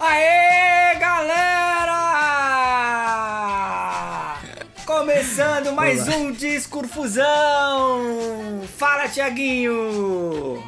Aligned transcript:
Aê, 0.00 0.94
galera! 0.98 1.96
Começando 4.86 5.72
mais 5.72 6.06
Olá. 6.06 6.16
um 6.18 6.30
Discurfusão! 6.32 7.24
Fala, 8.76 9.08
Tiaguinho! 9.08 10.62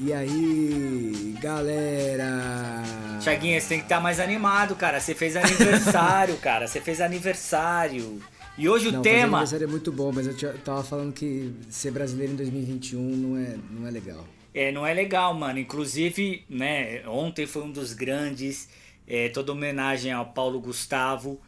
E 0.00 0.12
aí, 0.12 1.34
galera? 1.40 2.82
Tiaguinho, 3.20 3.60
você 3.60 3.68
tem 3.68 3.78
que 3.78 3.84
estar 3.84 4.00
mais 4.00 4.18
animado, 4.20 4.74
cara. 4.76 5.00
Você 5.00 5.12
fez 5.14 5.34
aniversário, 5.36 6.36
cara. 6.42 6.66
Você 6.68 6.80
fez 6.80 7.00
aniversário. 7.00 8.20
E 8.56 8.68
hoje 8.68 8.88
o 8.88 8.92
Não, 8.92 9.02
fazer 9.04 9.10
tema. 9.16 9.38
aniversário 9.38 9.64
é 9.64 9.68
muito 9.70 9.90
bom, 9.92 10.10
mas 10.12 10.26
eu 10.26 10.58
tava 10.58 10.82
falando 10.84 11.12
que 11.12 11.52
ser 11.70 11.90
brasileiro 11.92 12.32
em 12.32 12.36
2021 12.36 13.00
não 13.00 13.38
é, 13.38 13.56
não 13.70 13.86
é 13.86 13.90
legal. 13.90 14.24
É, 14.54 14.72
não 14.72 14.86
é 14.86 14.92
legal, 14.92 15.34
mano. 15.34 15.58
Inclusive, 15.58 16.44
né, 16.48 17.06
ontem 17.06 17.46
foi 17.46 17.62
um 17.62 17.70
dos 17.70 17.92
grandes, 17.92 18.68
é, 19.06 19.28
toda 19.28 19.52
homenagem 19.52 20.12
ao 20.12 20.26
Paulo 20.26 20.60
Gustavo, 20.60 21.40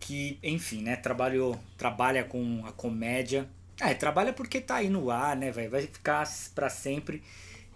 que, 0.00 0.38
enfim, 0.42 0.82
né, 0.82 0.96
trabalhou, 0.96 1.58
trabalha 1.76 2.24
com 2.24 2.64
a 2.66 2.72
comédia. 2.72 3.48
É, 3.80 3.92
trabalha 3.92 4.32
porque 4.32 4.60
tá 4.60 4.76
aí 4.76 4.88
no 4.88 5.10
ar, 5.10 5.36
né, 5.36 5.50
velho? 5.50 5.70
Vai 5.70 5.82
ficar 5.82 6.28
pra 6.54 6.68
sempre. 6.70 7.22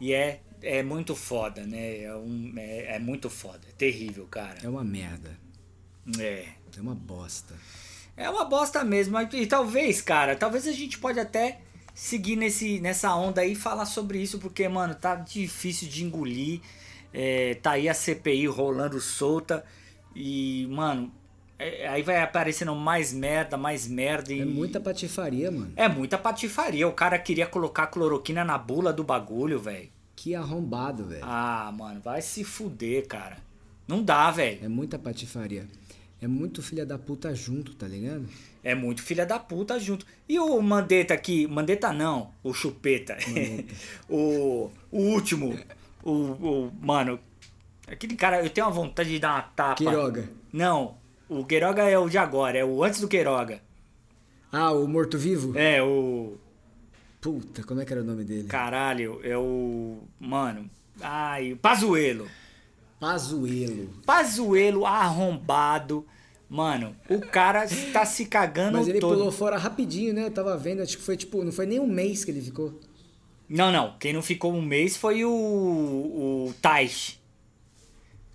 E 0.01 0.13
é, 0.13 0.41
é 0.63 0.83
muito 0.83 1.17
foda, 1.17 1.67
né? 1.67 2.03
É, 2.03 2.15
um, 2.15 2.55
é, 2.57 2.97
é 2.97 2.99
muito 2.99 3.29
foda. 3.29 3.61
É 3.69 3.73
terrível, 3.73 4.27
cara. 4.31 4.59
É 4.63 4.69
uma 4.69 4.85
merda. 4.85 5.37
É. 6.19 6.47
É 6.77 6.81
uma 6.81 6.95
bosta. 6.95 7.55
É 8.17 8.29
uma 8.31 8.45
bosta 8.45 8.85
mesmo. 8.85 9.19
E 9.33 9.47
talvez, 9.47 10.01
cara, 10.01 10.37
talvez 10.37 10.67
a 10.67 10.73
gente 10.73 10.99
pode 10.99 11.19
até 11.19 11.61
seguir 12.01 12.37
nesse, 12.37 12.79
nessa 12.81 13.13
onda 13.17 13.41
aí 13.41 13.53
e 13.53 13.57
falar 13.57 13.85
sobre 13.85 14.23
isso, 14.23 14.39
porque, 14.39 14.69
mano, 14.69 14.95
tá 14.95 15.17
difícil 15.17 15.89
de 15.89 16.05
engolir. 16.05 16.61
É, 17.13 17.55
tá 17.57 17.73
aí 17.73 17.89
a 17.89 17.95
CPI 17.95 18.47
rolando 18.47 19.01
solta. 19.01 19.65
E, 20.15 20.69
mano, 20.71 21.13
é- 21.59 21.89
aí 21.89 22.03
vai 22.03 22.23
aparecendo 22.23 22.73
mais 22.77 23.13
merda, 23.13 23.57
mais 23.57 23.89
merda. 23.89 24.33
E, 24.33 24.41
É 24.43 24.45
muita 24.45 24.79
patifaria, 24.81 25.51
mano. 25.51 25.73
É 25.75 25.89
muita 25.89 26.17
patifaria. 26.17 26.87
O 26.87 26.93
cara 26.93 27.19
queria 27.19 27.47
colocar 27.49 27.89
cloroquina 27.89 28.45
na 28.45 28.57
bula 28.57 28.93
do 28.93 29.03
bagulho, 29.03 29.59
velho. 29.59 29.89
Que 30.15 30.37
arrombado, 30.37 31.05
velho. 31.05 31.23
Ah, 31.25 31.73
mano, 31.77 32.01
vai 32.01 32.23
se 32.23 32.45
fuder, 32.45 33.09
cara. 33.09 33.39
Não 33.89 34.03
dá, 34.05 34.31
velho. 34.31 34.65
É 34.65 34.69
muita 34.69 34.99
patifaria. 34.99 35.67
É 36.21 36.27
muito 36.27 36.63
filha 36.63 36.85
da 36.85 36.99
puta 36.99 37.35
junto, 37.35 37.75
tá 37.75 37.87
ligado? 37.87 38.29
É 38.63 38.75
muito 38.75 39.03
filha 39.03 39.25
da 39.25 39.39
puta 39.39 39.79
junto. 39.79 40.05
E 40.29 40.39
o 40.39 40.61
Mandetta 40.61 41.15
aqui, 41.15 41.47
Mandetta 41.47 41.93
não, 41.93 42.33
o 42.43 42.53
Chupeta. 42.53 43.17
o, 44.11 44.71
o 44.91 44.99
último, 44.99 45.57
o, 46.03 46.11
o. 46.11 46.73
Mano, 46.81 47.21
aquele 47.87 48.17
cara, 48.17 48.43
eu 48.43 48.51
tenho 48.51 48.67
uma 48.67 48.73
vontade 48.73 49.11
de 49.11 49.19
dar 49.21 49.35
uma 49.35 49.43
tapa. 49.43 49.77
Quiroga. 49.77 50.29
Não, 50.53 50.97
o 51.29 51.45
Queiroga 51.45 51.83
é 51.83 51.97
o 51.99 52.09
de 52.09 52.19
agora, 52.19 52.59
é 52.59 52.65
o 52.65 52.83
antes 52.83 53.01
do 53.01 53.09
Queiroga. 53.09 53.61
Ah, 54.51 54.73
o 54.73 54.89
morto-vivo? 54.89 55.57
É, 55.57 55.83
o. 55.83 56.37
Puta, 57.21 57.63
como 57.63 57.81
é 57.81 57.85
que 57.85 57.93
era 57.93 58.03
o 58.03 58.05
nome 58.05 58.25
dele? 58.25 58.49
Caralho, 58.49 59.21
é 59.23 59.37
o. 59.37 60.03
Mano. 60.19 60.69
Ai, 61.01 61.53
o 61.53 61.57
Pazuelo. 61.57 62.27
Pazuelo. 63.01 63.89
Pazuelo 64.05 64.85
arrombado. 64.87 66.07
Mano, 66.51 66.97
o 67.11 67.21
cara 67.21 67.67
tá 67.93 68.07
se 68.07 68.25
cagando 68.25 68.79
Mas 68.79 68.89
ele 68.89 69.01
todo. 69.01 69.17
pulou 69.17 69.31
fora 69.31 69.59
rapidinho, 69.59 70.15
né? 70.15 70.25
Eu 70.25 70.31
tava 70.31 70.57
vendo, 70.57 70.81
acho 70.83 70.97
que 70.97 71.03
foi 71.03 71.17
tipo, 71.17 71.45
não 71.45 71.53
foi 71.53 71.67
nem 71.67 71.79
um 71.79 71.87
mês 71.87 72.25
que 72.25 72.31
ele 72.31 72.41
ficou. 72.41 72.81
Não, 73.49 73.71
não. 73.71 73.95
Quem 73.99 74.13
não 74.15 74.23
ficou 74.23 74.53
um 74.55 74.63
mês 74.63 74.97
foi 74.97 75.25
o, 75.25 75.31
o 75.31 76.55
Taish. 76.63 77.19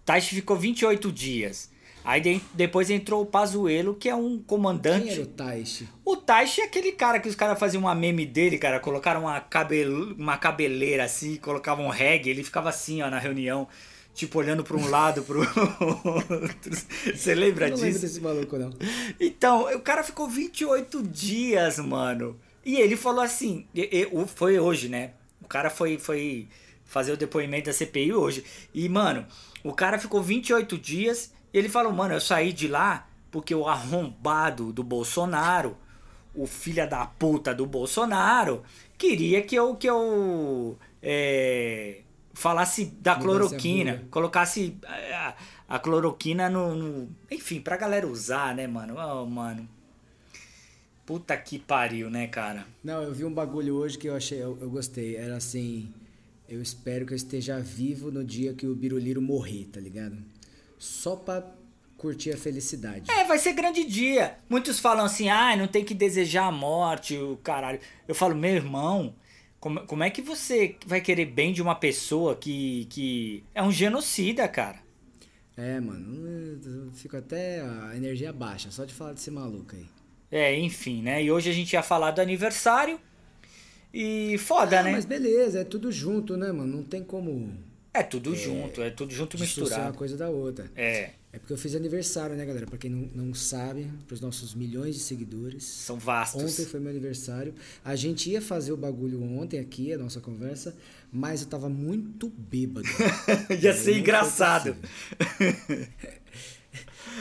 Taish 0.06 0.28
ficou 0.29 0.56
28 0.57 1.12
dias. 1.12 1.72
Aí 2.06 2.19
de- 2.19 2.41
depois 2.53 2.90
entrou 2.90 3.22
o 3.22 3.25
Pazuelo, 3.25 3.95
que 3.95 4.09
é 4.09 4.16
um 4.16 4.31
Quem 4.38 4.44
comandante. 4.45 5.09
era 5.09 5.22
o 5.22 5.25
Taishi? 5.25 5.88
O 6.03 6.18
Taish 6.18 6.59
é 6.59 6.66
aquele 6.66 6.91
cara 6.91 7.19
que 7.19 7.30
os 7.30 7.35
caras 7.35 7.57
faziam 7.57 7.81
uma 7.81 7.95
meme 7.95 8.25
dele, 8.25 8.57
cara. 8.57 8.80
Colocaram 8.80 9.22
uma, 9.22 9.40
cabel... 9.40 10.13
uma 10.18 10.38
cabeleira 10.38 11.06
assim, 11.06 11.38
colocavam 11.38 11.85
um 11.85 11.90
reggae. 11.90 12.30
Ele 12.30 12.44
ficava 12.44 12.69
assim, 12.69 13.01
ó, 13.01 13.09
na 13.09 13.19
reunião. 13.19 13.68
Tipo, 14.13 14.40
olhando 14.40 14.63
pra 14.63 14.78
um 14.78 14.88
lado, 14.90 15.24
pro 15.24 15.40
outro. 16.06 16.72
Você 17.16 17.34
lembra 17.34 17.66
Eu 17.68 17.72
não 17.72 17.78
lembro 17.78 17.91
disso? 17.91 18.01
desse 18.01 18.22
maluco, 18.22 18.57
não. 18.57 18.72
Então, 19.19 19.74
o 19.75 19.79
cara 19.81 20.03
ficou 20.03 20.28
28 20.29 21.01
dias, 21.03 21.79
mano. 21.79 22.40
E 22.63 22.75
ele 22.79 22.96
falou 22.96 23.22
assim, 23.24 23.66
e- 23.74 23.90
e- 23.91 24.07
o- 24.12 24.28
foi 24.28 24.59
hoje, 24.59 24.88
né? 24.88 25.12
O 25.41 25.47
cara 25.47 25.69
foi, 25.69 25.97
foi 25.97 26.47
fazer 26.85 27.12
o 27.12 27.18
depoimento 27.18 27.66
da 27.66 27.74
CPI 27.74 28.13
hoje. 28.13 28.44
E, 28.74 28.88
mano, 28.88 29.25
o 29.63 29.74
cara 29.74 29.97
ficou 29.97 30.22
28 30.22 30.78
dias 30.78 31.31
e 31.51 31.57
ele 31.57 31.68
falou, 31.68 31.91
mano, 31.91 32.13
eu 32.13 32.22
saí 32.22 32.53
de 32.53 32.68
lá 32.68 33.07
porque 33.31 33.53
o 33.56 33.68
arrombado 33.68 34.72
do 34.72 34.84
Bolsonaro, 34.84 35.75
o 36.35 36.45
filho 36.45 36.88
da 36.88 37.03
puta 37.06 37.53
do 37.53 37.66
Bolsonaro, 37.66 38.62
queria 38.95 39.41
que 39.41 39.56
eu, 39.56 39.75
que 39.75 39.90
eu 39.90 40.78
é, 41.01 42.01
falasse 42.33 42.85
da 42.85 43.16
cloroquina, 43.16 44.03
colocasse 44.09 44.75
a, 44.85 45.35
a 45.69 45.79
cloroquina 45.79 46.49
no, 46.49 46.75
no- 46.75 47.09
Enfim, 47.31 47.61
pra 47.61 47.77
galera 47.77 48.07
usar, 48.07 48.55
né, 48.55 48.66
mano? 48.67 48.95
Oh, 48.97 49.25
mano. 49.25 49.67
Puta 51.05 51.35
que 51.35 51.59
pariu, 51.59 52.09
né, 52.09 52.27
cara? 52.27 52.66
Não, 52.83 53.01
eu 53.03 53.13
vi 53.13 53.25
um 53.25 53.33
bagulho 53.33 53.75
hoje 53.75 53.97
que 53.97 54.07
eu 54.07 54.16
achei, 54.16 54.41
eu, 54.41 54.57
eu 54.61 54.69
gostei. 54.69 55.17
Era 55.17 55.35
assim, 55.35 55.94
eu 56.47 56.61
espero 56.61 57.05
que 57.05 57.11
eu 57.11 57.17
esteja 57.17 57.59
vivo 57.59 58.09
no 58.09 58.23
dia 58.23 58.53
que 58.53 58.65
o 58.65 58.73
Biruliro 58.73 59.21
morrer, 59.21 59.65
tá 59.71 59.81
ligado? 59.81 60.17
Só 60.79 61.15
pra 61.17 61.44
curtir 61.97 62.31
a 62.31 62.38
felicidade. 62.38 63.11
É, 63.11 63.25
vai 63.25 63.38
ser 63.38 63.51
grande 63.53 63.83
dia. 63.83 64.38
Muitos 64.50 64.79
falam 64.79 65.03
assim, 65.05 65.27
ah, 65.29 65.55
não 65.57 65.67
tem 65.67 65.83
que 65.83 65.94
desejar 65.94 66.45
a 66.47 66.51
morte, 66.51 67.17
o 67.17 67.35
caralho. 67.44 67.79
Eu 68.07 68.15
falo, 68.15 68.33
meu 68.35 68.55
irmão, 68.55 69.13
como, 69.63 69.79
como 69.88 70.03
é 70.03 70.09
que 70.09 70.22
você 70.22 70.75
vai 70.85 71.00
querer 71.00 71.25
bem 71.25 71.53
de 71.53 71.62
uma 71.62 71.74
pessoa 71.74 72.35
que, 72.35 72.84
que 72.90 73.46
é 73.56 73.63
um 73.63 73.72
genocida, 73.72 74.46
cara? 74.46 74.84
É, 75.56 75.79
mano, 75.79 76.59
eu 76.66 76.91
fico 76.94 77.16
até 77.16 77.62
a 77.62 77.96
energia 77.96 78.34
baixa 78.34 78.72
só 78.72 78.85
de 78.85 78.94
falar 78.94 79.13
desse 79.13 79.29
maluco 79.31 79.75
aí. 79.75 79.88
É, 80.31 80.57
enfim, 80.59 81.01
né? 81.01 81.24
E 81.24 81.31
hoje 81.31 81.50
a 81.50 81.53
gente 81.53 81.74
ia 81.74 81.84
falar 81.84 82.12
do 82.12 82.22
aniversário. 82.22 83.00
E 83.94 84.38
foda, 84.40 84.79
Ah, 84.79 84.84
né? 84.84 84.91
Mas 84.91 85.06
beleza, 85.06 85.59
é 85.62 85.63
tudo 85.63 85.91
junto, 85.91 86.35
né, 86.35 86.51
mano? 86.51 86.78
Não 86.78 86.84
tem 86.84 87.03
como 87.03 87.53
É 87.94 88.02
tudo 88.02 88.36
junto, 88.36 88.81
é 88.81 88.90
tudo 88.90 89.14
junto 89.14 89.38
dissociar 89.38 89.64
uma 89.66 89.70
misturado. 89.92 89.98
coisa 89.98 90.18
da 90.18 90.30
outra. 90.30 90.72
É, 90.76 91.12
É 91.31 91.38
porque 91.38 91.54
eu 91.54 91.58
fiz 91.58 91.76
aniversário, 91.76 92.36
né, 92.36 92.44
galera? 92.44 92.66
Pra 92.66 92.78
quem 92.78 92.90
não, 92.90 93.26
não 93.26 93.34
sabe, 93.36 93.88
pros 94.08 94.20
nossos 94.20 94.56
milhões 94.56 94.96
de 94.96 95.02
seguidores. 95.02 95.64
são 95.64 95.98
vastos. 96.00 96.42
Ontem 96.42 96.66
foi 96.66 96.80
meu 96.80 96.90
aniversário. 96.90 97.54
A 97.86 97.96
gente 97.96 98.31
ia 98.31 98.42
fazer 98.42 98.72
o 98.72 98.78
bagulho 98.78 99.22
ontem 99.22 99.59
aqui, 99.59 99.94
a 99.94 99.98
nossa 99.98 100.20
conversa, 100.20 100.76
mas 101.12 101.42
eu 101.42 101.48
tava 101.48 101.70
muito 101.70 102.30
bêbado. 102.30 102.88
Ia 103.62 103.74
Não 103.74 103.80
ser 103.80 103.98
engraçado. 104.00 104.75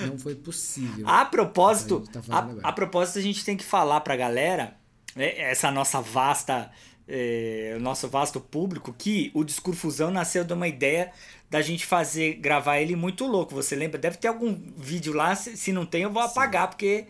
Não 0.06 0.18
foi 0.18 0.34
possível. 0.34 1.06
A 1.06 1.24
propósito, 1.24 2.02
A 2.08 2.20
tá 2.20 2.22
a, 2.64 2.68
a 2.70 2.72
propósito, 2.72 3.18
a 3.18 3.22
gente 3.22 3.44
tem 3.44 3.56
que 3.56 3.64
falar 3.64 4.00
pra 4.00 4.16
galera, 4.16 4.74
né, 5.14 5.38
essa 5.38 5.70
nossa 5.70 6.00
vasta, 6.00 6.70
é, 7.14 7.74
o 7.76 7.80
nosso 7.80 8.08
vasto 8.08 8.40
público, 8.40 8.94
que 8.96 9.30
o 9.34 9.44
Discurfusão 9.44 10.10
nasceu 10.10 10.44
de 10.44 10.54
uma 10.54 10.66
ideia 10.66 11.12
da 11.50 11.60
gente 11.60 11.84
fazer, 11.84 12.36
gravar 12.36 12.80
ele 12.80 12.96
muito 12.96 13.26
louco. 13.26 13.54
Você 13.54 13.76
lembra? 13.76 13.98
Deve 13.98 14.16
ter 14.16 14.28
algum 14.28 14.58
vídeo 14.78 15.12
lá, 15.12 15.36
se, 15.36 15.54
se 15.54 15.72
não 15.74 15.84
tem 15.84 16.04
eu 16.04 16.10
vou 16.10 16.22
apagar, 16.22 16.68
porque 16.70 17.04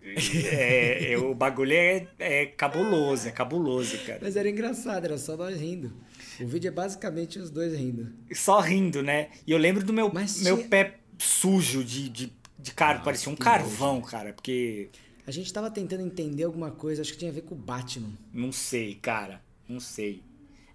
é, 0.46 1.12
é, 1.12 1.18
o 1.18 1.34
bagulho 1.34 1.72
é, 1.72 2.06
é 2.20 2.46
cabuloso, 2.46 3.26
é 3.26 3.32
cabuloso, 3.32 3.98
cara. 4.06 4.20
Mas 4.22 4.36
era 4.36 4.48
engraçado, 4.48 5.04
era 5.04 5.18
só 5.18 5.36
nós 5.36 5.58
rindo. 5.60 5.92
O 6.40 6.46
vídeo 6.46 6.68
é 6.68 6.70
basicamente 6.70 7.40
os 7.40 7.50
dois 7.50 7.76
rindo. 7.76 8.12
Só 8.32 8.60
rindo, 8.60 9.02
né? 9.02 9.28
E 9.44 9.50
eu 9.50 9.58
lembro 9.58 9.84
do 9.84 9.92
meu, 9.92 10.08
Mas 10.12 10.40
meu 10.42 10.56
tinha- 10.56 10.68
pé 10.68 10.94
sujo 11.18 11.82
de, 11.82 12.08
de, 12.08 12.32
de 12.56 12.72
cara, 12.72 13.00
parecia 13.00 13.30
um 13.32 13.36
carvão, 13.36 14.00
cara, 14.00 14.32
porque... 14.32 14.88
A 15.26 15.30
gente 15.30 15.52
tava 15.52 15.70
tentando 15.70 16.02
entender 16.02 16.42
alguma 16.44 16.70
coisa, 16.70 17.00
acho 17.02 17.12
que 17.12 17.18
tinha 17.18 17.30
a 17.30 17.34
ver 17.34 17.42
com 17.42 17.54
o 17.54 17.58
Batman. 17.58 18.10
Não 18.32 18.50
sei, 18.50 18.96
cara. 18.96 19.40
Não 19.68 19.78
sei. 19.80 20.22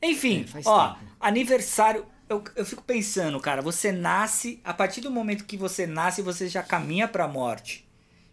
Enfim, 0.01 0.45
É, 0.55 0.61
ó, 0.65 0.93
tempo. 0.93 1.11
aniversário. 1.19 2.05
Eu, 2.29 2.43
eu 2.55 2.65
fico 2.65 2.83
pensando, 2.83 3.39
cara, 3.39 3.61
você 3.61 3.91
nasce, 3.91 4.59
a 4.63 4.73
partir 4.73 5.01
do 5.01 5.09
momento 5.11 5.45
que 5.45 5.55
você 5.57 5.85
nasce, 5.87 6.21
você 6.21 6.47
já 6.47 6.61
caminha 6.63 7.07
pra 7.07 7.27
morte. 7.27 7.87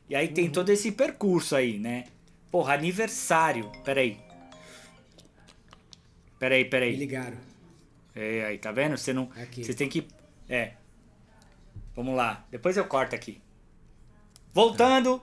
E 0.08 0.14
aí 0.14 0.28
Uhum. 0.28 0.34
tem 0.34 0.50
todo 0.50 0.68
esse 0.70 0.92
percurso 0.92 1.56
aí, 1.56 1.78
né? 1.78 2.04
Porra, 2.50 2.74
aniversário. 2.74 3.70
Peraí. 3.84 4.18
Peraí, 6.38 6.64
Me 6.64 6.70
peraí. 6.70 6.96
ligaram. 6.96 7.38
É, 8.14 8.44
aí, 8.46 8.58
tá 8.58 8.70
vendo? 8.70 8.96
Você 8.96 9.12
não. 9.12 9.30
Aqui. 9.36 9.64
Você 9.64 9.74
tem 9.74 9.88
que. 9.88 10.06
É. 10.48 10.74
Vamos 11.96 12.14
lá. 12.16 12.44
Depois 12.50 12.76
eu 12.76 12.84
corto 12.84 13.14
aqui. 13.14 13.40
Voltando. 14.52 15.20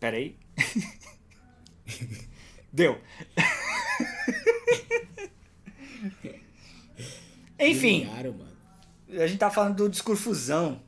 Peraí. 0.00 0.36
Deu. 2.72 2.98
Enfim, 7.58 8.00
ligaram. 8.04 8.34
A 9.10 9.26
gente 9.26 9.38
tá 9.38 9.50
falando 9.50 9.76
do 9.76 9.88
discurfusão. 9.88 10.80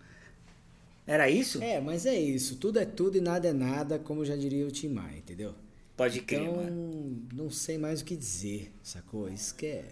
Era 1.07 1.29
isso? 1.29 1.63
É, 1.63 1.81
mas 1.81 2.07
é 2.07 2.19
isso. 2.19 2.57
Tudo 2.57 2.79
é 2.79 2.85
tudo 2.85 3.19
e 3.19 3.21
nada 3.21 3.49
é 3.49 3.53
nada, 3.53 3.99
como 3.99 4.25
já 4.25 4.37
diria 4.37 4.67
o 4.67 4.71
Tim 4.71 4.89
Maia, 4.91 5.19
entendeu? 5.19 5.55
Pode 5.97 6.21
crer, 6.21 6.43
Então, 6.43 6.57
mano. 6.57 7.27
não 7.35 7.51
sei 7.51 7.77
mais 7.77 8.01
o 8.01 8.05
que 8.05 8.17
dizer, 8.17 8.73
sacou? 8.83 9.29
Isso 9.29 9.55
que 9.55 9.67
é. 9.67 9.85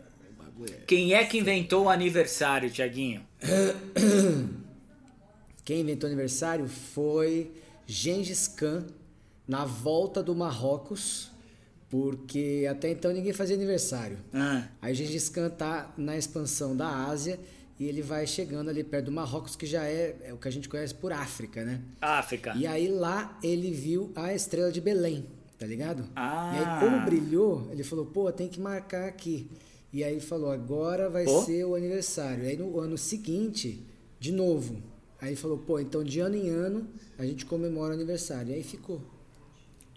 É- 0.61 0.73
Quem 0.87 1.13
é 1.15 1.25
que 1.25 1.39
inventou 1.39 1.85
o 1.85 1.89
aniversário, 1.89 2.71
Tiaguinho? 2.71 3.25
Quem 5.65 5.81
inventou 5.81 6.09
o 6.09 6.13
aniversário 6.13 6.69
foi 6.69 7.53
Gengis 7.87 8.49
Khan 8.49 8.87
na 9.49 9.65
volta 9.65 10.23
do 10.23 10.35
Marrocos, 10.35 11.31
porque 11.89 12.67
até 12.71 12.91
então 12.91 13.11
ninguém 13.13 13.33
fazia 13.33 13.57
aniversário. 13.57 14.19
Ah, 14.33 14.69
Aí 14.83 14.95
Gengis 14.95 15.31
Khan 15.31 15.49
tá 15.49 15.93
na 15.97 16.17
expansão 16.19 16.77
da 16.77 17.07
Ásia 17.07 17.41
e 17.81 17.87
ele 17.87 18.03
vai 18.03 18.27
chegando 18.27 18.69
ali 18.69 18.85
perto 18.85 19.07
do 19.07 19.13
Marrocos, 19.13 19.57
que 19.57 19.65
já 19.65 19.85
é, 19.85 20.17
é 20.25 20.35
o 20.35 20.37
que 20.37 20.47
a 20.47 20.51
gente 20.51 20.69
conhece 20.69 20.95
por 20.95 21.13
África, 21.13 21.65
né? 21.65 21.81
África. 22.01 22.55
E 22.57 22.67
aí 22.67 22.89
lá 22.89 23.39
ele 23.43 23.73
viu 23.73 24.13
a 24.15 24.35
estrela 24.35 24.71
de 24.71 24.81
Belém, 24.83 25.25
tá 25.59 25.67
ligado? 25.67 26.05
Ah. 26.15 26.53
E 26.55 26.59
aí 26.59 26.81
como 26.81 27.05
brilhou, 27.07 27.67
ele 27.73 27.83
falou, 27.83 28.05
pô, 28.05 28.31
tem 28.31 28.49
que 28.49 28.61
marcar 28.61 29.09
aqui. 29.09 29.49
E 29.91 30.05
aí 30.05 30.21
falou, 30.21 30.51
agora 30.51 31.09
vai 31.09 31.25
Pô. 31.25 31.43
ser 31.45 31.65
o 31.65 31.75
aniversário. 31.75 32.45
E 32.45 32.49
aí 32.49 32.57
no 32.59 32.79
ano 32.79 32.99
seguinte, 32.99 33.83
de 34.21 34.31
novo. 34.31 34.83
Aí 35.21 35.35
falou, 35.35 35.57
pô, 35.57 35.81
então 35.81 36.05
de 36.05 36.21
ano 36.21 36.37
em 36.37 36.51
ano 36.51 36.87
a 37.19 37.25
gente 37.25 37.47
comemora 37.47 37.93
o 37.93 37.95
aniversário. 37.95 38.51
E 38.53 38.55
aí 38.57 38.63
ficou. 38.63 39.01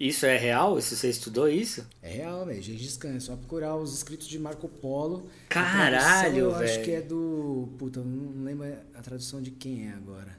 Isso 0.03 0.25
é 0.25 0.35
real? 0.35 0.79
Isso 0.79 0.95
você 0.95 1.09
estudou 1.09 1.47
isso? 1.47 1.87
É 2.01 2.09
real, 2.09 2.43
velho. 2.43 2.59
Gengis 2.59 2.97
Khan, 2.97 3.15
é 3.15 3.19
só 3.19 3.35
procurar 3.35 3.75
os 3.75 3.93
escritos 3.93 4.27
de 4.27 4.39
Marco 4.39 4.67
Polo. 4.67 5.29
Caralho, 5.47 5.97
tradução 5.99 6.37
eu 6.39 6.55
acho 6.55 6.73
velho. 6.73 6.85
que 6.85 6.91
é 6.91 7.01
do. 7.01 7.69
Puta, 7.77 7.99
eu 7.99 8.05
não 8.05 8.43
lembro 8.43 8.65
a 8.95 9.01
tradução 9.01 9.39
de 9.41 9.51
quem 9.51 9.87
é 9.89 9.91
agora. 9.93 10.35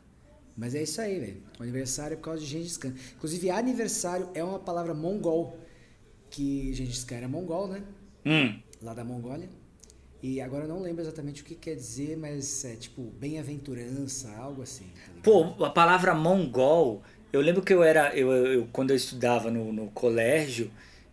Mas 0.56 0.74
é 0.74 0.82
isso 0.82 1.00
aí, 1.00 1.18
velho. 1.20 1.42
O 1.60 1.62
aniversário 1.62 2.14
é 2.14 2.16
por 2.16 2.24
causa 2.24 2.40
de 2.40 2.46
Gengis 2.46 2.76
Khan. 2.76 2.92
Inclusive, 3.16 3.50
aniversário 3.50 4.28
é 4.34 4.42
uma 4.42 4.58
palavra 4.58 4.94
mongol. 4.94 5.56
Que 6.28 6.72
Gengis 6.74 7.04
Khan 7.04 7.16
era 7.16 7.28
mongol, 7.28 7.68
né? 7.68 7.84
Hum. 8.26 8.60
Lá 8.82 8.94
da 8.94 9.04
Mongólia. 9.04 9.48
E 10.20 10.40
agora 10.40 10.64
eu 10.64 10.68
não 10.68 10.80
lembro 10.80 11.02
exatamente 11.02 11.42
o 11.42 11.44
que 11.44 11.54
quer 11.54 11.74
dizer, 11.76 12.16
mas 12.16 12.64
é 12.64 12.74
tipo 12.76 13.02
bem-aventurança, 13.18 14.30
algo 14.36 14.62
assim. 14.62 14.86
tá? 14.86 15.20
Pô, 15.22 15.64
a 15.64 15.70
palavra 15.70 16.14
mongol, 16.14 17.02
eu 17.32 17.40
lembro 17.40 17.62
que 17.62 17.72
eu 17.72 17.82
era, 17.82 18.14
eu, 18.16 18.30
eu- 18.32 18.46
eu- 18.52 18.68
quando 18.72 18.90
eu 18.90 18.96
estudava 18.96 19.50
no, 19.50 19.72
no 19.72 19.88
colégio, 19.90 20.70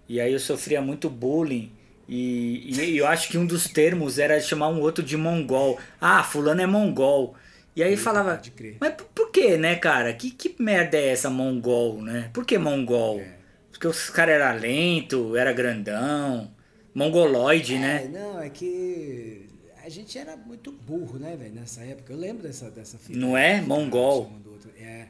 e 0.08 0.20
aí 0.20 0.34
eu 0.34 0.40
sofria 0.40 0.82
muito 0.82 1.10
bullying, 1.10 1.72
e, 2.08 2.72
e 2.76 2.98
eu 2.98 3.06
acho 3.08 3.30
que 3.30 3.38
um 3.38 3.46
dos 3.46 3.68
termos 3.68 4.18
era 4.20 4.40
chamar 4.42 4.70
um 4.70 4.82
outro 4.82 5.04
de 5.04 5.16
mongol. 5.16 5.80
Ah, 6.02 6.24
fulano 6.24 6.62
é 6.62 6.66
mongol. 6.68 7.36
E 7.76 7.84
aí 7.84 7.96
falava, 7.96 8.36
pode 8.36 8.52
crer. 8.52 8.78
mas 8.80 8.94
por, 8.96 9.06
por 9.08 9.32
que, 9.32 9.56
né, 9.58 9.76
cara? 9.76 10.12
Que, 10.14 10.32
que 10.32 10.56
merda 10.62 10.98
é 10.98 11.10
essa 11.10 11.30
mongol, 11.30 12.02
né? 12.02 12.30
Por 12.34 12.46
que 12.46 12.58
mongol? 12.58 13.20
É. 13.20 13.38
Porque 13.72 13.88
os 13.88 14.10
caras 14.10 14.36
era 14.36 14.52
lento, 14.52 15.36
era 15.38 15.54
grandão, 15.54 16.52
mongoloide, 16.94 17.76
É, 17.76 17.80
né? 17.80 18.10
não, 18.12 18.42
é 18.42 18.50
que 18.50 19.48
a 19.86 19.88
gente 19.90 20.18
era 20.18 20.36
muito 20.36 20.72
burro, 20.72 21.18
né, 21.20 21.38
velho, 21.38 21.54
nessa 21.54 21.82
época. 21.82 22.12
Eu 22.12 22.18
lembro 22.18 22.44
dessa, 22.44 22.70
dessa. 22.72 22.98
Não 23.10 23.38
é? 23.38 23.62
Mongol. 23.62 24.32
É. 24.78 25.06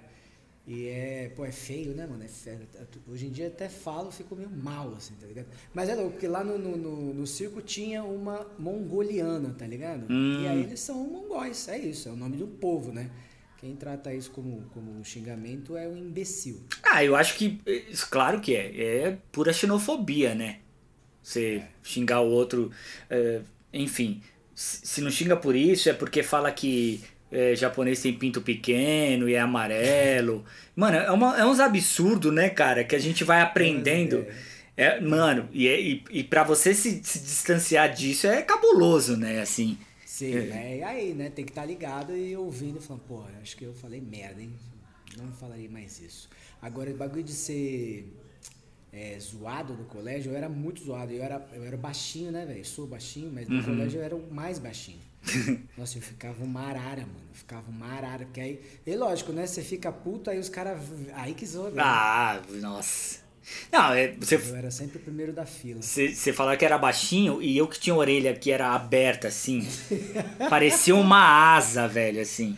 E 0.69 0.87
é, 0.87 1.31
pô, 1.35 1.43
é 1.43 1.51
feio, 1.51 1.95
né, 1.95 2.05
mano? 2.05 2.23
É 2.23 2.27
feio. 2.27 2.59
Hoje 3.07 3.25
em 3.25 3.31
dia 3.31 3.47
até 3.47 3.67
falo, 3.67 4.11
fico 4.11 4.35
meio 4.35 4.51
mal, 4.51 4.93
assim, 4.95 5.15
tá 5.15 5.25
ligado? 5.25 5.47
Mas 5.73 5.89
é 5.89 5.95
louco, 5.95 6.11
porque 6.11 6.27
lá 6.27 6.43
no, 6.43 6.59
no, 6.59 6.77
no, 6.77 7.13
no 7.15 7.25
circo 7.25 7.59
tinha 7.59 8.03
uma 8.03 8.45
mongoliana, 8.59 9.55
tá 9.57 9.65
ligado? 9.65 10.05
Hum. 10.07 10.43
E 10.43 10.47
aí 10.47 10.61
eles 10.61 10.79
são 10.79 10.95
mongóis, 11.07 11.67
é 11.69 11.79
isso, 11.79 12.07
é 12.07 12.11
o 12.11 12.15
nome 12.15 12.37
do 12.37 12.45
povo, 12.45 12.91
né? 12.91 13.09
Quem 13.57 13.75
trata 13.75 14.13
isso 14.13 14.29
como, 14.29 14.61
como 14.71 14.91
um 14.91 15.03
xingamento 15.03 15.75
é 15.75 15.87
o 15.87 15.97
imbecil. 15.97 16.61
Ah, 16.83 17.03
eu 17.03 17.15
acho 17.15 17.35
que, 17.35 17.59
eh, 17.65 17.85
claro 18.11 18.39
que 18.39 18.55
é, 18.55 19.07
é 19.07 19.17
pura 19.31 19.51
xenofobia, 19.51 20.35
né? 20.35 20.59
Você 21.23 21.63
xingar 21.81 22.21
o 22.21 22.29
outro, 22.29 22.71
eh, 23.09 23.41
enfim, 23.73 24.21
se 24.53 25.01
não 25.01 25.09
xinga 25.09 25.35
por 25.35 25.55
isso 25.55 25.89
é 25.89 25.93
porque 25.93 26.21
fala 26.21 26.51
que 26.51 27.01
eh, 27.31 27.55
japonês 27.55 28.01
tem 28.01 28.13
pinto 28.13 28.41
pequeno 28.41 29.27
e 29.29 29.33
é 29.35 29.39
amarelo. 29.39 30.43
Mano, 30.75 30.97
é, 30.97 31.11
uma, 31.11 31.37
é 31.39 31.45
uns 31.45 31.59
absurdos, 31.59 32.33
né, 32.33 32.49
cara, 32.49 32.83
que 32.83 32.95
a 32.95 32.99
gente 32.99 33.23
vai 33.23 33.41
aprendendo. 33.41 34.25
É, 34.77 34.99
mano, 35.01 35.49
e, 35.51 35.67
é- 35.67 35.79
e, 35.81 36.03
e 36.09 36.23
pra 36.23 36.43
você 36.43 36.73
se, 36.73 37.01
se 37.03 37.19
distanciar 37.19 37.93
disso 37.93 38.27
é 38.27 38.41
cabuloso, 38.41 39.17
né, 39.17 39.41
assim. 39.41 39.77
Sim, 40.05 40.35
é. 40.35 40.77
e 40.79 40.83
aí, 40.83 41.13
né? 41.13 41.29
Tem 41.29 41.45
que 41.45 41.51
estar 41.51 41.63
ligado 41.65 42.15
e 42.15 42.35
ouvindo 42.35 42.79
e 42.79 42.81
falando, 42.81 43.03
pô, 43.07 43.23
acho 43.41 43.55
que 43.55 43.63
eu 43.63 43.73
falei 43.73 44.01
merda, 44.01 44.41
hein? 44.41 44.51
Não 45.17 45.31
falaria 45.31 45.69
mais 45.69 45.99
isso. 46.01 46.29
Agora, 46.61 46.89
o 46.91 46.93
bagulho 46.93 47.23
de 47.23 47.31
ser 47.31 48.13
é, 48.91 49.17
zoado 49.19 49.73
no 49.73 49.85
colégio, 49.85 50.31
eu 50.31 50.37
era 50.37 50.49
muito 50.49 50.83
zoado. 50.83 51.13
Eu 51.13 51.23
era, 51.23 51.45
eu 51.53 51.63
era 51.63 51.77
baixinho, 51.77 52.31
né, 52.31 52.45
velho? 52.45 52.65
Sou 52.65 52.85
baixinho, 52.87 53.31
mas 53.33 53.47
no 53.47 53.63
colégio 53.63 53.99
eu 53.99 54.03
era 54.03 54.15
o 54.15 54.33
mais 54.33 54.59
baixinho. 54.59 54.99
Nossa, 55.77 55.97
eu 55.97 56.01
ficava 56.01 56.43
uma 56.43 56.61
arara, 56.61 57.01
mano. 57.01 57.29
Eu 57.29 57.35
ficava 57.35 57.69
uma 57.69 57.87
arara. 57.87 58.25
Porque 58.25 58.41
aí, 58.41 58.61
e 58.85 58.95
lógico, 58.95 59.31
né? 59.31 59.45
Você 59.45 59.61
fica 59.61 59.91
puto, 59.91 60.29
aí 60.29 60.39
os 60.39 60.49
caras. 60.49 60.79
Aí 61.13 61.33
que 61.33 61.45
zoa, 61.45 61.69
velho. 61.69 61.81
Ah, 61.81 62.41
nossa. 62.53 63.19
Não, 63.71 63.93
é, 63.93 64.13
você, 64.19 64.35
Eu 64.35 64.55
era 64.55 64.69
sempre 64.69 64.97
o 64.97 65.01
primeiro 65.01 65.33
da 65.33 65.45
fila. 65.45 65.81
Você 65.81 66.33
falava 66.33 66.55
que 66.57 66.65
era 66.65 66.77
baixinho 66.77 67.41
e 67.41 67.57
eu 67.57 67.67
que 67.67 67.79
tinha 67.79 67.93
a 67.93 67.97
orelha 67.97 68.33
que 68.35 68.51
era 68.51 68.73
aberta, 68.73 69.27
assim. 69.27 69.67
parecia 70.49 70.95
uma 70.95 71.55
asa, 71.55 71.87
velho, 71.87 72.21
assim. 72.21 72.57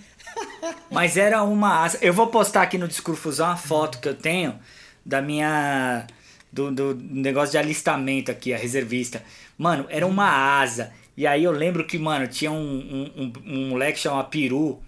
Mas 0.89 1.17
era 1.17 1.43
uma 1.43 1.83
asa. 1.83 1.97
Eu 2.01 2.13
vou 2.13 2.27
postar 2.27 2.63
aqui 2.63 2.77
no 2.77 2.87
Discurfusão 2.87 3.47
uma 3.47 3.57
foto 3.57 3.99
que 3.99 4.07
eu 4.07 4.15
tenho 4.15 4.59
da 5.05 5.21
minha. 5.21 6.05
Do, 6.51 6.69
do 6.69 6.95
negócio 6.95 7.51
de 7.51 7.57
alistamento 7.57 8.29
aqui, 8.29 8.53
a 8.53 8.57
reservista. 8.57 9.23
Mano, 9.57 9.85
era 9.89 10.05
uma 10.05 10.59
asa. 10.59 10.91
E 11.15 11.27
aí 11.27 11.43
eu 11.43 11.51
lembro 11.51 11.85
que, 11.85 11.97
mano, 11.97 12.27
tinha 12.27 12.51
um, 12.51 12.55
um, 12.57 13.23
um, 13.23 13.33
um 13.45 13.69
moleque 13.69 13.99
chamado 13.99 14.29
Peru. 14.29 14.81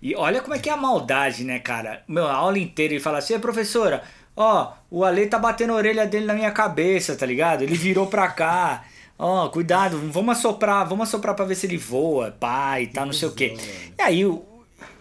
E 0.00 0.14
olha 0.14 0.40
como 0.40 0.54
é 0.54 0.58
que 0.58 0.68
é 0.68 0.72
a 0.72 0.76
maldade, 0.76 1.44
né, 1.44 1.58
cara? 1.58 2.02
Meu, 2.08 2.26
a 2.26 2.32
aula 2.34 2.58
inteira 2.58 2.94
ele 2.94 3.02
fala 3.02 3.18
assim, 3.18 3.34
"Ei, 3.34 3.38
professora, 3.40 4.02
ó, 4.36 4.72
o 4.90 5.04
Ale 5.04 5.26
tá 5.26 5.38
batendo 5.38 5.72
a 5.72 5.76
orelha 5.76 6.06
dele 6.06 6.26
na 6.26 6.34
minha 6.34 6.52
cabeça, 6.52 7.16
tá 7.16 7.26
ligado? 7.26 7.62
Ele 7.62 7.74
virou 7.74 8.06
pra 8.06 8.28
cá. 8.28 8.84
Ó, 9.18 9.48
cuidado, 9.48 9.98
vamos 10.12 10.38
assoprar, 10.38 10.88
vamos 10.88 11.08
assoprar 11.08 11.34
pra 11.34 11.44
ver 11.44 11.56
se 11.56 11.66
ele 11.66 11.76
voa, 11.76 12.30
pai, 12.38 12.86
tá, 12.86 13.04
não 13.04 13.12
sei 13.12 13.28
o 13.28 13.32
quê. 13.32 13.56
E 13.98 14.02
aí, 14.02 14.24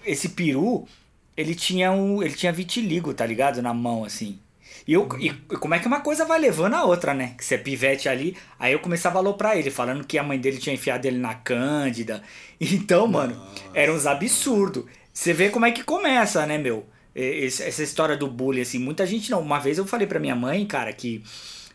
esse 0.04 0.30
peru, 0.30 0.88
ele 1.36 1.54
tinha 1.54 1.92
um, 1.92 2.24
ele 2.24 2.34
tinha 2.34 2.52
vitiligo, 2.52 3.14
tá 3.14 3.26
ligado? 3.26 3.62
Na 3.62 3.76
mão, 3.76 4.04
assim. 4.04 4.40
E, 4.88 4.94
eu, 4.94 5.08
e 5.20 5.30
como 5.58 5.76
é 5.76 5.80
que 5.80 5.88
uma 5.88 6.00
coisa 6.00 6.24
vai 6.24 6.40
levando 6.40 6.76
a 6.76 6.86
outra, 6.86 7.14
né? 7.14 7.36
Que 7.38 7.44
você 7.44 7.56
é 7.56 7.58
pivete 7.58 8.08
ali. 8.08 8.38
Aí 8.58 8.72
eu 8.72 8.80
começava 8.80 9.18
a 9.18 9.20
aloprar 9.20 9.58
ele, 9.58 9.70
falando 9.70 10.06
que 10.06 10.18
a 10.18 10.24
mãe 10.24 10.40
dele 10.40 10.58
tinha 10.58 10.74
enfiado 10.74 11.06
ele 11.06 11.18
na 11.18 11.36
cândida. 11.36 12.24
Então, 12.60 13.08
mano, 13.08 13.40
era 13.72 13.94
uns 13.94 14.08
absurdos. 14.08 14.86
Você 15.14 15.32
vê 15.32 15.50
como 15.50 15.68
é 15.68 15.72
que 15.72 15.84
começa, 15.84 16.44
né, 16.48 16.58
meu? 16.58 16.88
Essa 17.14 17.84
história 17.84 18.18
do 18.18 18.28
bullying, 18.28 18.62
assim. 18.62 18.80
Muita 18.80 19.06
gente 19.06 19.30
não. 19.30 19.42
Uma 19.42 19.60
vez 19.60 19.78
eu 19.78 19.86
falei 19.86 20.08
pra 20.08 20.20
minha 20.20 20.36
mãe, 20.36 20.66
cara, 20.66 20.92
que 20.92 21.24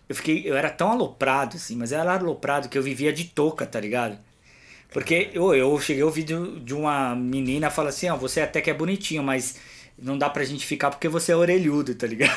eu 0.08 0.16
fiquei. 0.16 0.42
Eu 0.44 0.56
era 0.56 0.70
tão 0.70 0.90
aloprado, 0.90 1.56
assim, 1.56 1.76
mas 1.76 1.92
eu 1.92 2.00
era 2.00 2.14
aloprado 2.14 2.68
que 2.68 2.76
eu 2.76 2.82
vivia 2.82 3.12
de 3.12 3.26
touca, 3.26 3.64
tá 3.64 3.78
ligado? 3.78 4.18
Porque 4.92 5.30
eu, 5.32 5.54
eu 5.54 5.78
cheguei 5.80 6.02
a 6.02 6.06
ouvir 6.06 6.24
de, 6.24 6.60
de 6.60 6.74
uma 6.74 7.14
menina 7.14 7.70
falar 7.70 7.90
assim, 7.90 8.08
ó, 8.10 8.16
você 8.16 8.40
até 8.40 8.60
que 8.60 8.70
é 8.70 8.74
bonitinho, 8.74 9.22
mas 9.22 9.56
não 9.98 10.18
dá 10.18 10.28
pra 10.28 10.44
gente 10.44 10.66
ficar 10.66 10.90
porque 10.90 11.08
você 11.08 11.32
é 11.32 11.36
orelhudo, 11.36 11.94
tá 11.94 12.06
ligado? 12.06 12.32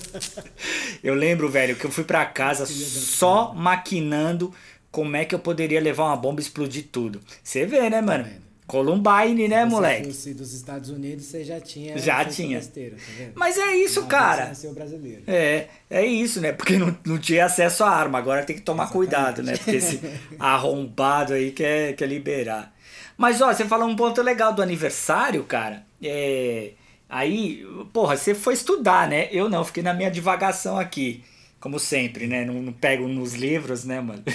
eu 1.02 1.14
lembro, 1.14 1.48
velho, 1.48 1.76
que 1.76 1.84
eu 1.84 1.90
fui 1.90 2.04
pra 2.04 2.24
casa 2.24 2.66
só 2.66 3.52
maquinando 3.54 4.52
como 4.90 5.16
é 5.16 5.24
que 5.24 5.34
eu 5.34 5.38
poderia 5.38 5.80
levar 5.80 6.04
uma 6.04 6.16
bomba 6.16 6.40
e 6.40 6.44
explodir 6.44 6.86
tudo. 6.90 7.20
Você 7.42 7.66
vê, 7.66 7.88
né, 7.90 8.00
mano? 8.00 8.26
Columbine, 8.66 9.48
né, 9.48 9.64
Se 9.64 9.68
moleque? 9.68 10.06
fosse 10.06 10.32
dos 10.32 10.54
Estados 10.54 10.90
Unidos, 10.90 11.24
você 11.24 11.42
já 11.42 11.60
tinha. 11.60 11.98
Já 11.98 12.24
tinha. 12.24 12.58
Besteira, 12.58 12.94
tá 12.94 13.02
vendo? 13.18 13.32
Mas 13.34 13.58
é 13.58 13.74
isso, 13.74 14.00
Uma 14.00 14.08
cara. 14.08 14.52
brasileiro. 14.72 15.24
É, 15.26 15.66
é 15.90 16.06
isso, 16.06 16.40
né? 16.40 16.52
Porque 16.52 16.78
não, 16.78 16.96
não 17.04 17.18
tinha 17.18 17.46
acesso 17.46 17.82
à 17.82 17.90
arma. 17.90 18.18
Agora 18.18 18.44
tem 18.44 18.54
que 18.54 18.62
tomar 18.62 18.88
cuidado, 18.90 19.42
né? 19.42 19.56
Porque 19.56 19.72
esse 19.72 20.00
arrombado 20.38 21.32
aí 21.32 21.50
quer, 21.50 21.94
quer 21.96 22.06
liberar. 22.06 22.72
Mas, 23.16 23.40
ó, 23.40 23.52
você 23.52 23.64
falou 23.64 23.88
um 23.88 23.96
ponto 23.96 24.22
legal 24.22 24.52
do 24.52 24.62
aniversário, 24.62 25.42
cara. 25.42 25.84
É. 26.02 26.72
Aí, 27.08 27.66
porra, 27.92 28.16
você 28.16 28.34
foi 28.34 28.54
estudar, 28.54 29.08
né? 29.08 29.28
Eu 29.32 29.48
não, 29.48 29.64
fiquei 29.64 29.82
na 29.82 29.92
minha 29.92 30.10
divagação 30.10 30.78
aqui. 30.78 31.24
Como 31.58 31.78
sempre, 31.78 32.26
né? 32.26 32.44
Não, 32.44 32.54
não 32.54 32.72
pego 32.72 33.08
nos 33.08 33.34
livros, 33.34 33.84
né, 33.84 34.00
mano? 34.00 34.22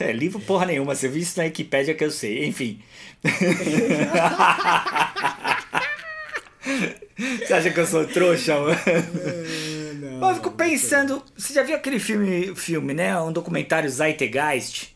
É, 0.00 0.10
livro 0.10 0.40
porra 0.40 0.64
nenhuma, 0.64 0.94
você 0.94 1.06
viu 1.06 1.20
isso 1.20 1.38
na 1.38 1.44
Wikipédia 1.44 1.94
que 1.94 2.02
eu 2.02 2.10
sei, 2.10 2.46
enfim. 2.46 2.80
Você 7.46 7.52
acha 7.52 7.70
que 7.70 7.78
eu 7.78 7.86
sou 7.86 8.06
trouxa, 8.06 8.58
mano? 8.58 8.76
Não, 10.18 10.30
eu 10.30 10.34
fico 10.36 10.50
pensando, 10.52 11.22
você 11.36 11.52
já 11.52 11.62
viu 11.62 11.76
aquele 11.76 11.98
filme, 11.98 12.54
filme, 12.56 12.94
né? 12.94 13.18
Um 13.20 13.32
documentário 13.32 13.88
Zeitgeist? 13.88 14.93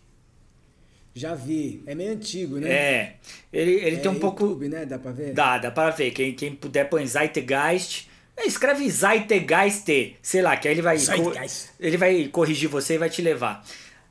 Já 1.18 1.34
vi. 1.34 1.82
É 1.86 1.94
meio 1.94 2.12
antigo, 2.12 2.58
né? 2.58 2.70
É. 2.70 3.14
Ele, 3.52 3.72
ele 3.72 3.96
É 3.96 3.98
tem 3.98 4.10
um 4.10 4.18
pouco. 4.18 4.44
YouTube, 4.44 4.68
né? 4.68 4.86
Dá 4.86 4.98
pra 4.98 5.10
ver? 5.10 5.32
Dá, 5.32 5.58
dá 5.58 5.70
pra 5.70 5.90
ver. 5.90 6.12
Quem, 6.12 6.32
quem 6.32 6.54
puder 6.54 6.88
põe 6.88 7.06
Zeitgeist. 7.06 8.08
É, 8.36 8.46
Escreve 8.46 8.88
Zeitgeist, 8.88 10.16
sei 10.22 10.42
lá, 10.42 10.56
que 10.56 10.68
aí 10.68 10.74
ele 10.74 10.82
vai. 10.82 10.96
Zeitgeist. 10.96 11.70
Ele 11.80 11.96
vai 11.96 12.28
corrigir 12.28 12.68
você 12.68 12.94
e 12.94 12.98
vai 12.98 13.10
te 13.10 13.20
levar. 13.20 13.64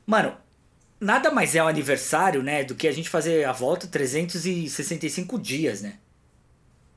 Mano, 0.06 0.36
nada 1.00 1.30
mais 1.30 1.54
é 1.54 1.62
o 1.62 1.66
aniversário, 1.66 2.42
né? 2.42 2.62
Do 2.62 2.74
que 2.74 2.86
a 2.86 2.92
gente 2.92 3.08
fazer 3.08 3.44
a 3.44 3.52
volta 3.52 3.86
365 3.86 5.38
dias, 5.38 5.80
né? 5.82 5.94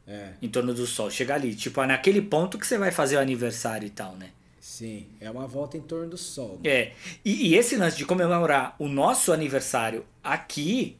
É, 0.08 0.30
Em 0.42 0.50
torno 0.50 0.74
do 0.74 0.86
Sol. 0.86 1.10
Chegar 1.10 1.36
ali. 1.36 1.56
Tipo, 1.56 1.82
é 1.82 1.88
naquele 1.88 2.22
ponto 2.22 2.58
que 2.58 2.68
você 2.68 2.78
vai 2.78 2.92
fazer 2.92 3.16
o 3.16 3.20
aniversário 3.20 3.86
e 3.86 3.92
tal, 3.92 4.16
né? 4.18 4.30
Sim. 4.62 5.08
É 5.20 5.30
uma 5.30 5.46
volta 5.46 5.76
em 5.76 5.82
torno 5.82 6.12
do 6.12 6.18
Sol. 6.18 6.58
É. 6.64 6.94
E, 7.26 7.50
e 7.50 7.56
esse 7.56 7.76
lance 7.76 7.98
de 7.98 8.06
comemorar 8.06 8.76
o 8.80 8.88
nosso 8.88 9.34
aniversário 9.34 10.06
aqui 10.24 10.96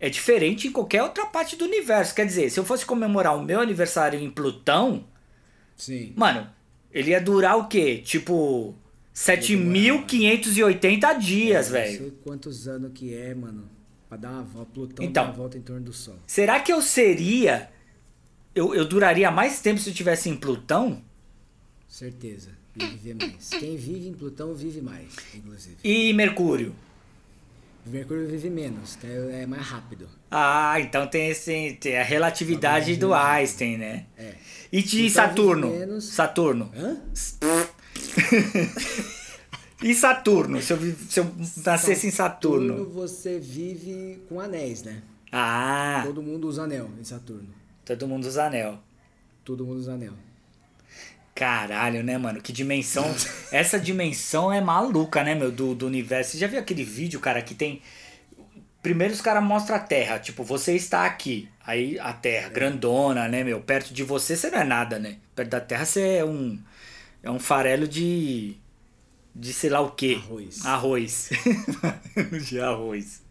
é 0.00 0.08
diferente 0.08 0.68
em 0.68 0.72
qualquer 0.72 1.02
outra 1.02 1.26
parte 1.26 1.56
do 1.56 1.64
universo. 1.66 2.14
Quer 2.14 2.24
dizer, 2.26 2.48
se 2.50 2.58
eu 2.58 2.64
fosse 2.64 2.86
comemorar 2.86 3.36
o 3.36 3.42
meu 3.42 3.60
aniversário 3.60 4.18
em 4.18 4.30
Plutão, 4.30 5.04
Sim. 5.76 6.12
mano, 6.16 6.48
ele 6.92 7.10
ia 7.10 7.20
durar 7.20 7.56
o 7.58 7.66
quê? 7.68 7.98
Tipo, 8.04 8.74
7.580 9.14 11.18
dias, 11.18 11.66
Não 11.66 11.72
velho. 11.72 11.98
sei 11.98 12.10
quantos 12.22 12.68
anos 12.68 12.90
que 12.94 13.14
é, 13.14 13.34
mano. 13.34 13.68
Pra 14.08 14.18
dar 14.18 14.30
uma 14.30 14.42
volta. 14.42 14.70
Plutão 14.72 15.04
Então. 15.04 15.24
uma 15.24 15.32
volta 15.32 15.58
em 15.58 15.62
torno 15.62 15.82
do 15.82 15.92
Sol. 15.92 16.16
Será 16.26 16.60
que 16.60 16.72
eu 16.72 16.80
seria. 16.82 17.70
Eu, 18.54 18.74
eu 18.74 18.84
duraria 18.84 19.30
mais 19.30 19.60
tempo 19.60 19.80
se 19.80 19.88
eu 19.88 19.92
estivesse 19.92 20.28
em 20.28 20.36
Plutão? 20.36 21.02
Certeza. 21.88 22.50
E 22.76 22.86
viver 22.86 23.14
mais. 23.14 23.50
Quem 23.50 23.76
vive 23.76 24.08
em 24.08 24.14
Plutão 24.14 24.54
vive 24.54 24.80
mais, 24.80 25.06
inclusive. 25.34 25.76
E 25.84 26.12
Mercúrio? 26.12 26.74
Mercúrio 27.86 28.26
vive 28.26 28.48
menos, 28.48 28.96
tá? 28.96 29.06
é 29.06 29.44
mais 29.46 29.62
rápido. 29.62 30.08
Ah, 30.30 30.80
então 30.80 31.06
tem, 31.06 31.28
esse, 31.28 31.76
tem 31.80 31.98
a 31.98 32.02
relatividade 32.02 32.96
do 32.96 33.12
Einstein, 33.12 33.76
né? 33.76 34.06
É. 34.16 34.34
E 34.72 34.82
de 34.82 35.02
Então, 35.06 35.10
Saturno? 35.10 35.70
menos. 35.70 36.04
Saturno. 36.04 36.72
Hã? 36.74 36.96
E 39.82 39.94
Saturno? 39.94 40.62
Se 40.62 40.72
eu, 40.72 40.78
se 40.96 41.20
eu 41.20 41.30
nascesse 41.64 42.06
em 42.06 42.10
Saturno. 42.10 42.86
você 42.86 43.38
vive 43.38 44.22
com 44.30 44.40
anéis, 44.40 44.82
né? 44.82 45.02
Ah, 45.30 46.02
Todo 46.06 46.22
mundo 46.22 46.48
usa 46.48 46.62
anel 46.62 46.88
em 46.98 47.04
Saturno. 47.04 47.48
todo 47.84 48.08
mundo 48.08 48.24
usa 48.26 48.46
anel. 48.46 48.78
Todo 49.44 49.66
mundo 49.66 49.78
usa 49.78 49.92
anel. 49.92 50.14
Caralho, 51.34 52.02
né, 52.04 52.16
mano? 52.16 52.40
Que 52.40 52.52
dimensão. 52.52 53.04
Essa 53.50 53.78
dimensão 53.78 54.52
é 54.52 54.60
maluca, 54.60 55.24
né, 55.24 55.34
meu? 55.34 55.50
Do, 55.50 55.74
do 55.74 55.86
universo. 55.86 56.32
Você 56.32 56.38
já 56.38 56.46
viu 56.46 56.60
aquele 56.60 56.84
vídeo, 56.84 57.18
cara, 57.18 57.42
que 57.42 57.54
tem. 57.54 57.82
Primeiro 58.80 59.12
os 59.14 59.20
caras 59.20 59.42
mostram 59.42 59.76
a 59.76 59.80
Terra. 59.80 60.18
Tipo, 60.18 60.44
você 60.44 60.74
está 60.76 61.04
aqui. 61.04 61.48
Aí 61.66 61.98
a 61.98 62.12
Terra, 62.12 62.50
grandona, 62.50 63.26
né, 63.26 63.42
meu? 63.42 63.60
Perto 63.60 63.92
de 63.92 64.04
você, 64.04 64.36
você 64.36 64.50
não 64.50 64.58
é 64.58 64.64
nada, 64.64 64.98
né? 64.98 65.16
Perto 65.34 65.50
da 65.50 65.60
Terra 65.60 65.84
você 65.84 66.16
é 66.18 66.24
um. 66.24 66.58
É 67.22 67.30
um 67.30 67.40
farelo 67.40 67.88
de. 67.88 68.56
De 69.34 69.52
sei 69.52 69.70
lá 69.70 69.80
o 69.80 69.90
quê. 69.90 70.20
Arroz. 70.22 70.64
Arroz. 70.64 71.30
de 72.46 72.60
arroz. 72.60 73.22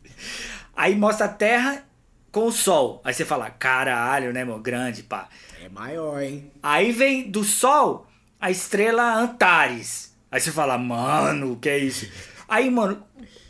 Aí 0.75 0.95
mostra 0.95 1.27
a 1.27 1.29
Terra 1.29 1.85
com 2.33 2.47
o 2.47 2.51
Sol. 2.51 2.99
Aí 3.05 3.13
você 3.13 3.23
fala, 3.23 3.49
caralho, 3.51 4.33
né, 4.33 4.43
meu? 4.43 4.59
Grande, 4.59 5.03
pá. 5.03 5.29
É 5.63 5.69
maior, 5.69 6.21
hein? 6.21 6.51
Aí 6.61 6.91
vem 6.91 7.29
do 7.29 7.43
Sol 7.43 8.07
a 8.41 8.49
estrela 8.49 9.15
Antares. 9.15 10.11
Aí 10.29 10.41
você 10.41 10.51
fala, 10.51 10.77
mano, 10.77 11.53
o 11.53 11.55
que 11.57 11.69
é 11.69 11.77
isso? 11.77 12.09
Aí, 12.49 12.69
mano, 12.71 13.01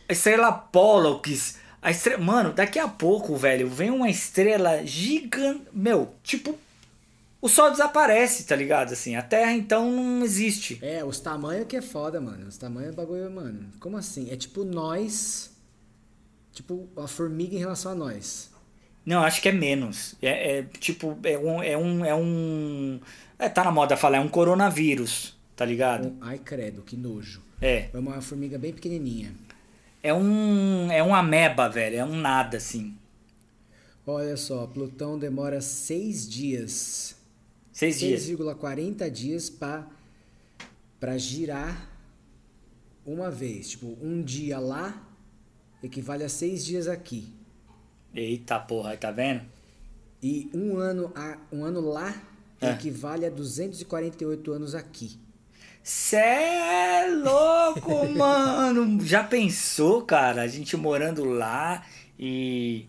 a 0.08 0.12
estrela 0.12 0.52
Pollux. 0.52 1.58
A 1.82 1.92
estrela... 1.92 2.22
Mano, 2.22 2.52
daqui 2.52 2.78
a 2.78 2.88
pouco, 2.88 3.36
velho, 3.38 3.70
vem 3.70 3.90
uma 3.90 4.10
estrela 4.10 4.86
gigante. 4.86 5.64
Meu, 5.72 6.14
tipo. 6.22 6.60
O 7.42 7.48
Sol 7.48 7.72
desaparece, 7.72 8.44
tá 8.44 8.56
ligado? 8.56 8.92
Assim, 8.92 9.16
a 9.16 9.22
Terra 9.22 9.54
então 9.54 9.90
não 9.90 10.24
existe. 10.26 10.80
É, 10.82 11.04
os 11.04 11.20
tamanhos 11.20 11.68
que 11.68 11.78
é 11.78 11.82
foda, 11.82 12.20
mano. 12.20 12.48
Os 12.48 12.58
tamanhos 12.58 12.92
é 12.92 12.96
bagulho, 12.96 13.32
mano. 13.32 13.70
Como 13.80 13.96
assim? 13.96 14.30
É 14.30 14.36
tipo 14.36 14.66
nós. 14.66 15.52
Tipo 16.52 16.88
a 16.98 17.08
formiga 17.08 17.56
em 17.56 17.60
relação 17.60 17.94
a 17.94 17.96
nós. 17.96 18.53
Não, 19.06 19.22
acho 19.24 19.42
que 19.42 19.50
é 19.50 19.52
menos. 19.52 20.16
É, 20.22 20.60
é, 20.60 20.64
tipo, 20.64 21.18
é 21.24 21.38
um, 21.38 21.62
é 21.64 21.78
um. 21.78 22.06
É 22.06 22.16
um. 22.16 23.00
É, 23.38 23.50
tá 23.50 23.64
na 23.64 23.72
moda 23.72 23.98
falar, 23.98 24.18
é 24.18 24.20
um 24.22 24.30
coronavírus, 24.30 25.38
tá 25.56 25.66
ligado? 25.66 26.16
Ai, 26.22 26.40
credo, 26.40 26.82
que 26.82 26.96
nojo. 26.96 27.42
É. 27.62 27.90
É 27.94 27.98
uma 27.98 28.22
formiga 28.22 28.58
bem 28.58 28.74
pequenininha. 28.74 29.34
É 30.02 30.14
um. 30.14 30.92
É 30.92 31.04
um 31.04 31.14
ameba, 31.14 31.68
velho. 31.70 31.98
É 31.98 32.06
um 32.06 32.16
nada, 32.16 32.58
assim. 32.58 32.96
Olha 34.06 34.36
só, 34.36 34.68
Plutão 34.68 35.18
demora 35.18 35.62
seis 35.62 36.28
dias. 36.28 37.16
Seis 37.72 38.00
dias. 38.00 38.28
6,40 38.28 39.10
dias 39.10 39.50
pra, 39.50 39.88
pra 41.00 41.18
girar 41.18 41.90
uma 43.06 43.32
vez. 43.32 43.72
Tipo, 43.72 43.98
um 44.02 44.22
dia 44.22 44.60
lá 44.60 45.10
equivale 45.82 46.24
a 46.24 46.30
seis 46.30 46.64
dias 46.66 46.88
aqui. 46.88 47.34
Eita 48.14 48.60
porra, 48.60 48.96
tá 48.98 49.12
vendo? 49.12 49.42
E 50.22 50.50
um 50.54 50.78
ano, 50.78 51.12
a, 51.16 51.38
um 51.52 51.64
ano 51.66 51.82
lá 51.82 52.14
É. 52.62 52.72
equivale 52.72 53.26
a 53.26 53.30
248 53.30 54.52
anos 54.52 54.76
aqui. 54.76 55.18
Cê 55.84 56.16
é 56.16 57.08
louco, 57.10 58.08
mano! 58.16 59.04
Já 59.06 59.24
pensou, 59.24 60.04
cara? 60.04 60.44
A 60.44 60.48
gente 60.48 60.78
morando 60.78 61.26
lá 61.26 61.86
e. 62.18 62.86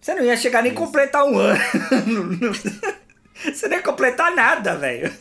Você 0.00 0.14
não 0.14 0.24
ia 0.24 0.36
chegar 0.36 0.62
nem 0.62 0.72
completar 0.72 1.24
um 1.24 1.36
ano. 1.36 1.58
Você 3.52 3.68
não 3.68 3.76
ia 3.76 3.82
completar 3.82 4.34
nada, 4.34 4.76
velho. 4.76 5.12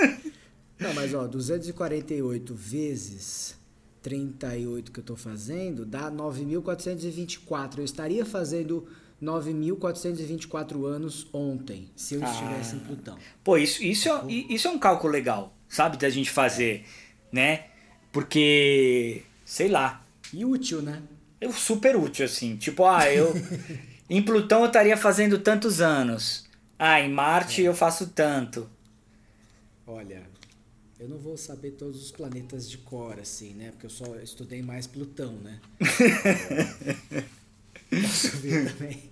Não, 0.80 0.94
mas 0.94 1.14
ó, 1.14 1.26
248 1.28 2.54
vezes 2.56 3.58
38 4.06 4.92
que 4.92 5.00
eu 5.00 5.04
tô 5.04 5.16
fazendo 5.16 5.84
dá 5.84 6.12
9.424. 6.12 7.80
Eu 7.80 7.84
estaria 7.84 8.24
fazendo 8.24 8.88
9.424 9.22 10.86
anos 10.86 11.28
ontem, 11.34 11.90
se 11.96 12.14
eu 12.14 12.24
estivesse 12.24 12.76
em 12.76 12.80
Plutão. 12.80 13.18
Pô, 13.44 13.58
isso, 13.58 13.84
isso, 13.84 14.08
é, 14.08 14.22
isso 14.32 14.68
é 14.68 14.72
um 14.72 14.78
cálculo 14.78 15.12
legal, 15.12 15.56
sabe? 15.68 15.98
Da 15.98 16.08
gente 16.08 16.30
fazer, 16.30 16.86
né? 17.32 17.66
Porque, 18.12 19.24
sei 19.44 19.70
lá, 19.70 20.06
E 20.32 20.46
útil, 20.46 20.84
né? 20.84 21.02
é 21.42 21.52
super 21.52 21.96
útil, 21.96 22.26
assim. 22.26 22.58
Tipo, 22.58 22.86
ah, 22.86 23.12
eu. 23.12 23.34
em 24.08 24.22
Plutão 24.22 24.60
eu 24.62 24.68
estaria 24.68 24.96
fazendo 24.96 25.40
tantos 25.40 25.82
anos. 25.82 26.46
Ah, 26.78 27.02
em 27.02 27.12
Marte 27.12 27.64
eu 27.64 27.74
faço 27.74 28.08
tanto. 28.10 28.70
Olha, 29.88 30.22
eu 31.06 31.10
não 31.10 31.20
vou 31.20 31.38
saber 31.38 31.72
todos 31.72 32.04
os 32.04 32.12
planetas 32.12 32.68
de 32.68 32.80
cor, 32.80 33.20
assim, 33.20 33.54
né? 33.54 33.70
Porque 33.70 33.86
eu 33.86 33.92
só 33.92 34.16
estudei 34.16 34.64
mais 34.64 34.88
Plutão, 34.88 35.34
né? 35.34 35.60
Posso 37.90 38.38
ver 38.38 38.74
também. 38.74 39.12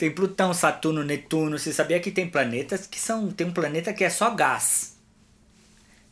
Tem 0.00 0.10
Plutão, 0.10 0.52
Saturno, 0.52 1.04
Netuno. 1.04 1.60
Você 1.60 1.72
sabia 1.72 2.00
que 2.00 2.10
tem 2.10 2.28
planetas 2.28 2.88
que 2.88 2.98
são. 2.98 3.30
Tem 3.30 3.46
um 3.46 3.52
planeta 3.52 3.92
que 3.92 4.02
é 4.02 4.10
só 4.10 4.34
gás. 4.34 4.96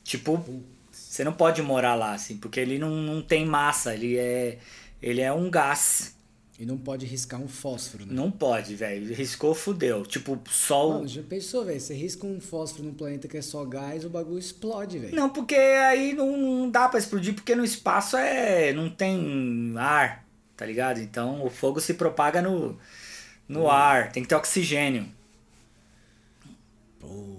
Tipo, 0.04 0.62
você 0.92 1.24
não 1.24 1.32
pode 1.32 1.60
morar 1.60 1.96
lá, 1.96 2.14
assim, 2.14 2.36
porque 2.36 2.60
ele 2.60 2.78
não, 2.78 2.90
não 2.90 3.20
tem 3.20 3.44
massa, 3.44 3.94
ele 3.94 4.16
é. 4.16 4.60
Ele 5.02 5.20
é 5.20 5.32
um 5.32 5.50
gás. 5.50 6.14
E 6.58 6.64
não 6.64 6.78
pode 6.78 7.04
riscar 7.04 7.40
um 7.40 7.48
fósforo, 7.48 8.06
né? 8.06 8.12
Não 8.14 8.30
pode, 8.30 8.76
velho. 8.76 9.12
Riscou, 9.12 9.54
fudeu. 9.54 10.06
Tipo, 10.06 10.38
sol. 10.48 10.94
Mano, 10.94 11.08
já 11.08 11.22
pensou, 11.22 11.64
velho? 11.64 11.80
Você 11.80 11.94
risca 11.94 12.24
um 12.26 12.40
fósforo 12.40 12.84
num 12.84 12.94
planeta 12.94 13.26
que 13.26 13.36
é 13.36 13.42
só 13.42 13.64
gás, 13.64 14.04
o 14.04 14.08
bagulho 14.08 14.38
explode, 14.38 15.00
velho. 15.00 15.16
Não, 15.16 15.28
porque 15.30 15.56
aí 15.56 16.12
não, 16.12 16.36
não 16.36 16.70
dá 16.70 16.88
pra 16.88 17.00
explodir, 17.00 17.34
porque 17.34 17.56
no 17.56 17.64
espaço 17.64 18.16
é. 18.16 18.72
não 18.72 18.88
tem 18.88 19.74
ar, 19.76 20.24
tá 20.56 20.64
ligado? 20.64 21.00
Então 21.00 21.44
o 21.44 21.50
fogo 21.50 21.80
se 21.80 21.94
propaga 21.94 22.40
no, 22.40 22.78
no 23.48 23.68
ar, 23.68 24.12
tem 24.12 24.22
que 24.22 24.28
ter 24.28 24.36
oxigênio. 24.36 25.08
Barra. 27.00 27.33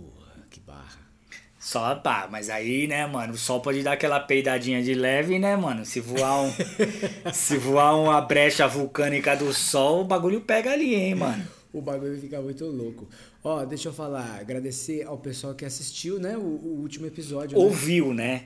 Só, 1.66 1.96
pá, 1.96 2.30
mas 2.32 2.48
aí, 2.48 2.86
né, 2.86 3.08
mano, 3.08 3.34
o 3.34 3.38
sol 3.38 3.60
pode 3.60 3.82
dar 3.82 3.94
aquela 3.94 4.20
peidadinha 4.20 4.84
de 4.84 4.94
leve, 4.94 5.40
né, 5.40 5.56
mano? 5.56 5.84
Se 5.84 6.00
voar 6.00 6.44
um. 6.44 6.52
se 7.34 7.58
voar 7.58 7.96
uma 7.96 8.22
brecha 8.22 8.68
vulcânica 8.68 9.36
do 9.36 9.52
sol, 9.52 10.02
o 10.02 10.06
bagulho 10.06 10.42
pega 10.42 10.72
ali, 10.72 10.94
hein, 10.94 11.16
mano. 11.16 11.44
O 11.74 11.82
bagulho 11.82 12.22
fica 12.22 12.40
muito 12.40 12.68
louco. 12.68 13.08
Ó, 13.44 13.66
deixa 13.66 13.90
eu 13.90 13.94
falar, 13.94 14.38
agradecer 14.40 15.08
ao 15.08 15.18
pessoal 15.18 15.56
que 15.56 15.66
assistiu, 15.66 16.20
né? 16.20 16.38
O, 16.38 16.42
o 16.42 16.82
último 16.82 17.08
episódio. 17.08 17.58
né? 17.58 17.64
Ouviu, 17.64 18.14
né? 18.14 18.46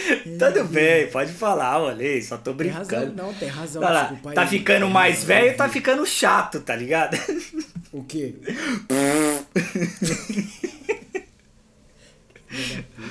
Tudo 0.39 0.65
bem, 0.65 1.09
pode 1.11 1.33
falar, 1.33 1.81
olha, 1.81 2.23
só 2.23 2.37
tô 2.37 2.55
Tem 2.55 2.69
razão, 2.69 3.01
brincando. 3.01 3.23
não, 3.23 3.35
tem 3.35 3.49
razão. 3.49 3.83
Tá, 3.83 3.91
lá, 3.91 4.01
desculpa 4.03 4.33
tá 4.35 4.43
aí. 4.43 4.49
ficando 4.49 4.89
mais 4.89 5.15
razão, 5.17 5.27
velho, 5.29 5.57
tá 5.57 5.69
ficando 5.69 6.07
chato, 6.07 6.61
tá 6.61 6.77
ligado? 6.77 7.17
O 7.93 8.05
quê? 8.05 8.35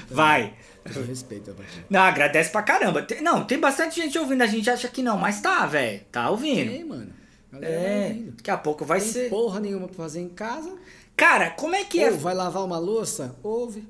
Vai. 0.10 0.54
Respeito. 1.08 1.56
Não, 1.90 2.02
agradece 2.02 2.52
pra 2.52 2.62
caramba. 2.62 3.02
Tem- 3.02 3.22
não, 3.22 3.44
tem 3.44 3.60
bastante 3.60 3.96
gente 3.96 4.18
ouvindo, 4.20 4.44
a 4.44 4.48
gente 4.48 4.70
acha 4.70 4.88
que 4.88 5.02
não, 5.02 5.18
mas 5.18 5.42
tá, 5.42 5.66
velho. 5.66 6.02
Tá 6.12 6.30
ouvindo. 6.30 6.72
Tem, 6.72 6.84
mano. 6.86 7.12
É, 7.62 8.08
ouvindo. 8.10 8.32
daqui 8.34 8.52
a 8.52 8.58
pouco 8.58 8.86
vai 8.86 9.00
Tem 9.00 9.10
ser. 9.10 9.30
porra 9.30 9.60
nenhuma 9.60 9.88
pra 9.88 9.96
fazer 9.98 10.22
em 10.22 10.30
casa. 10.30 10.72
Cara, 11.16 11.50
como 11.52 11.76
é 11.76 11.84
que 11.84 12.04
é? 12.04 12.12
Ou 12.12 12.18
vai 12.18 12.36
lavar 12.36 12.64
uma 12.64 12.78
louça? 12.78 13.36
Ouve. 13.42 13.88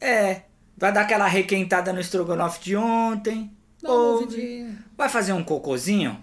É. 0.00 0.42
Vai 0.76 0.92
dar 0.92 1.02
aquela 1.02 1.26
requentada 1.26 1.92
no 1.92 2.00
estrogonofe 2.00 2.60
de 2.62 2.76
ontem. 2.76 3.50
Ouve. 3.82 4.68
Vai 4.96 5.08
fazer 5.08 5.32
um 5.32 5.42
cocôzinho? 5.42 6.22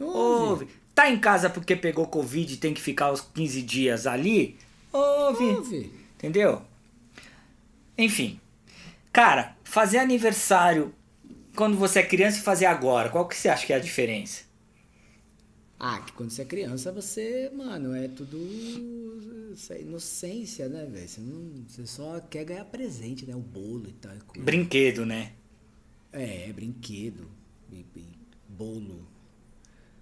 Ouve. 0.00 0.50
Ouve. 0.50 0.68
Tá 0.94 1.08
em 1.08 1.18
casa 1.18 1.48
porque 1.48 1.74
pegou 1.74 2.06
Covid 2.06 2.52
e 2.52 2.56
tem 2.56 2.74
que 2.74 2.80
ficar 2.80 3.10
os 3.10 3.20
15 3.20 3.62
dias 3.62 4.06
ali? 4.06 4.58
Ouve. 4.92 5.44
Ouve. 5.44 5.92
Entendeu? 6.16 6.62
Enfim. 7.96 8.40
Cara, 9.12 9.56
fazer 9.64 9.98
aniversário 9.98 10.94
quando 11.56 11.76
você 11.76 12.00
é 12.00 12.02
criança 12.02 12.38
e 12.38 12.42
fazer 12.42 12.66
agora, 12.66 13.08
qual 13.08 13.26
que 13.26 13.36
você 13.36 13.48
acha 13.48 13.66
que 13.66 13.72
é 13.72 13.76
a 13.76 13.80
diferença? 13.80 14.42
Ah, 15.82 16.00
que 16.00 16.12
quando 16.12 16.30
você 16.30 16.42
é 16.42 16.44
criança, 16.44 16.92
você, 16.92 17.50
mano, 17.54 17.94
é 17.94 18.06
tudo. 18.06 18.36
Isso 19.54 19.72
é 19.72 19.80
inocência, 19.80 20.68
né, 20.68 20.84
velho? 20.84 21.08
Você, 21.08 21.20
não- 21.22 21.64
você 21.66 21.86
só 21.86 22.20
quer 22.20 22.44
ganhar 22.44 22.66
presente, 22.66 23.24
né? 23.26 23.34
O 23.34 23.40
bolo 23.40 23.88
e 23.88 23.92
tal. 23.92 24.12
e. 24.36 24.38
Brinquedo, 24.40 25.06
né? 25.06 25.32
É, 26.12 26.48
é 26.50 26.52
brinquedo. 26.52 27.26
E, 27.72 27.84
e 27.96 28.04
bolo. 28.48 29.08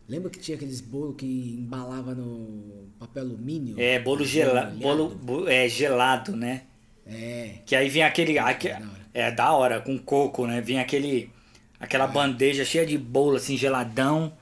Lembra 0.08 0.30
que 0.30 0.38
tinha 0.40 0.56
aqueles 0.56 0.80
bolos 0.80 1.14
que 1.16 1.26
embalava 1.58 2.14
no 2.14 2.88
papel 2.98 3.22
alumínio? 3.24 3.78
É, 3.78 4.00
bolo 4.00 4.24
gelado. 4.24 4.74
molhado? 4.76 4.80
Bolo, 4.80 5.14
bo- 5.14 5.48
é, 5.48 5.68
gelado, 5.68 6.34
né? 6.34 6.62
É. 7.06 7.58
Que 7.64 7.76
aí 7.76 7.88
vem 7.88 8.02
aquele. 8.02 8.36
aque- 8.38 8.70
da 8.70 8.78
hora. 8.80 9.08
é 9.14 9.30
da 9.30 9.52
hora, 9.52 9.80
com 9.80 9.96
coco, 9.98 10.46
né? 10.46 10.60
Vem 10.60 10.80
aquele. 10.80 11.30
Aquela 11.78 12.06
bandeja 12.08 12.64
cheia 12.64 12.84
de 12.84 12.98
bolo, 12.98 13.36
assim, 13.36 13.56
geladão. 13.56 14.36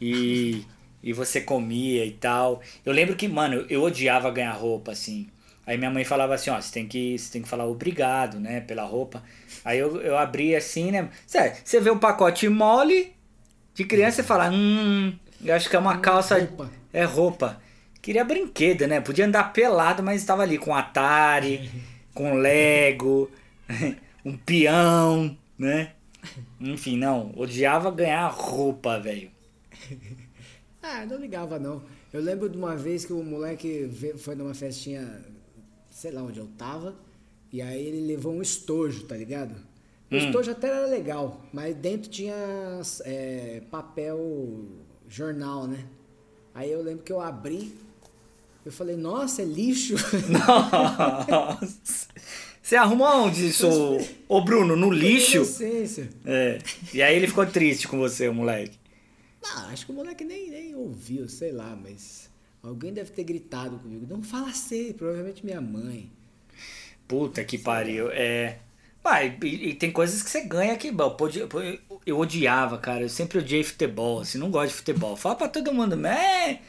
E. 0.00 0.64
e 1.06 1.12
você 1.12 1.40
comia 1.40 2.04
e 2.04 2.10
tal. 2.10 2.60
Eu 2.84 2.92
lembro 2.92 3.14
que, 3.14 3.28
mano, 3.28 3.64
eu 3.70 3.84
odiava 3.84 4.28
ganhar 4.28 4.50
roupa, 4.50 4.90
assim. 4.90 5.28
Aí 5.64 5.78
minha 5.78 5.88
mãe 5.88 6.04
falava 6.04 6.34
assim, 6.34 6.50
ó, 6.50 6.60
você 6.60 6.72
tem 6.72 6.88
que, 6.88 7.16
você 7.16 7.32
tem 7.32 7.42
que 7.42 7.48
falar 7.48 7.64
obrigado, 7.64 8.40
né, 8.40 8.60
pela 8.60 8.82
roupa. 8.82 9.22
Aí 9.64 9.78
eu, 9.78 10.02
eu 10.02 10.18
abria 10.18 10.58
assim, 10.58 10.90
né? 10.90 11.08
Sério, 11.24 11.56
você 11.64 11.80
vê 11.80 11.92
um 11.92 11.98
pacote 11.98 12.48
mole 12.48 13.14
de 13.72 13.84
criança 13.84 14.20
e 14.20 14.24
fala, 14.24 14.50
hum, 14.50 15.16
eu 15.44 15.54
acho 15.54 15.70
que 15.70 15.76
é 15.76 15.78
uma 15.78 15.98
calça. 15.98 16.38
roupa. 16.38 16.70
É 16.92 17.04
roupa. 17.04 17.62
Queria 18.02 18.24
brinquedo, 18.24 18.88
né? 18.88 19.00
Podia 19.00 19.26
andar 19.26 19.52
pelado, 19.52 20.02
mas 20.02 20.20
estava 20.20 20.42
ali 20.42 20.58
com 20.58 20.74
Atari, 20.74 21.70
com 22.12 22.34
Lego, 22.34 23.30
um 24.24 24.36
peão, 24.36 25.38
né? 25.56 25.92
Enfim, 26.60 26.96
não. 26.96 27.32
Odiava 27.36 27.92
ganhar 27.92 28.26
roupa, 28.26 28.98
velho. 28.98 29.30
Ah, 30.88 31.04
não 31.04 31.18
ligava 31.18 31.58
não. 31.58 31.82
Eu 32.12 32.20
lembro 32.20 32.48
de 32.48 32.56
uma 32.56 32.76
vez 32.76 33.04
que 33.04 33.12
o 33.12 33.22
moleque 33.22 33.90
foi 34.18 34.34
numa 34.36 34.54
festinha, 34.54 35.20
sei 35.90 36.12
lá 36.12 36.22
onde 36.22 36.38
eu 36.38 36.46
tava, 36.56 36.94
e 37.52 37.60
aí 37.60 37.84
ele 37.86 38.06
levou 38.06 38.32
um 38.32 38.40
estojo, 38.42 39.02
tá 39.04 39.16
ligado? 39.16 39.54
O 40.10 40.14
Hum. 40.14 40.18
estojo 40.18 40.52
até 40.52 40.68
era 40.68 40.86
legal, 40.86 41.40
mas 41.52 41.74
dentro 41.74 42.08
tinha 42.08 42.34
é, 43.04 43.60
papel 43.70 44.64
jornal, 45.08 45.66
né? 45.66 45.84
Aí 46.54 46.70
eu 46.70 46.80
lembro 46.82 47.02
que 47.02 47.12
eu 47.12 47.20
abri, 47.20 47.74
eu 48.64 48.70
falei, 48.72 48.96
nossa, 48.96 49.42
é 49.42 49.44
lixo. 49.44 49.94
Nossa. 50.28 52.08
Você 52.62 52.74
arrumou 52.74 53.06
onde 53.24 53.46
isso, 53.48 53.68
ô 54.28 54.40
Bruno? 54.40 54.74
No 54.74 54.90
lixo? 54.90 55.44
É. 56.24 56.58
E 56.92 57.00
aí 57.02 57.14
ele 57.16 57.28
ficou 57.28 57.46
triste 57.46 57.86
com 57.86 57.96
você, 57.98 58.26
o 58.28 58.34
moleque. 58.34 58.76
Ah, 59.54 59.68
acho 59.72 59.86
que 59.86 59.92
o 59.92 59.94
moleque 59.94 60.24
nem, 60.24 60.50
nem 60.50 60.74
ouviu, 60.74 61.28
sei 61.28 61.52
lá, 61.52 61.74
mas 61.76 62.28
alguém 62.62 62.92
deve 62.92 63.10
ter 63.10 63.24
gritado 63.24 63.78
comigo. 63.78 64.06
Não 64.08 64.22
fala 64.22 64.48
assim, 64.50 64.92
provavelmente 64.92 65.44
minha 65.44 65.60
mãe. 65.60 66.10
Puta 67.06 67.44
que 67.44 67.58
pariu. 67.58 68.10
É. 68.10 68.58
Pai, 69.02 69.38
e, 69.42 69.68
e 69.70 69.74
tem 69.74 69.92
coisas 69.92 70.22
que 70.22 70.28
você 70.30 70.40
ganha 70.42 70.76
pode- 71.16 71.38
eu, 71.38 71.48
eu 72.04 72.18
odiava, 72.18 72.76
cara. 72.78 73.02
Eu 73.02 73.08
sempre 73.08 73.38
odiei 73.38 73.62
futebol, 73.62 74.20
assim, 74.20 74.38
não 74.38 74.50
gosto 74.50 74.70
de 74.70 74.74
futebol. 74.78 75.16
Fala 75.16 75.36
pra 75.36 75.48
todo 75.48 75.72
mundo, 75.72 75.96
é. 76.10 76.60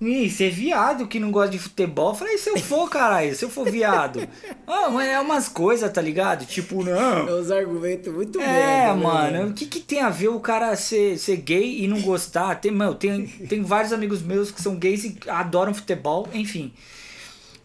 Ni, 0.00 0.30
você 0.30 0.46
é 0.46 0.50
viado 0.50 1.08
que 1.08 1.18
não 1.18 1.30
gosta 1.30 1.50
de 1.50 1.58
futebol. 1.58 2.10
Eu 2.10 2.14
falei, 2.14 2.38
se 2.38 2.50
eu 2.50 2.58
for, 2.58 2.88
caralho, 2.88 3.34
se 3.34 3.44
eu 3.44 3.50
for 3.50 3.68
viado. 3.68 4.26
Ah, 4.66 4.88
mas 4.88 5.08
é 5.08 5.20
umas 5.20 5.46
coisas, 5.46 5.92
tá 5.92 6.00
ligado? 6.00 6.46
Tipo, 6.46 6.82
não. 6.82 7.28
É 7.28 7.34
uns 7.34 7.50
argumentos 7.50 8.12
muito 8.12 8.40
É, 8.40 8.46
merda, 8.46 8.94
né, 8.96 9.02
mano, 9.02 9.50
o 9.50 9.52
que, 9.52 9.66
que 9.66 9.78
tem 9.78 10.00
a 10.00 10.08
ver 10.08 10.28
o 10.28 10.40
cara 10.40 10.74
ser, 10.74 11.18
ser 11.18 11.36
gay 11.36 11.84
e 11.84 11.86
não 11.86 12.00
gostar? 12.00 12.54
Tem, 12.56 12.70
mano, 12.72 12.94
tem, 12.94 13.26
tem 13.26 13.62
vários 13.62 13.92
amigos 13.92 14.22
meus 14.22 14.50
que 14.50 14.62
são 14.62 14.76
gays 14.76 15.04
e 15.04 15.18
adoram 15.28 15.74
futebol, 15.74 16.28
enfim. 16.32 16.72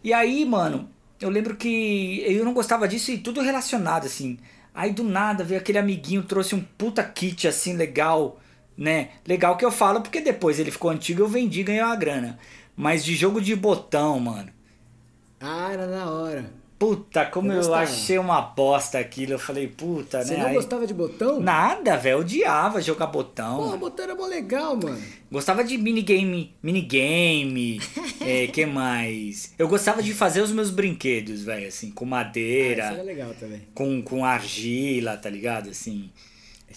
E 0.03 0.11
aí, 0.13 0.43
mano, 0.45 0.89
eu 1.21 1.29
lembro 1.29 1.55
que 1.55 2.21
eu 2.27 2.43
não 2.43 2.53
gostava 2.53 2.85
disso 2.87 3.11
e 3.11 3.17
tudo 3.17 3.41
relacionado, 3.41 4.05
assim. 4.05 4.37
Aí 4.73 4.91
do 4.91 5.03
nada 5.03 5.43
veio 5.43 5.59
aquele 5.59 5.77
amiguinho, 5.77 6.23
trouxe 6.23 6.53
um 6.53 6.61
puta 6.77 7.03
kit 7.03 7.47
assim 7.47 7.75
legal, 7.75 8.39
né? 8.79 9.09
Legal 9.27 9.57
que 9.57 9.65
eu 9.65 9.71
falo 9.71 9.99
porque 10.01 10.21
depois 10.21 10.57
ele 10.59 10.71
ficou 10.71 10.89
antigo 10.89 11.21
eu 11.21 11.27
vendi 11.27 11.59
e 11.59 11.63
ganhei 11.63 11.83
uma 11.83 11.95
grana. 11.95 12.39
Mas 12.75 13.03
de 13.03 13.13
jogo 13.13 13.41
de 13.41 13.53
botão, 13.55 14.17
mano. 14.19 14.49
Ah, 15.41 15.69
era 15.73 15.85
na 15.85 16.09
hora. 16.09 16.49
Puta, 16.79 17.25
como 17.25 17.51
Eu 17.51 17.61
eu, 17.61 17.73
achei 17.75 18.17
uma 18.17 18.39
bosta 18.39 18.97
aquilo. 18.99 19.33
Eu 19.33 19.39
falei, 19.39 19.67
puta, 19.67 20.23
Você 20.23 20.33
né? 20.35 20.39
não 20.39 20.47
Aí- 20.47 20.53
gostava 20.53 20.87
de 20.87 20.93
botão? 20.93 21.41
Nada, 21.41 21.97
velho. 21.97 22.19
Odiava 22.19 22.81
jogar 22.81 23.07
botão. 23.07 23.57
Pô, 23.57 23.65
mano. 23.65 23.77
botão 23.79 24.05
era 24.05 24.15
mó 24.15 24.25
legal, 24.25 24.77
mano. 24.77 24.97
Gostava 25.29 25.61
de 25.61 25.77
minigame. 25.77 26.55
Minigame. 26.63 27.81
é, 28.21 28.47
que 28.47 28.65
mais? 28.65 29.53
Eu 29.59 29.67
gostava 29.67 30.01
de 30.01 30.13
fazer 30.13 30.39
os 30.41 30.53
meus 30.53 30.69
brinquedos, 30.71 31.43
velho, 31.43 31.67
assim, 31.67 31.91
com 31.91 32.05
Ah, 32.05 32.07
isso 32.07 32.15
era 32.15 32.25
madeira, 32.25 33.03
legal 33.03 33.33
também. 33.37 33.61
com, 33.73 34.01
com 34.01 34.23
argila, 34.23 35.17
tá 35.17 35.29
ligado? 35.29 35.69
Assim. 35.71 36.09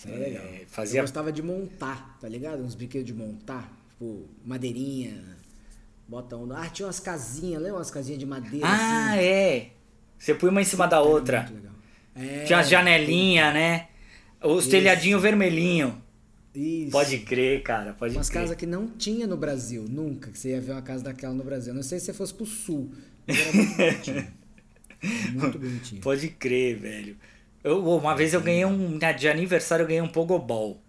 Isso 0.04 0.08
era 0.08 0.18
legal. 0.18 0.44
É, 0.44 0.62
fazia- 0.68 1.00
Eu 1.00 1.04
gostava 1.04 1.32
de 1.32 1.42
montar, 1.42 2.18
tá 2.20 2.28
ligado? 2.28 2.62
Uns 2.62 2.74
brinquedos 2.74 3.06
de 3.06 3.14
montar. 3.14 3.70
Tipo, 3.90 4.28
madeirinha. 4.44 5.36
Bota 6.08 6.36
um... 6.36 6.52
Ah, 6.52 6.68
tinha 6.68 6.86
umas 6.86 6.98
casinhas, 7.00 7.62
lembra 7.62 7.78
umas 7.78 7.90
casinhas 7.90 8.18
de 8.18 8.26
madeira 8.26 8.66
Ah, 8.66 9.12
assim? 9.12 9.20
é. 9.22 9.70
Você 10.18 10.34
põe 10.34 10.50
uma 10.50 10.60
em 10.60 10.64
cima 10.64 10.86
da 10.86 10.96
Era 10.96 11.06
outra. 11.06 11.50
legal. 11.54 11.72
É, 12.14 12.44
Tinha 12.44 12.58
as 12.58 12.68
janelinhas, 12.68 13.54
né? 13.54 13.88
Os 14.42 14.62
Isso. 14.64 14.70
telhadinhos 14.70 15.22
vermelhinho. 15.22 16.02
Isso. 16.54 16.90
Pode 16.90 17.18
crer, 17.20 17.62
cara. 17.62 17.94
Pode 17.94 18.14
Umas 18.16 18.28
crer. 18.28 18.42
casas 18.42 18.56
que 18.56 18.66
não 18.66 18.88
tinha 18.88 19.26
no 19.26 19.36
Brasil, 19.36 19.86
nunca. 19.88 20.30
Que 20.30 20.38
você 20.38 20.50
ia 20.50 20.60
ver 20.60 20.72
uma 20.72 20.82
casa 20.82 21.02
daquela 21.04 21.32
no 21.32 21.42
Brasil. 21.44 21.72
Não 21.72 21.82
sei 21.82 21.98
se 21.98 22.06
você 22.06 22.12
fosse 22.12 22.34
pro 22.34 22.44
sul. 22.44 22.90
Mas 23.26 23.38
era 23.38 23.52
muito 23.54 23.76
bonitinho. 23.76 24.26
Muito 25.34 25.58
bonitinho. 25.58 26.00
Pode 26.00 26.28
crer, 26.28 26.78
velho. 26.78 27.16
Eu, 27.64 27.84
uma 27.96 28.14
vez 28.14 28.34
eu 28.34 28.40
ganhei 28.40 28.64
um. 28.64 28.98
De 28.98 29.28
aniversário 29.28 29.82
eu 29.84 29.86
ganhei 29.86 30.02
um 30.02 30.08
Pogobol. 30.08 30.80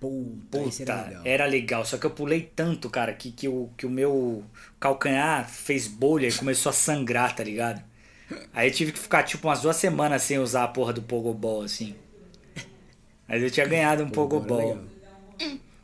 Puta, 0.00 0.62
esse 0.64 0.82
era 0.82 0.94
Puta, 0.94 1.08
legal. 1.08 1.22
era 1.24 1.46
legal. 1.46 1.84
Só 1.84 1.98
que 1.98 2.06
eu 2.06 2.10
pulei 2.10 2.42
tanto, 2.54 2.88
cara, 2.90 3.12
que, 3.14 3.32
que, 3.32 3.48
o, 3.48 3.70
que 3.76 3.86
o 3.86 3.90
meu 3.90 4.44
calcanhar 4.78 5.48
fez 5.48 5.86
bolha 5.88 6.28
e 6.28 6.32
começou 6.32 6.70
a 6.70 6.72
sangrar, 6.72 7.34
tá 7.34 7.42
ligado? 7.42 7.82
Aí 8.54 8.68
eu 8.68 8.74
tive 8.74 8.92
que 8.92 8.98
ficar 8.98 9.22
tipo 9.24 9.48
umas 9.48 9.62
duas 9.62 9.76
semanas 9.76 10.22
sem 10.22 10.38
usar 10.38 10.64
a 10.64 10.68
porra 10.68 10.92
do 10.92 11.02
Pogobol, 11.02 11.62
assim. 11.62 11.94
Mas 13.28 13.42
eu 13.42 13.50
tinha 13.50 13.66
ganhado 13.66 14.02
um 14.04 14.10
Pô, 14.10 14.26
Pogobol. 14.28 14.78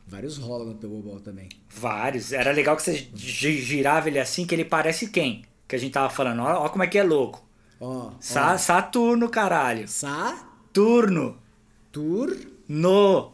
Vários 0.07 0.37
rolam 0.37 0.67
no 0.67 0.75
Pogobol 0.75 1.19
também. 1.19 1.49
Vários. 1.69 2.31
Era 2.31 2.51
legal 2.51 2.75
que 2.75 2.83
você 2.83 3.07
gi- 3.15 3.61
girava 3.61 4.07
ele 4.09 4.19
assim, 4.19 4.45
que 4.45 4.53
ele 4.55 4.65
parece 4.65 5.07
quem? 5.09 5.43
Que 5.67 5.75
a 5.75 5.79
gente 5.79 5.93
tava 5.93 6.09
falando. 6.09 6.41
Ó, 6.41 6.65
ó 6.65 6.69
como 6.69 6.83
é 6.83 6.87
que 6.87 6.97
é 6.97 7.03
louco. 7.03 7.43
Ó. 7.85 8.11
Sa 8.21 8.57
Saturno, 8.57 9.27
caralho. 9.27 9.89
Sa, 9.89 10.47
Turno. 10.71 11.37
tur. 11.91 12.33
No. 12.67 13.33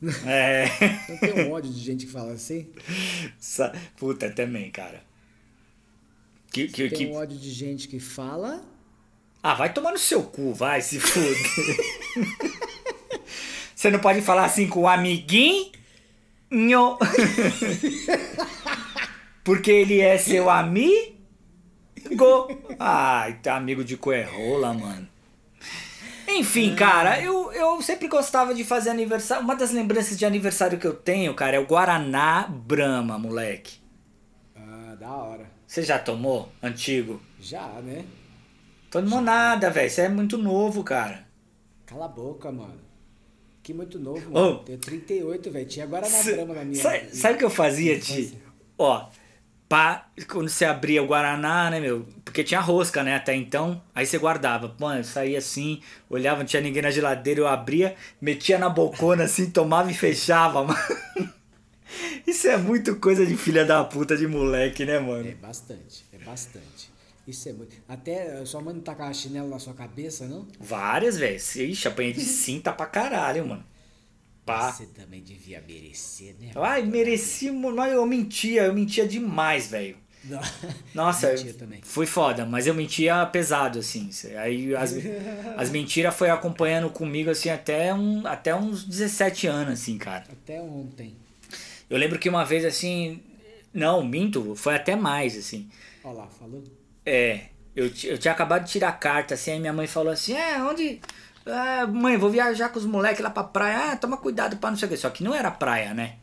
É. 0.26 0.66
Eu 1.08 1.18
tenho 1.18 1.48
um 1.48 1.52
ódio 1.52 1.70
de 1.72 1.80
gente 1.80 2.04
que 2.06 2.12
fala 2.12 2.32
assim. 2.32 2.66
Sa- 3.38 3.72
Puta, 3.96 4.30
também, 4.30 4.70
cara. 4.70 5.02
Que, 6.52 6.68
que, 6.68 6.88
Tem 6.88 6.98
que... 6.98 7.06
um 7.06 7.14
ódio 7.14 7.38
de 7.38 7.50
gente 7.50 7.88
que 7.88 7.98
fala. 8.00 8.62
Ah, 9.42 9.54
vai 9.54 9.72
tomar 9.72 9.92
no 9.92 9.98
seu 9.98 10.22
cu, 10.22 10.52
vai, 10.54 10.80
se 10.82 10.98
fuder. 11.00 11.36
Você 13.74 13.90
não 13.90 13.98
pode 13.98 14.20
falar 14.22 14.44
assim 14.44 14.66
com 14.68 14.80
o 14.80 14.88
amiguinho. 14.88 15.72
Porque 19.42 19.70
ele 19.70 20.00
é 20.00 20.16
seu 20.18 20.48
amigo. 20.50 21.13
Ai, 22.78 23.38
tá 23.42 23.56
amigo 23.56 23.84
de 23.84 23.96
coerrola, 23.96 24.72
mano. 24.74 25.08
Enfim, 26.28 26.74
cara, 26.74 27.20
eu, 27.22 27.52
eu 27.52 27.80
sempre 27.82 28.08
gostava 28.08 28.54
de 28.54 28.64
fazer 28.64 28.90
aniversário. 28.90 29.44
Uma 29.44 29.54
das 29.54 29.70
lembranças 29.70 30.18
de 30.18 30.24
aniversário 30.24 30.78
que 30.78 30.86
eu 30.86 30.94
tenho, 30.94 31.34
cara, 31.34 31.56
é 31.56 31.60
o 31.60 31.66
Guaraná 31.66 32.46
Brahma, 32.48 33.18
moleque. 33.18 33.78
Ah, 34.56 34.96
da 34.98 35.10
hora. 35.10 35.50
Você 35.66 35.82
já 35.82 35.98
tomou? 35.98 36.50
Antigo? 36.62 37.20
Já, 37.40 37.66
né? 37.82 38.04
Tomou 38.90 39.20
nada, 39.20 39.70
velho. 39.70 39.90
Você 39.90 40.02
é 40.02 40.08
muito 40.08 40.38
novo, 40.38 40.82
cara. 40.82 41.26
Cala 41.84 42.06
a 42.06 42.08
boca, 42.08 42.50
mano. 42.50 42.80
Que 43.62 43.74
muito 43.74 43.98
novo, 43.98 44.30
mano. 44.30 44.52
Ô. 44.52 44.54
Tenho 44.58 44.78
38, 44.78 45.50
velho. 45.50 45.66
Tinha 45.66 45.88
Sa- 46.04 46.32
brama 46.32 46.54
na 46.54 46.64
minha. 46.64 46.80
Sabe, 46.82 47.16
sabe 47.16 47.34
o 47.34 47.38
que 47.38 47.44
eu 47.44 47.50
fazia, 47.50 47.98
Ti? 47.98 48.38
Ó, 48.78 49.06
pá, 49.74 50.06
quando 50.28 50.48
você 50.48 50.64
abria 50.64 51.02
o 51.02 51.06
Guaraná, 51.08 51.68
né, 51.68 51.80
meu? 51.80 52.06
Porque 52.24 52.44
tinha 52.44 52.60
rosca, 52.60 53.02
né, 53.02 53.16
até 53.16 53.34
então. 53.34 53.82
Aí 53.92 54.06
você 54.06 54.16
guardava. 54.18 54.72
Mano, 54.78 55.00
eu 55.00 55.04
saía 55.04 55.38
assim, 55.38 55.80
olhava, 56.08 56.38
não 56.38 56.46
tinha 56.46 56.62
ninguém 56.62 56.80
na 56.80 56.92
geladeira, 56.92 57.40
eu 57.40 57.48
abria, 57.48 57.96
metia 58.20 58.56
na 58.56 58.68
bocona 58.68 59.24
assim, 59.24 59.50
tomava 59.50 59.90
e 59.90 59.94
fechava, 59.94 60.62
mano. 60.62 60.78
Isso 62.24 62.46
é 62.46 62.56
muito 62.56 62.94
coisa 63.00 63.26
de 63.26 63.36
filha 63.36 63.64
da 63.64 63.82
puta 63.82 64.16
de 64.16 64.28
moleque, 64.28 64.84
né, 64.84 64.94
É 64.94 65.00
mano? 65.00 65.34
bastante, 65.42 66.04
é 66.12 66.18
bastante. 66.18 66.92
Isso 67.26 67.48
é 67.48 67.52
muito. 67.52 67.74
Até 67.88 68.44
sua 68.44 68.60
mãe 68.60 68.74
não 68.74 68.80
tacava 68.80 69.12
chinelo 69.12 69.48
na 69.48 69.58
sua 69.58 69.74
cabeça, 69.74 70.24
não? 70.28 70.46
Várias, 70.60 71.16
velho. 71.18 71.34
Ixi, 71.36 71.88
apanhei 71.88 72.12
de 72.12 72.20
cinta 72.20 72.72
pra 72.72 72.86
caralho, 72.86 73.44
mano. 73.44 73.64
Pá. 74.44 74.70
Você 74.70 74.86
também 74.86 75.22
devia 75.22 75.62
merecer, 75.66 76.34
né? 76.38 76.50
Ai, 76.54 76.82
mereci, 76.82 77.50
mas 77.50 77.92
eu 77.92 78.04
mentia, 78.06 78.64
eu 78.64 78.74
mentia 78.74 79.06
demais, 79.06 79.68
velho. 79.68 79.96
Nossa, 80.94 81.34
foi 81.82 82.06
foda, 82.06 82.46
mas 82.46 82.66
eu 82.66 82.74
mentia 82.74 83.24
pesado, 83.26 83.78
assim. 83.78 84.08
Aí 84.38 84.74
as, 84.74 84.94
as 85.56 85.70
mentiras 85.70 86.14
foi 86.14 86.30
acompanhando 86.30 86.90
comigo, 86.90 87.30
assim, 87.30 87.50
até, 87.50 87.92
um, 87.94 88.26
até 88.26 88.54
uns 88.54 88.84
17 88.84 89.46
anos, 89.46 89.74
assim, 89.74 89.98
cara. 89.98 90.24
Até 90.30 90.60
ontem. 90.60 91.14
Eu 91.88 91.98
lembro 91.98 92.18
que 92.18 92.28
uma 92.28 92.44
vez, 92.44 92.64
assim. 92.64 93.22
Não, 93.72 94.04
minto, 94.04 94.54
foi 94.54 94.76
até 94.76 94.94
mais, 94.94 95.36
assim. 95.36 95.68
Olha 96.02 96.18
lá, 96.18 96.26
falou? 96.28 96.62
É, 97.04 97.46
eu, 97.74 97.86
eu 98.04 98.18
tinha 98.18 98.32
acabado 98.32 98.64
de 98.64 98.70
tirar 98.70 98.88
a 98.88 98.92
carta, 98.92 99.34
assim, 99.34 99.52
aí 99.52 99.60
minha 99.60 99.72
mãe 99.72 99.86
falou 99.86 100.12
assim, 100.12 100.34
é, 100.34 100.62
onde... 100.62 101.00
Ah, 101.46 101.86
mãe, 101.86 102.16
vou 102.16 102.30
viajar 102.30 102.70
com 102.70 102.78
os 102.78 102.86
moleques 102.86 103.22
lá 103.22 103.30
pra 103.30 103.44
praia. 103.44 103.92
Ah, 103.92 103.96
toma 103.96 104.16
cuidado 104.16 104.56
pra 104.56 104.70
não 104.70 104.78
sei 104.78 104.86
o 104.86 104.90
que. 104.90 104.96
Só 104.96 105.10
que 105.10 105.22
não 105.22 105.34
era 105.34 105.50
praia, 105.50 105.92
né? 105.92 106.14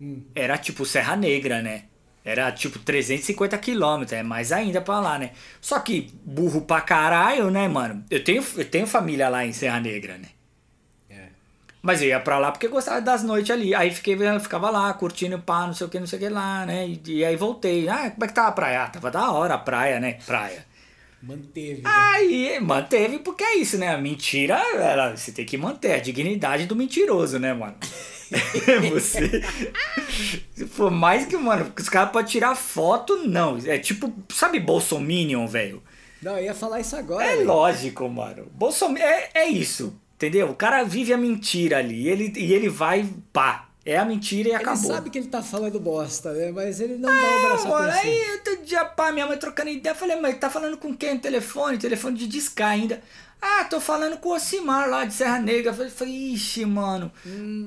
Hum. 0.00 0.22
Era 0.34 0.56
tipo 0.56 0.86
Serra 0.86 1.14
Negra, 1.14 1.60
né? 1.60 1.84
Era 2.24 2.52
tipo 2.52 2.78
350 2.78 3.56
quilômetros, 3.58 4.12
é 4.12 4.22
mais 4.22 4.52
ainda 4.52 4.80
pra 4.80 5.00
lá, 5.00 5.18
né? 5.18 5.30
Só 5.60 5.78
que 5.80 6.12
burro 6.24 6.62
pra 6.62 6.80
caralho, 6.80 7.50
né, 7.50 7.66
mano? 7.66 8.04
Eu 8.10 8.22
tenho, 8.22 8.44
eu 8.56 8.64
tenho 8.64 8.86
família 8.86 9.28
lá 9.28 9.44
em 9.44 9.52
Serra 9.52 9.80
Negra, 9.80 10.18
né? 10.18 10.28
É. 11.08 11.28
Mas 11.80 12.02
eu 12.02 12.08
ia 12.08 12.20
pra 12.20 12.38
lá 12.38 12.52
porque 12.52 12.66
eu 12.66 12.70
gostava 12.70 13.00
das 13.00 13.22
noites 13.22 13.50
ali. 13.50 13.74
Aí 13.74 13.90
fiquei, 13.90 14.16
ficava 14.38 14.70
lá, 14.70 14.92
curtindo 14.94 15.38
pá, 15.38 15.66
não 15.66 15.74
sei 15.74 15.86
o 15.86 15.90
que, 15.90 15.98
não 15.98 16.06
sei 16.06 16.18
o 16.18 16.22
que 16.22 16.28
lá, 16.28 16.66
né? 16.66 16.86
E, 16.88 17.00
e 17.06 17.24
aí 17.24 17.36
voltei. 17.36 17.88
Ah, 17.88 18.10
como 18.10 18.24
é 18.24 18.28
que 18.28 18.34
tava 18.34 18.48
a 18.48 18.52
praia? 18.52 18.84
Ah, 18.84 18.88
tava 18.88 19.10
da 19.10 19.30
hora 19.30 19.54
a 19.54 19.58
praia, 19.58 19.98
né? 19.98 20.18
Praia. 20.26 20.66
Manteve. 21.22 21.82
né? 21.82 21.90
Aí 21.90 22.60
manteve 22.60 23.18
porque 23.18 23.44
é 23.44 23.56
isso, 23.56 23.76
né? 23.76 23.88
A 23.88 23.98
mentira, 23.98 24.54
ela, 24.74 25.16
você 25.16 25.30
tem 25.30 25.44
que 25.44 25.56
manter 25.58 25.92
a 25.92 25.98
dignidade 25.98 26.66
do 26.66 26.74
mentiroso, 26.74 27.38
né, 27.38 27.52
mano? 27.52 27.76
você. 28.90 29.42
For 30.68 30.90
mais 30.90 31.26
que, 31.26 31.36
mano, 31.36 31.70
os 31.76 31.88
caras 31.88 32.10
podem 32.10 32.30
tirar 32.30 32.54
foto, 32.54 33.16
não. 33.26 33.58
É 33.66 33.78
tipo, 33.78 34.12
sabe 34.30 34.58
Bolsominion, 34.60 35.46
velho? 35.46 35.82
Não, 36.22 36.38
eu 36.38 36.44
ia 36.44 36.54
falar 36.54 36.80
isso 36.80 36.96
agora. 36.96 37.24
É 37.24 37.36
velho. 37.36 37.46
lógico, 37.46 38.08
mano. 38.08 38.46
Bolsominion 38.54 39.04
é, 39.04 39.30
é 39.34 39.48
isso, 39.48 40.00
entendeu? 40.14 40.48
O 40.48 40.54
cara 40.54 40.82
vive 40.84 41.12
a 41.12 41.18
mentira 41.18 41.78
ali 41.78 42.08
ele, 42.08 42.32
e 42.36 42.52
ele 42.52 42.68
vai, 42.68 43.06
pá. 43.32 43.69
É 43.84 43.96
a 43.96 44.04
mentira 44.04 44.48
e 44.48 44.52
Ele 44.52 44.56
acabou. 44.62 44.92
sabe 44.92 45.08
que 45.10 45.18
ele 45.18 45.28
tá 45.28 45.42
falando 45.42 45.80
bosta, 45.80 46.32
né? 46.32 46.50
Mas 46.52 46.80
ele 46.80 46.96
não 46.98 47.08
dá 47.08 47.36
o 47.36 47.42
braço 47.48 47.66
a 47.66 47.70
Mano, 47.70 47.92
torcer. 47.92 48.10
aí 48.10 48.30
outro 48.32 48.64
dia, 48.64 48.84
pá, 48.84 49.10
minha 49.10 49.26
mãe 49.26 49.38
trocando 49.38 49.70
ideia, 49.70 49.92
eu 49.92 49.96
falei, 49.96 50.20
mas 50.20 50.38
tá 50.38 50.50
falando 50.50 50.76
com 50.76 50.94
quem 50.94 51.14
no 51.14 51.20
telefone? 51.20 51.78
Telefone 51.78 52.16
de 52.16 52.26
discar 52.26 52.70
ainda. 52.70 53.02
Ah, 53.40 53.64
tô 53.64 53.80
falando 53.80 54.18
com 54.18 54.28
o 54.28 54.34
Ocimar 54.34 54.86
lá 54.86 55.06
de 55.06 55.14
Serra 55.14 55.38
Negra. 55.38 55.72
Eu 55.72 55.90
falei, 55.90 56.12
ixi, 56.34 56.66
mano. 56.66 57.10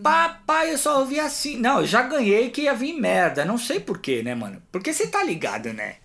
Papai, 0.04 0.72
eu 0.72 0.78
só 0.78 1.00
ouvi 1.00 1.20
assim. 1.20 1.58
Não, 1.58 1.80
eu 1.80 1.88
já 1.88 2.04
ganhei 2.04 2.52
que 2.52 2.62
ia 2.62 2.76
vir 2.76 2.94
merda. 2.94 3.44
Não 3.44 3.58
sei 3.58 3.80
porquê, 3.80 4.22
né, 4.22 4.36
mano? 4.36 4.62
Porque 4.72 4.94
você 4.94 5.08
tá 5.08 5.24
ligado, 5.24 5.74
né? 5.74 5.96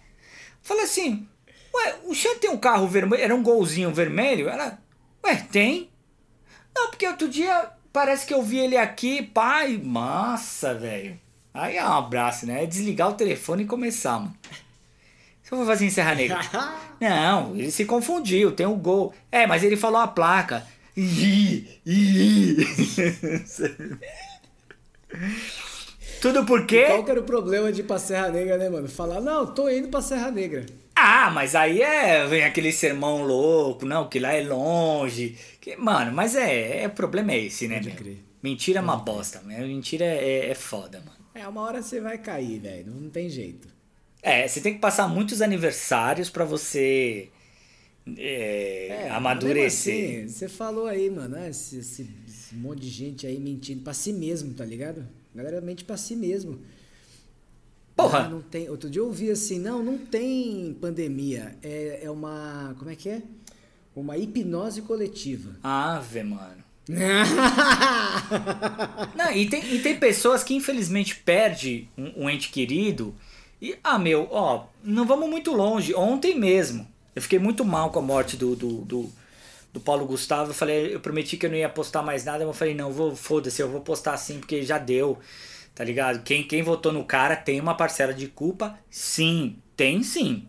Falei 0.62 0.84
assim, 0.84 1.28
ué, 1.74 1.96
o 2.04 2.14
Xan 2.14 2.34
tem 2.40 2.48
um 2.48 2.56
carro 2.56 2.88
vermelho, 2.88 3.22
era 3.22 3.34
um 3.34 3.42
golzinho 3.42 3.92
vermelho? 3.92 4.48
Ela, 4.48 4.78
ué, 5.26 5.36
tem? 5.52 5.90
Não, 6.74 6.88
porque 6.88 7.06
outro 7.06 7.28
dia 7.28 7.70
parece 7.92 8.26
que 8.26 8.34
eu 8.34 8.42
vi 8.42 8.58
ele 8.58 8.76
aqui, 8.76 9.22
pai, 9.22 9.80
massa, 9.82 10.74
velho. 10.74 11.18
Aí 11.52 11.76
é 11.76 11.84
um 11.84 11.92
abraço, 11.92 12.46
né? 12.46 12.62
É 12.62 12.66
desligar 12.66 13.08
o 13.08 13.14
telefone 13.14 13.64
e 13.64 13.66
começar, 13.66 14.18
mano. 14.20 14.34
O 15.44 15.48
que 15.48 15.54
eu 15.54 15.58
vou 15.58 15.66
fazer 15.66 15.86
em 15.86 15.90
Serra 15.90 16.14
Negra? 16.14 16.40
Não, 17.00 17.56
ele 17.56 17.70
se 17.70 17.84
confundiu, 17.84 18.52
tem 18.52 18.66
um 18.66 18.78
gol. 18.78 19.14
É, 19.32 19.46
mas 19.46 19.62
ele 19.62 19.76
falou 19.76 20.00
a 20.00 20.06
placa. 20.06 20.66
Ih, 20.96 21.66
ih. 21.86 22.56
Tudo 26.20 26.44
por 26.44 26.66
quê? 26.66 26.86
Qual 26.86 27.04
que 27.04 27.10
era 27.10 27.20
o 27.20 27.24
problema 27.24 27.72
de 27.72 27.80
ir 27.80 27.84
pra 27.84 27.98
Serra 27.98 28.28
Negra, 28.28 28.58
né, 28.58 28.68
mano? 28.68 28.88
Falar, 28.88 29.20
não, 29.20 29.46
tô 29.46 29.68
indo 29.68 29.88
pra 29.88 30.02
Serra 30.02 30.30
Negra. 30.30 30.66
Ah, 31.00 31.30
mas 31.30 31.54
aí 31.54 31.80
é. 31.80 32.26
Vem 32.26 32.44
aquele 32.44 32.72
sermão 32.72 33.22
louco, 33.24 33.86
não, 33.86 34.08
que 34.08 34.18
lá 34.18 34.32
é 34.34 34.42
longe. 34.42 35.36
Que, 35.60 35.76
mano, 35.76 36.12
mas 36.12 36.34
é. 36.34 36.82
é 36.82 36.86
o 36.86 36.90
problema 36.90 37.32
é 37.32 37.38
esse, 37.44 37.68
né, 37.68 37.80
crer. 37.80 38.18
Mentira 38.42 38.78
é 38.78 38.82
uma 38.82 38.96
bosta, 38.96 39.40
né? 39.42 39.60
Mentira 39.66 40.04
é, 40.04 40.50
é 40.50 40.54
foda, 40.54 40.98
mano. 41.00 41.18
É, 41.34 41.46
uma 41.46 41.62
hora 41.62 41.82
você 41.82 42.00
vai 42.00 42.18
cair, 42.18 42.58
velho. 42.60 42.86
Não, 42.92 43.08
tem 43.10 43.28
jeito. 43.28 43.68
É, 44.22 44.46
você 44.48 44.60
tem 44.60 44.74
que 44.74 44.80
passar 44.80 45.06
muitos 45.08 45.40
aniversários 45.42 46.28
pra 46.30 46.44
você. 46.44 47.28
é, 48.16 49.06
É, 49.06 49.10
amadurecer. 49.10 49.94
mesmo 49.94 50.18
assim, 50.24 50.28
você 50.28 50.48
falou 50.48 50.86
aí, 50.86 51.10
mano, 51.10 51.36
né, 51.36 51.50
esse, 51.50 51.78
esse- 51.78 52.08
esse 52.26 52.54
monte 52.54 52.80
de 52.80 52.88
gente 52.90 53.26
aí 53.26 53.38
mentindo 53.38 53.82
pra 53.82 53.92
si 53.92 54.12
mesmo, 54.12 54.54
tá 54.54 54.64
ligado? 54.64 55.06
A 55.34 55.38
galera 55.38 55.60
mente 55.60 55.84
pra 55.84 55.96
si 55.96 56.16
mesmo. 56.16 56.58
Porra. 57.98 58.20
Ah, 58.20 58.28
não 58.28 58.40
tem. 58.40 58.70
Outro 58.70 58.88
dia 58.88 59.02
eu 59.02 59.06
ouvi 59.06 59.28
assim, 59.28 59.58
não, 59.58 59.82
não 59.82 59.98
tem 59.98 60.72
pandemia. 60.80 61.56
É, 61.60 62.02
é 62.04 62.10
uma. 62.10 62.72
Como 62.78 62.88
é 62.88 62.94
que 62.94 63.08
é? 63.08 63.22
Uma 63.94 64.16
hipnose 64.16 64.82
coletiva. 64.82 65.56
Ave, 65.60 66.22
mano. 66.22 66.62
Não, 69.14 69.30
e 69.30 69.46
tem, 69.46 69.74
e 69.74 69.80
tem 69.80 69.98
pessoas 69.98 70.42
que 70.42 70.54
infelizmente 70.54 71.16
perde 71.16 71.86
um, 71.98 72.24
um 72.24 72.30
ente 72.30 72.48
querido. 72.48 73.14
E, 73.60 73.76
ah, 73.84 73.98
meu, 73.98 74.26
ó, 74.30 74.64
não 74.82 75.04
vamos 75.04 75.28
muito 75.28 75.52
longe. 75.52 75.94
Ontem 75.94 76.38
mesmo, 76.38 76.88
eu 77.14 77.20
fiquei 77.20 77.38
muito 77.38 77.62
mal 77.62 77.90
com 77.90 77.98
a 77.98 78.02
morte 78.02 78.38
do, 78.38 78.56
do, 78.56 78.68
do, 78.86 79.12
do 79.70 79.80
Paulo 79.80 80.06
Gustavo. 80.06 80.52
Eu 80.52 80.54
falei, 80.54 80.94
eu 80.94 81.00
prometi 81.00 81.36
que 81.36 81.44
eu 81.44 81.50
não 81.50 81.58
ia 81.58 81.68
postar 81.68 82.02
mais 82.02 82.24
nada, 82.24 82.42
eu 82.42 82.54
falei, 82.54 82.74
não, 82.74 82.90
vou, 82.90 83.14
foda-se, 83.14 83.60
eu 83.60 83.68
vou 83.68 83.82
postar 83.82 84.16
sim, 84.16 84.38
porque 84.38 84.62
já 84.62 84.78
deu. 84.78 85.18
Tá 85.78 85.84
ligado? 85.84 86.24
Quem, 86.24 86.42
quem 86.42 86.60
votou 86.60 86.92
no 86.92 87.04
cara 87.04 87.36
tem 87.36 87.60
uma 87.60 87.72
parcela 87.72 88.12
de 88.12 88.26
culpa? 88.26 88.76
Sim, 88.90 89.58
tem 89.76 90.02
sim. 90.02 90.48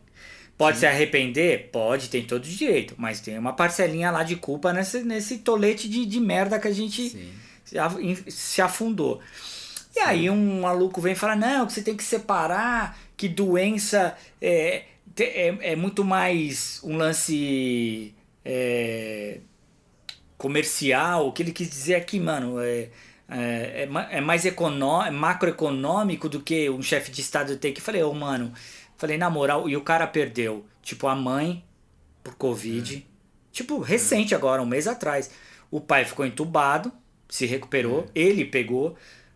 Pode 0.58 0.80
se 0.80 0.88
arrepender? 0.88 1.70
Pode, 1.72 2.10
tem 2.10 2.26
todo 2.26 2.44
o 2.44 2.50
direito. 2.50 2.96
Mas 2.98 3.22
tem 3.22 3.38
uma 3.38 3.54
parcelinha 3.54 4.10
lá 4.10 4.24
de 4.24 4.36
culpa 4.38 4.74
nesse, 4.74 5.04
nesse 5.04 5.38
tolete 5.38 5.88
de, 5.88 6.04
de 6.04 6.20
merda 6.20 6.58
que 6.58 6.68
a 6.68 6.72
gente 6.74 7.12
Sim. 7.12 7.30
se 7.64 7.78
af- 7.78 8.00
se 8.28 8.60
afundou. 8.60 9.20
E 9.96 10.00
aí 10.00 10.32
um 10.32 10.62
maluco 10.62 11.00
vem 11.00 11.14
e 11.14 11.16
fala, 11.16 11.36
não, 11.36 11.68
que 11.68 11.74
você 11.74 11.84
tem 11.84 11.96
que 11.96 12.04
separar, 12.04 13.00
que 13.16 13.30
doença 13.30 14.18
é, 14.42 14.86
é, 15.20 15.74
é 15.74 15.76
muito 15.76 16.04
mais 16.04 16.82
um 16.84 16.98
lance 16.98 18.16
é, 18.44 19.42
comercial. 20.40 21.28
O 21.28 21.32
que 21.32 21.44
ele 21.44 21.52
quis 21.52 21.70
dizer 21.70 21.94
aqui, 21.94 22.20
mano, 22.20 22.60
é, 22.60 22.90
é, 23.30 23.88
é 23.88 24.18
é 24.18 24.22
mais 24.22 24.46
econó 24.46 25.04
é 25.04 25.12
macroeconômico 25.12 26.28
do 26.28 26.42
que 26.42 26.70
um 26.70 26.82
chefe 26.82 27.12
de 27.12 27.22
estado 27.22 27.58
tem 27.58 27.74
que. 27.74 27.82
Falei, 27.82 28.04
ô, 28.04 28.14
mano, 28.14 28.52
falei, 28.98 29.18
na 29.18 29.30
moral, 29.30 29.70
e 29.70 29.78
o 29.78 29.82
cara 29.82 30.08
perdeu, 30.08 30.66
tipo, 30.82 31.08
a 31.08 31.16
mãe 31.16 31.64
por 32.24 32.36
Covid, 32.36 33.06
tipo, 33.52 33.80
recente 33.80 34.36
agora, 34.36 34.62
um 34.62 34.66
mês 34.66 34.88
atrás. 34.88 35.32
O 35.72 35.80
pai 35.80 36.06
ficou 36.06 36.26
entubado, 36.26 36.92
se 37.28 37.46
recuperou, 37.46 38.08
ele 38.16 38.44
pegou. 38.46 38.96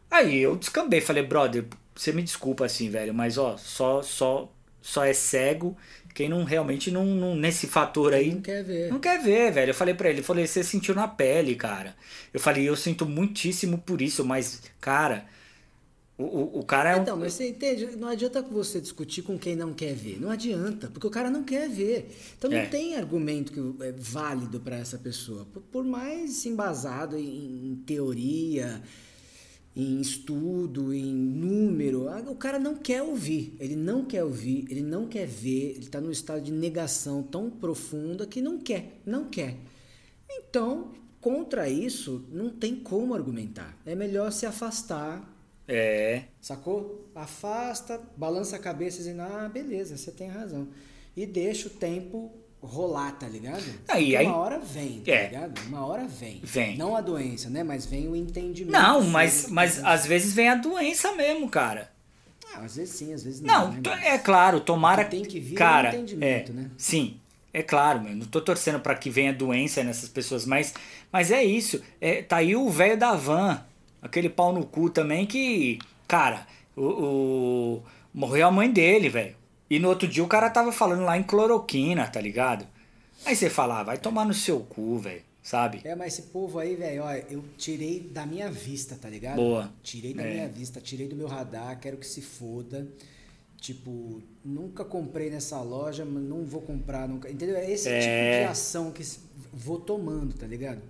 Aí 0.10 0.40
eu 0.40 0.56
descambei, 0.56 1.02
falei, 1.02 1.24
brother, 1.24 1.66
você 1.96 2.12
me 2.12 2.24
desculpa 2.24 2.66
assim, 2.66 2.90
velho, 2.90 3.14
mas 3.14 3.38
ó, 3.38 3.58
só 3.58 4.02
só 4.02 4.52
só 4.82 5.06
é 5.06 5.14
cego 5.14 5.78
quem 6.14 6.30
não 6.30 6.44
realmente 6.44 6.92
não, 6.92 7.06
não 7.06 7.36
nesse 7.36 7.68
fator 7.68 8.14
aí 8.14 8.34
Não 8.34 8.42
quer 8.42 8.64
ver. 8.64 8.90
não 8.92 9.00
quer 9.00 9.22
ver, 9.22 9.52
velho. 9.52 9.70
Eu 9.72 9.76
falei 9.76 9.94
pra 9.94 10.10
ele, 10.10 10.20
eu 10.20 10.24
falei, 10.24 10.46
você 10.48 10.64
sentiu 10.64 10.94
na 10.96 11.08
pele, 11.08 11.56
cara. 11.56 11.96
Eu 12.34 12.40
falei, 12.40 12.68
eu 12.68 12.76
sinto 12.76 13.06
muitíssimo 13.06 13.78
por 13.80 14.02
isso, 14.02 14.24
mas, 14.24 14.62
cara, 14.80 15.26
o, 16.18 16.24
o, 16.24 16.60
o 16.60 16.64
cara 16.64 16.92
é 16.92 16.96
um. 16.96 17.02
Então, 17.02 17.18
mas 17.18 17.34
você 17.34 17.50
entende? 17.50 17.96
Não 17.98 18.08
adianta 18.08 18.42
você 18.44 18.80
discutir 18.80 19.24
com 19.24 19.38
quem 19.38 19.56
não 19.56 19.74
quer 19.74 19.96
ver. 19.96 20.20
Não 20.22 20.30
adianta, 20.30 20.88
porque 20.88 21.08
o 21.08 21.10
cara 21.10 21.30
não 21.32 21.44
quer 21.44 21.68
ver. 21.68 22.16
Então 22.38 22.50
não 22.52 22.58
É. 22.58 22.66
tem 22.68 22.96
argumento 22.96 23.52
que 23.52 23.84
é 23.84 23.92
válido 23.98 24.60
para 24.60 24.76
essa 24.78 24.98
pessoa. 25.00 25.46
Por, 25.52 25.62
por 25.64 25.84
mais 25.84 26.46
embasado 26.46 27.18
em, 27.18 27.68
em 27.72 27.76
teoria, 27.86 28.80
em 29.76 30.00
estudo, 30.00 30.94
em 30.94 31.14
número, 31.14 32.08
ah, 32.08 32.24
O 32.28 32.36
cara 32.36 32.60
não 32.60 32.76
quer 32.76 33.02
ouvir, 33.02 33.56
ele 33.60 33.76
não 33.76 34.06
quer 34.06 34.24
ouvir, 34.24 34.66
ele 34.70 34.84
não 34.84 35.08
quer 35.08 35.26
ver, 35.26 35.72
ele 35.72 35.86
está 35.86 36.00
num 36.00 36.12
estado 36.12 36.42
de 36.42 36.52
negação 36.52 37.24
tão 37.24 37.50
profunda 37.50 38.28
que 38.28 38.42
não 38.42 38.60
quer, 38.60 39.02
não 39.06 39.26
quer. 39.26 39.58
Então, 40.30 40.94
contra 41.20 41.68
isso, 41.70 42.26
não 42.32 42.50
tem 42.50 42.76
como 42.76 43.14
argumentar. 43.16 43.78
É 43.86 43.96
melhor 43.96 44.32
se 44.32 44.46
afastar. 44.46 45.32
É. 45.68 46.26
Sacou? 46.40 47.10
Afasta, 47.16 48.00
balança 48.16 48.58
a 48.58 48.60
cabeça 48.60 48.98
dizendo, 48.98 49.22
ah, 49.22 49.50
beleza, 49.52 49.98
você 49.98 50.12
tem 50.12 50.28
razão. 50.30 50.68
E 51.16 51.26
deixa 51.26 51.68
o 51.68 51.72
tempo 51.72 52.32
rolar, 52.64 53.12
tá 53.14 53.28
ligado? 53.28 53.64
Aí, 53.90 54.16
aí, 54.16 54.26
uma 54.26 54.38
hora 54.38 54.60
vem, 54.60 55.02
tá 55.02 55.12
é. 55.12 55.24
ligado? 55.28 55.62
Uma 55.68 55.86
hora 55.86 56.06
vem. 56.06 56.40
Vem. 56.44 56.78
Não 56.78 56.96
a 56.96 57.02
doença, 57.02 57.50
né? 57.50 57.64
Mas 57.64 57.86
vem 57.86 58.08
o 58.08 58.16
entendimento. 58.16 58.72
Não, 58.72 59.02
mas, 59.04 59.48
mas 59.50 59.84
às 59.84 60.06
vezes 60.06 60.34
vem 60.34 60.50
a 60.50 60.56
doença 60.56 61.12
mesmo, 61.14 61.50
cara. 61.50 61.92
Ah, 62.56 62.60
às 62.60 62.76
vezes 62.78 62.96
sim, 62.96 63.14
às 63.14 63.24
vezes 63.24 63.42
não. 63.42 63.72
Não, 63.72 63.82
né? 63.82 64.08
é 64.08 64.18
claro, 64.18 64.60
tomara 64.60 65.04
tem 65.06 65.24
que 65.24 65.40
vir 65.40 65.54
é 65.54 65.56
o 65.56 65.58
cara, 65.58 65.90
entendimento, 65.90 66.52
é, 66.52 66.56
né? 66.56 66.70
Sim, 66.78 67.18
é 67.54 67.62
claro, 67.62 68.02
meu, 68.02 68.16
não 68.16 68.26
tô 68.26 68.40
torcendo 68.40 68.80
pra 68.80 68.96
que 68.96 69.10
venha 69.10 69.34
doença 69.34 69.84
nessas 69.84 70.08
pessoas, 70.10 70.46
mas, 70.46 70.74
mas 71.12 71.32
é 71.32 71.44
isso. 71.44 71.82
É, 72.00 72.22
tá 72.22 72.38
aí 72.38 72.56
o 72.56 72.70
velho 72.70 72.98
da 72.98 73.14
van, 73.16 73.64
aquele 74.02 74.30
pau 74.30 74.54
no 74.54 74.66
cu 74.66 74.90
também 74.90 75.26
que, 75.26 75.80
cara, 76.08 76.48
o, 76.76 76.84
o- 76.84 77.84
morreu 78.14 78.48
a 78.48 78.52
mãe 78.52 78.70
dele, 78.72 79.10
velho. 79.10 79.36
E 79.74 79.80
no 79.80 79.90
outro 79.90 80.08
dia 80.08 80.24
o 80.24 80.28
cara 80.28 80.52
tava 80.52 80.72
falando 80.72 81.04
lá 81.04 81.18
em 81.18 81.24
cloroquina, 81.24 82.06
tá 82.08 82.22
ligado? 82.22 82.68
Aí 83.26 83.36
você 83.36 83.50
fala, 83.50 83.80
ah, 83.80 83.84
vai 83.84 83.98
tomar 83.98 84.24
no 84.24 84.34
seu 84.34 84.60
cu, 84.60 85.00
velho, 85.00 85.24
sabe? 85.42 85.82
É, 85.84 85.96
mas 85.96 86.14
esse 86.14 86.24
povo 86.30 86.60
aí, 86.60 86.76
velho, 86.76 87.02
ó, 87.04 87.12
eu 87.12 87.44
tirei 87.58 88.00
da 88.00 88.24
minha 88.24 88.52
vista, 88.52 88.96
tá 88.96 89.10
ligado? 89.10 89.38
Boa. 89.38 89.74
Tirei 89.82 90.14
da 90.14 90.24
É. 90.24 90.32
minha 90.32 90.48
vista, 90.48 90.80
tirei 90.80 91.08
do 91.08 91.16
meu 91.16 91.26
radar, 91.28 91.80
quero 91.80 91.98
que 91.98 92.06
se 92.06 92.22
foda. 92.22 92.88
Tipo, 93.58 94.22
nunca 94.46 94.86
comprei 94.86 95.30
nessa 95.32 95.60
loja, 95.62 96.06
mas 96.06 96.22
não 96.22 96.44
vou 96.46 96.62
comprar 96.62 97.08
nunca. 97.08 97.32
Entendeu? 97.32 97.56
É 97.56 97.72
esse 97.72 97.88
É. 97.90 98.00
tipo 98.00 98.46
de 98.46 98.52
ação 98.52 98.92
que 98.92 99.04
vou 99.52 99.80
tomando, 99.80 100.36
tá 100.36 100.46
ligado? 100.46 100.82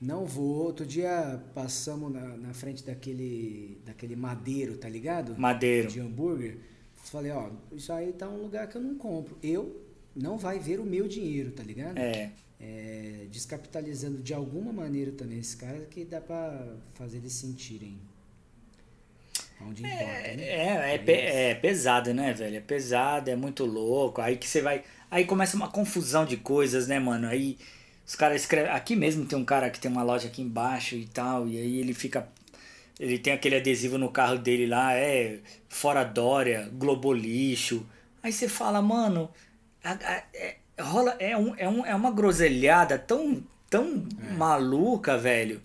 Não 0.00 0.26
vou. 0.26 0.64
Outro 0.64 0.84
dia 0.86 1.42
passamos 1.54 2.12
na, 2.12 2.20
na 2.36 2.54
frente 2.54 2.84
daquele, 2.84 3.80
daquele 3.86 4.14
madeiro, 4.14 4.76
tá 4.76 4.88
ligado? 4.88 5.34
Madeiro. 5.38 5.88
De 5.88 5.98
hambúrguer. 6.00 6.58
Falei, 7.02 7.32
ó, 7.32 7.50
isso 7.72 7.92
aí 7.92 8.12
tá 8.12 8.28
um 8.28 8.42
lugar 8.42 8.68
que 8.68 8.76
eu 8.76 8.80
não 8.82 8.96
compro. 8.96 9.36
Eu 9.42 9.80
não 10.14 10.38
vai 10.38 10.58
ver 10.58 10.80
o 10.80 10.84
meu 10.84 11.08
dinheiro, 11.08 11.50
tá 11.52 11.62
ligado? 11.62 11.98
É. 11.98 12.30
é, 12.60 13.26
descapitalizando 13.30 14.18
de 14.22 14.32
alguma 14.34 14.72
maneira 14.72 15.12
também 15.12 15.38
esses 15.38 15.54
caras 15.54 15.86
que 15.90 16.04
dá 16.04 16.20
pra 16.20 16.74
fazer 16.94 17.18
eles 17.18 17.32
sentirem 17.32 17.98
onde 19.60 19.82
importa, 19.84 20.32
né? 20.32 20.42
É, 20.44 20.94
é, 20.94 20.98
pe- 20.98 21.12
é 21.12 21.54
pesado, 21.54 22.12
né, 22.12 22.32
velho? 22.32 22.56
É 22.56 22.60
pesado, 22.60 23.30
é 23.30 23.36
muito 23.36 23.64
louco. 23.64 24.20
Aí 24.20 24.36
que 24.36 24.48
você 24.48 24.60
vai. 24.60 24.82
Aí 25.10 25.24
começa 25.24 25.56
uma 25.56 25.68
confusão 25.70 26.24
de 26.24 26.36
coisas, 26.36 26.88
né, 26.88 26.98
mano? 26.98 27.28
Aí 27.28 27.58
os 28.06 28.14
caras 28.16 28.42
escrevem. 28.42 28.70
Aqui 28.72 28.96
mesmo 28.96 29.24
tem 29.26 29.38
um 29.38 29.44
cara 29.44 29.70
que 29.70 29.78
tem 29.80 29.90
uma 29.90 30.02
loja 30.02 30.28
aqui 30.28 30.42
embaixo 30.42 30.96
e 30.96 31.06
tal. 31.06 31.46
E 31.48 31.56
aí 31.58 31.78
ele 31.78 31.94
fica. 31.94 32.28
Ele 33.02 33.18
tem 33.18 33.32
aquele 33.32 33.56
adesivo 33.56 33.98
no 33.98 34.08
carro 34.10 34.38
dele 34.38 34.64
lá, 34.64 34.94
é 34.94 35.40
fora 35.68 36.04
Dória, 36.04 36.70
Globo 36.72 37.12
Lixo. 37.12 37.84
Aí 38.22 38.32
você 38.32 38.48
fala, 38.48 38.80
mano, 38.80 39.28
a- 39.82 39.90
a- 39.94 40.22
é, 40.32 40.56
rola, 40.80 41.16
é, 41.18 41.36
um, 41.36 41.52
é, 41.56 41.68
um, 41.68 41.84
é 41.84 41.94
uma 41.96 42.12
groselhada 42.12 42.96
tão, 42.96 43.42
tão 43.68 44.06
maluca, 44.38 45.18
velho, 45.18 45.60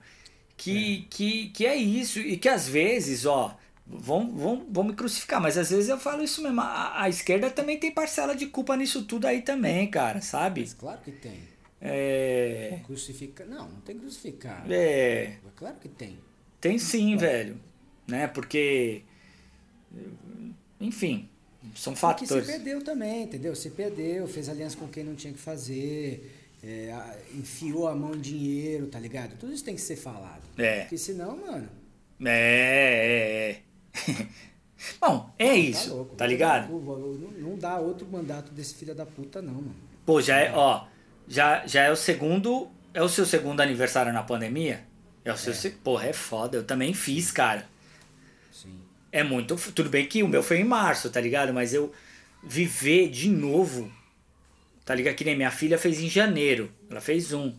que, 0.57 1.05
que, 1.11 1.49
que 1.49 1.63
é 1.67 1.75
isso. 1.75 2.19
E 2.19 2.37
que 2.37 2.49
às 2.49 2.67
vezes, 2.67 3.23
ó, 3.27 3.55
vão, 3.85 4.31
vão, 4.35 4.65
vão 4.71 4.83
me 4.85 4.93
crucificar, 4.93 5.39
mas 5.39 5.59
às 5.59 5.69
vezes 5.69 5.89
eu 5.89 5.99
falo 5.99 6.23
isso 6.23 6.41
mesmo. 6.41 6.59
A, 6.61 7.03
a 7.03 7.07
esquerda 7.07 7.51
também 7.51 7.77
tem 7.79 7.91
parcela 7.91 8.35
de 8.35 8.47
culpa 8.47 8.75
nisso 8.75 9.03
tudo 9.03 9.27
aí 9.27 9.43
também, 9.43 9.87
cara, 9.91 10.21
sabe? 10.21 10.61
Mas 10.61 10.73
claro 10.73 10.99
que 11.05 11.11
tem. 11.11 11.37
É. 11.79 12.79
Crucificar. 12.83 13.45
Não, 13.45 13.69
não 13.69 13.81
tem 13.81 13.93
que 13.95 14.01
crucificar. 14.01 14.65
É. 14.71 15.33
Claro 15.55 15.75
que 15.79 15.87
tem. 15.87 16.17
Tem 16.59 16.77
sim, 16.77 17.15
velho. 17.15 17.59
Né? 18.07 18.27
Porque. 18.27 19.03
Enfim, 20.79 21.27
são 21.75 21.93
Porque 21.93 22.25
se 22.25 22.33
fatores. 22.33 22.47
perdeu 22.47 22.83
também, 22.83 23.23
entendeu? 23.23 23.55
Se 23.55 23.69
perdeu, 23.71 24.27
fez 24.27 24.47
aliança 24.49 24.77
com 24.77 24.87
quem 24.87 25.03
não 25.03 25.15
tinha 25.15 25.33
que 25.33 25.39
fazer, 25.39 26.55
é, 26.63 26.95
enfiou 27.33 27.87
a 27.87 27.95
mão 27.95 28.13
em 28.13 28.19
dinheiro, 28.19 28.87
tá 28.87 28.99
ligado? 28.99 29.37
Tudo 29.37 29.53
isso 29.53 29.63
tem 29.63 29.75
que 29.75 29.81
ser 29.81 29.95
falado. 29.95 30.41
É. 30.57 30.81
Porque 30.81 30.97
senão, 30.97 31.37
mano. 31.37 31.69
É, 32.23 33.61
é, 33.95 34.11
é. 34.11 34.27
Bom, 35.01 35.31
é 35.39 35.55
isso, 35.55 35.93
louco. 35.95 36.15
tá 36.15 36.25
ligado? 36.27 36.71
Não, 36.71 37.49
não 37.49 37.57
dá 37.57 37.79
outro 37.79 38.07
mandato 38.07 38.51
desse 38.51 38.75
filho 38.75 38.93
da 38.93 39.05
puta, 39.05 39.41
não, 39.41 39.53
mano. 39.53 39.75
Pô, 40.05 40.21
já 40.21 40.37
é, 40.37 40.51
ó, 40.53 40.85
já, 41.27 41.65
já 41.65 41.83
é 41.83 41.91
o 41.91 41.95
segundo, 41.95 42.69
é 42.93 43.01
o 43.01 43.09
seu 43.09 43.25
segundo 43.25 43.59
aniversário 43.61 44.13
na 44.13 44.23
pandemia? 44.23 44.86
É 45.29 45.33
o 45.33 45.37
seu, 45.37 45.53
se- 45.53 45.71
porra, 45.71 46.07
é 46.07 46.13
foda, 46.13 46.57
eu 46.57 46.63
também 46.63 46.93
fiz, 46.93 47.31
cara. 47.31 47.67
Sim. 48.51 48.79
É 49.11 49.23
muito, 49.23 49.55
tudo 49.73 49.89
bem 49.89 50.07
que 50.07 50.23
o 50.23 50.27
meu 50.27 50.43
foi 50.43 50.57
em 50.59 50.63
março, 50.63 51.09
tá 51.09 51.19
ligado? 51.19 51.53
Mas 51.53 51.73
eu 51.73 51.93
viver 52.43 53.09
de 53.09 53.29
novo, 53.29 53.91
tá 54.85 54.93
ligado? 54.95 55.15
Que 55.15 55.23
nem 55.25 55.35
minha 55.35 55.51
filha 55.51 55.77
fez 55.77 55.99
em 55.99 56.09
janeiro, 56.09 56.71
ela 56.89 57.01
fez 57.01 57.33
um. 57.33 57.53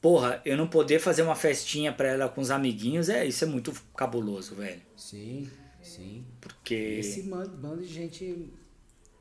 Porra, 0.00 0.40
eu 0.44 0.56
não 0.56 0.68
poder 0.68 1.00
fazer 1.00 1.22
uma 1.22 1.34
festinha 1.34 1.92
pra 1.92 2.08
ela 2.08 2.28
com 2.28 2.40
os 2.40 2.50
amiguinhos, 2.50 3.08
é, 3.08 3.24
isso 3.24 3.44
é 3.44 3.46
muito 3.46 3.72
cabuloso, 3.96 4.54
velho. 4.54 4.80
Sim, 4.96 5.50
sim. 5.82 6.24
Porque... 6.40 6.74
Esse 7.00 7.22
bando 7.22 7.82
de 7.82 7.88
gente 7.92 8.24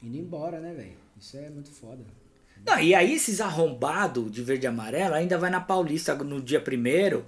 indo 0.02 0.18
embora, 0.18 0.60
né, 0.60 0.74
velho? 0.74 0.94
Isso 1.20 1.38
é 1.38 1.50
muito 1.50 1.72
foda. 1.72 2.04
Não, 2.66 2.80
e 2.80 2.94
aí 2.96 3.14
esses 3.14 3.42
arrombados 3.42 4.32
de 4.32 4.42
verde 4.42 4.66
e 4.66 4.68
amarelo 4.68 5.14
ainda 5.16 5.38
vai 5.38 5.50
na 5.50 5.62
Paulista 5.62 6.16
no 6.16 6.42
dia 6.42 6.60
primeiro 6.60 7.26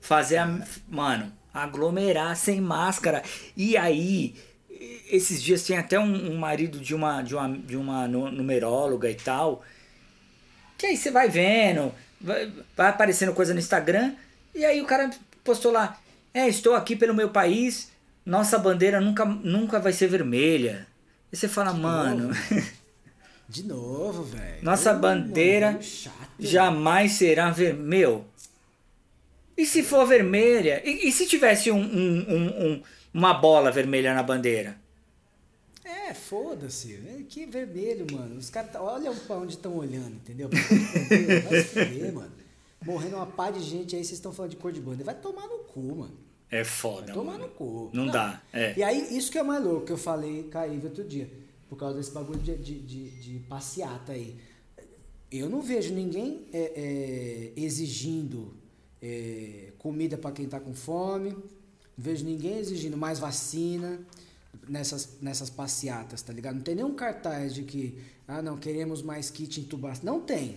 fazer 0.00 0.38
a. 0.38 0.58
Mano, 0.88 1.32
aglomerar 1.52 2.36
sem 2.36 2.60
máscara. 2.60 3.22
E 3.56 3.76
aí, 3.76 4.34
esses 5.10 5.42
dias 5.42 5.64
tinha 5.64 5.80
até 5.80 5.98
um, 5.98 6.32
um 6.32 6.36
marido 6.38 6.78
de 6.78 6.94
uma, 6.94 7.22
de 7.22 7.34
uma, 7.34 7.48
de 7.58 7.76
uma 7.76 8.06
nu- 8.08 8.30
numeróloga 8.30 9.10
e 9.10 9.14
tal. 9.14 9.62
Que 10.76 10.86
aí 10.86 10.96
você 10.96 11.10
vai 11.10 11.28
vendo, 11.28 11.92
vai, 12.20 12.52
vai 12.76 12.88
aparecendo 12.88 13.32
coisa 13.34 13.52
no 13.52 13.58
Instagram. 13.58 14.14
E 14.54 14.64
aí 14.64 14.80
o 14.80 14.86
cara 14.86 15.10
postou 15.42 15.72
lá: 15.72 15.98
É, 16.32 16.46
estou 16.48 16.74
aqui 16.74 16.94
pelo 16.94 17.14
meu 17.14 17.30
país, 17.30 17.90
nossa 18.24 18.58
bandeira 18.58 19.00
nunca, 19.00 19.24
nunca 19.24 19.80
vai 19.80 19.92
ser 19.92 20.06
vermelha. 20.08 20.86
E 21.32 21.36
você 21.36 21.48
fala, 21.48 21.72
mano. 21.74 22.30
De 23.48 23.62
novo, 23.62 24.24
velho. 24.24 24.62
Nossa 24.62 24.92
Ô, 24.92 24.98
bandeira 24.98 25.72
mano, 25.72 25.82
chato. 25.82 26.14
jamais 26.38 27.12
será 27.12 27.50
vermelho. 27.50 28.24
E 29.58 29.66
se 29.66 29.82
for 29.82 30.06
vermelha? 30.06 30.80
E, 30.88 31.08
e 31.08 31.12
se 31.12 31.26
tivesse 31.26 31.70
um, 31.70 31.76
um- 31.80 32.26
um- 32.28 32.66
um- 32.72 32.82
uma 33.12 33.34
bola 33.34 33.70
vermelha 33.72 34.14
na 34.14 34.22
bandeira? 34.22 34.78
É, 35.84 36.14
foda-se. 36.14 36.94
É, 36.94 37.22
Que 37.28 37.44
vermelho, 37.44 38.06
mano. 38.12 38.36
Os 38.38 38.48
caras, 38.50 38.70
tá- 38.72 38.80
olha 38.82 39.10
pra 39.12 39.36
onde 39.36 39.54
estão 39.54 39.76
olhando, 39.76 40.14
entendeu? 40.14 40.48
Vai 40.48 41.62
se 41.62 41.68
fuder, 41.70 42.12
mano. 42.14 42.32
Morrendo 42.84 43.16
uma 43.16 43.26
pá 43.26 43.50
de 43.50 43.60
gente 43.60 43.96
aí, 43.96 44.04
vocês 44.04 44.18
estão 44.18 44.32
falando 44.32 44.52
de 44.52 44.56
cor 44.56 44.70
de 44.70 44.80
bandeira. 44.80 45.04
Vai 45.04 45.14
tomar 45.16 45.46
no 45.48 45.58
cu, 45.64 45.80
mano. 45.96 46.16
É 46.50 46.62
foda. 46.64 47.06
Vai 47.06 47.14
tomar 47.14 47.32
mano. 47.32 47.44
no 47.46 47.50
cu. 47.50 47.90
Não 47.92 48.06
dá, 48.06 48.40
é. 48.52 48.74
E 48.76 48.82
aí, 48.82 49.16
isso 49.18 49.30
que 49.32 49.38
é 49.38 49.42
mais 49.42 49.62
louco 49.62 49.84
que 49.86 49.92
eu 49.92 49.98
falei, 49.98 50.44
caí 50.44 50.80
outro 50.82 51.02
dia. 51.04 51.28
Por 51.68 51.76
causa 51.76 51.96
desse 51.98 52.12
bagulho 52.12 52.38
de, 52.38 52.54
de, 52.56 52.78
de, 52.78 53.10
de 53.10 53.38
passeata 53.40 54.12
aí. 54.12 54.36
Eu 55.30 55.50
não 55.50 55.60
vejo 55.60 55.92
ninguém 55.92 56.46
é, 56.52 56.72
é, 57.56 57.60
exigindo 57.60 58.54
é, 59.02 59.72
comida 59.78 60.16
para 60.18 60.32
quem 60.32 60.46
tá 60.48 60.58
com 60.60 60.74
fome. 60.74 61.30
Não 61.30 61.42
vejo 61.96 62.24
ninguém 62.24 62.58
exigindo 62.58 62.96
mais 62.96 63.18
vacina 63.18 64.00
nessas, 64.68 65.18
nessas 65.20 65.50
passeatas, 65.50 66.22
tá 66.22 66.32
ligado? 66.32 66.56
Não 66.56 66.62
tem 66.62 66.74
nenhum 66.76 66.94
cartaz 66.94 67.54
de 67.54 67.62
que, 67.64 67.98
ah, 68.26 68.40
não, 68.42 68.56
queremos 68.56 69.02
mais 69.02 69.30
kit 69.30 69.60
intubação. 69.60 70.04
Não 70.04 70.20
tem. 70.20 70.56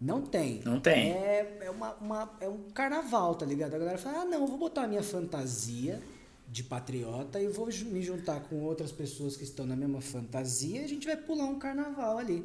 Não 0.00 0.20
tem. 0.22 0.60
Não 0.64 0.78
tem. 0.80 1.12
É, 1.12 1.58
é, 1.62 1.70
uma, 1.70 1.94
uma- 1.94 2.36
é 2.40 2.48
um 2.48 2.68
carnaval, 2.74 3.34
tá 3.34 3.46
ligado? 3.46 3.74
A 3.74 3.78
galera 3.78 3.96
fala, 3.98 4.22
ah, 4.22 4.24
não, 4.24 4.46
vou 4.46 4.58
botar 4.58 4.82
a 4.82 4.88
minha 4.88 5.02
fantasia 5.02 6.02
de 6.48 6.62
patriota 6.62 7.40
e 7.40 7.48
vou 7.48 7.66
me 7.66 8.02
juntar 8.02 8.40
com 8.40 8.60
outras 8.62 8.92
pessoas 8.92 9.36
que 9.36 9.42
estão 9.44 9.66
na 9.66 9.74
mesma 9.74 10.00
fantasia 10.00 10.80
e 10.80 10.84
a 10.84 10.88
gente 10.88 11.06
vai 11.06 11.16
pular 11.16 11.44
um 11.46 11.58
carnaval 11.58 12.18
ali. 12.18 12.44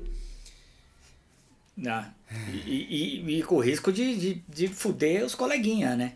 Ah, 1.88 2.10
e, 2.66 3.24
e- 3.26 3.40
e 3.40 3.44
com 3.44 3.56
o 3.56 3.60
risco 3.60 3.92
de, 3.92 4.16
de, 4.18 4.44
de 4.48 4.68
fuder 4.68 5.24
os 5.26 5.36
coleguinha, 5.36 5.96
né? 5.96 6.14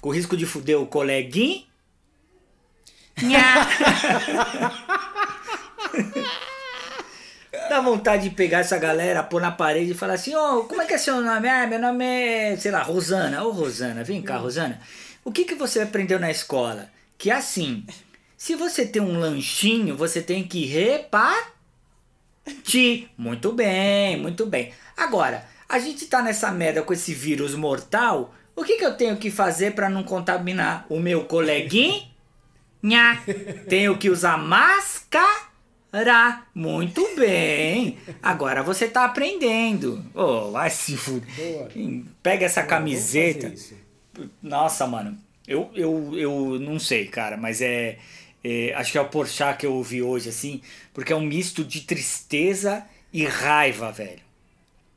Com 0.00 0.08
o 0.08 0.12
risco 0.12 0.36
de 0.36 0.46
fuder 0.46 0.80
o 0.80 0.86
coleguinha. 0.86 1.64
Dá 7.68 7.80
vontade 7.80 8.28
de 8.28 8.34
pegar 8.34 8.60
essa 8.60 8.78
galera, 8.78 9.22
pôr 9.22 9.40
na 9.40 9.50
parede 9.50 9.92
e 9.92 9.94
falar 9.94 10.14
assim: 10.14 10.34
Ô, 10.34 10.64
como 10.64 10.82
é 10.82 10.86
que 10.86 10.94
é 10.94 10.98
seu 10.98 11.20
nome? 11.20 11.48
Ah, 11.48 11.66
meu 11.66 11.78
nome 11.80 12.04
é, 12.04 12.56
sei 12.56 12.70
lá, 12.70 12.82
Rosana. 12.82 13.42
Ô, 13.44 13.50
Rosana, 13.50 14.04
vem 14.04 14.22
cá, 14.22 14.36
Rosana. 14.36 14.80
O 15.24 15.32
que, 15.32 15.44
que 15.44 15.54
você 15.54 15.80
aprendeu 15.80 16.18
na 16.18 16.30
escola? 16.30 16.88
Que 17.18 17.30
assim, 17.30 17.84
Se 18.36 18.54
você 18.56 18.86
tem 18.86 19.02
um 19.02 19.18
lanchinho, 19.18 19.96
você 19.96 20.22
tem 20.22 20.46
que 20.46 20.64
repartir. 22.50 23.08
Muito 23.16 23.52
bem, 23.52 24.16
muito 24.20 24.46
bem. 24.46 24.72
Agora, 24.96 25.44
a 25.68 25.78
gente 25.78 26.06
tá 26.06 26.22
nessa 26.22 26.50
merda 26.50 26.82
com 26.82 26.92
esse 26.92 27.14
vírus 27.14 27.54
mortal. 27.54 28.34
O 28.54 28.64
que, 28.64 28.76
que 28.76 28.84
eu 28.84 28.96
tenho 28.96 29.16
que 29.16 29.30
fazer 29.30 29.74
para 29.74 29.88
não 29.88 30.02
contaminar 30.02 30.84
o 30.88 30.98
meu 30.98 31.24
coleguinha? 31.24 32.10
Tenho 33.68 33.96
que 33.96 34.10
usar 34.10 34.36
máscara. 34.36 35.24
Muito 36.54 37.16
bem. 37.16 37.98
Agora 38.22 38.62
você 38.62 38.88
tá 38.88 39.04
aprendendo. 39.04 40.04
Oh, 40.14 40.50
vai 40.52 40.70
se 40.70 40.96
fuder. 40.96 41.68
Pega 42.22 42.46
essa 42.46 42.62
camiseta. 42.62 43.52
Nossa, 44.42 44.86
mano. 44.86 45.16
Eu, 45.48 45.68
eu, 45.74 46.12
eu 46.16 46.60
não 46.60 46.78
sei, 46.78 47.06
cara, 47.06 47.36
mas 47.36 47.60
é, 47.60 47.98
é, 48.42 48.72
Acho 48.74 48.92
que 48.92 48.98
é 48.98 49.00
o 49.00 49.08
Porchat 49.08 49.58
que 49.58 49.66
eu 49.66 49.74
ouvi 49.74 50.02
hoje, 50.02 50.28
assim. 50.28 50.60
Porque 50.92 51.12
é 51.12 51.16
um 51.16 51.24
misto 51.24 51.64
de 51.64 51.82
tristeza 51.82 52.84
e 53.12 53.24
raiva, 53.24 53.92
velho. 53.92 54.22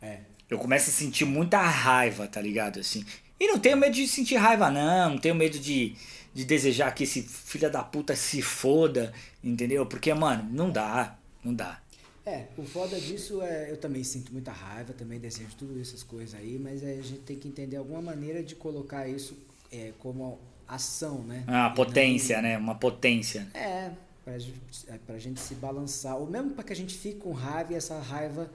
É. 0.01 0.19
Eu 0.49 0.57
começo 0.57 0.89
a 0.89 0.93
sentir 0.93 1.25
muita 1.25 1.59
raiva, 1.61 2.27
tá 2.27 2.41
ligado? 2.41 2.79
Assim. 2.79 3.05
E 3.39 3.47
não 3.47 3.59
tenho 3.59 3.77
medo 3.77 3.93
de 3.93 4.07
sentir 4.07 4.35
raiva, 4.35 4.69
não. 4.69 5.11
Não 5.11 5.17
tenho 5.17 5.35
medo 5.35 5.59
de, 5.59 5.95
de 6.33 6.45
desejar 6.45 6.93
que 6.93 7.03
esse 7.03 7.21
filho 7.23 7.69
da 7.69 7.83
puta 7.83 8.15
se 8.15 8.41
foda, 8.41 9.13
entendeu? 9.43 9.85
Porque, 9.85 10.13
mano, 10.13 10.47
não 10.51 10.71
dá. 10.71 11.17
Não 11.43 11.53
dá. 11.53 11.81
É, 12.25 12.45
o 12.57 12.63
foda 12.63 12.97
disso 12.99 13.41
é. 13.41 13.69
Eu 13.69 13.77
também 13.77 14.03
sinto 14.03 14.31
muita 14.31 14.51
raiva, 14.51 14.93
também 14.93 15.19
desejo 15.19 15.53
tudo 15.57 15.79
essas 15.81 16.03
coisas 16.03 16.39
aí, 16.39 16.57
mas 16.57 16.81
é, 16.81 16.93
a 16.93 17.01
gente 17.01 17.19
tem 17.21 17.37
que 17.37 17.47
entender 17.47 17.75
alguma 17.75 18.01
maneira 18.01 18.41
de 18.41 18.55
colocar 18.55 19.07
isso 19.07 19.37
é, 19.71 19.91
como 19.99 20.39
ação, 20.67 21.19
né? 21.23 21.43
Ah, 21.47 21.69
potência, 21.69 22.37
não... 22.37 22.43
né? 22.43 22.57
Uma 22.57 22.75
potência. 22.75 23.47
É, 23.53 23.91
pra, 24.23 24.33
é, 24.33 24.97
pra 25.05 25.17
gente 25.17 25.39
se 25.39 25.55
balançar. 25.55 26.17
Ou 26.17 26.27
mesmo 26.27 26.51
para 26.51 26.63
que 26.63 26.73
a 26.73 26.75
gente 26.75 26.95
fique 26.95 27.19
com 27.19 27.31
raiva 27.31 27.73
e 27.73 27.75
essa 27.75 27.99
raiva 27.99 28.51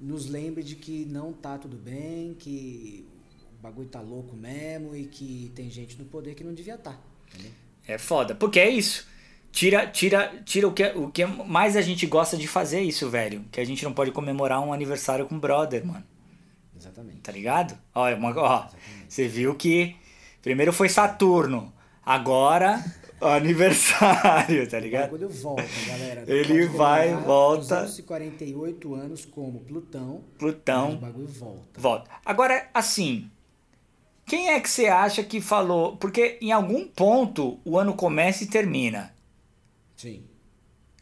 nos 0.00 0.26
lembre 0.26 0.62
de 0.62 0.76
que 0.76 1.04
não 1.06 1.32
tá 1.32 1.58
tudo 1.58 1.76
bem, 1.76 2.34
que 2.34 3.06
o 3.58 3.62
bagulho 3.62 3.88
tá 3.88 4.00
louco 4.00 4.36
mesmo 4.36 4.94
e 4.94 5.06
que 5.06 5.50
tem 5.54 5.70
gente 5.70 5.98
no 5.98 6.04
poder 6.04 6.34
que 6.34 6.44
não 6.44 6.54
devia 6.54 6.76
estar. 6.76 6.92
Tá, 6.92 6.98
é 7.86 7.98
foda, 7.98 8.34
porque 8.34 8.60
é 8.60 8.68
isso. 8.68 9.06
Tira, 9.50 9.86
tira, 9.86 10.42
tira 10.44 10.68
o 10.68 10.72
que, 10.72 10.84
o 10.84 11.10
que 11.10 11.24
mais 11.24 11.74
a 11.74 11.80
gente 11.80 12.06
gosta 12.06 12.36
de 12.36 12.46
fazer 12.46 12.80
isso, 12.82 13.08
velho. 13.08 13.44
Que 13.50 13.60
a 13.60 13.64
gente 13.64 13.82
não 13.82 13.92
pode 13.92 14.12
comemorar 14.12 14.60
um 14.60 14.72
aniversário 14.72 15.26
com 15.26 15.38
brother, 15.38 15.84
mano. 15.84 16.04
Exatamente. 16.76 17.20
Tá 17.20 17.32
ligado? 17.32 17.76
Ó, 17.94 18.06
ó 18.36 18.68
você 19.08 19.26
viu 19.26 19.54
que 19.54 19.96
primeiro 20.42 20.72
foi 20.72 20.88
Saturno, 20.88 21.72
agora 22.04 22.82
aniversário, 23.20 24.68
tá 24.68 24.78
ligado? 24.78 25.10
Quando 25.10 25.28
volta, 25.28 25.64
galera. 25.86 26.24
Ele 26.26 26.66
vai, 26.66 27.14
volta. 27.14 27.82
248 27.82 28.94
anos 28.94 29.24
como 29.24 29.60
Plutão. 29.60 30.22
Plutão. 30.38 30.92
O 30.94 30.96
bagulho 30.96 31.26
volta. 31.26 31.80
Volta. 31.80 32.10
Agora, 32.24 32.68
assim, 32.72 33.30
quem 34.26 34.50
é 34.50 34.60
que 34.60 34.68
você 34.68 34.86
acha 34.86 35.22
que 35.22 35.40
falou? 35.40 35.96
Porque 35.96 36.38
em 36.40 36.52
algum 36.52 36.86
ponto 36.86 37.58
o 37.64 37.78
ano 37.78 37.94
começa 37.94 38.44
e 38.44 38.46
termina. 38.46 39.14
Sim. 39.96 40.22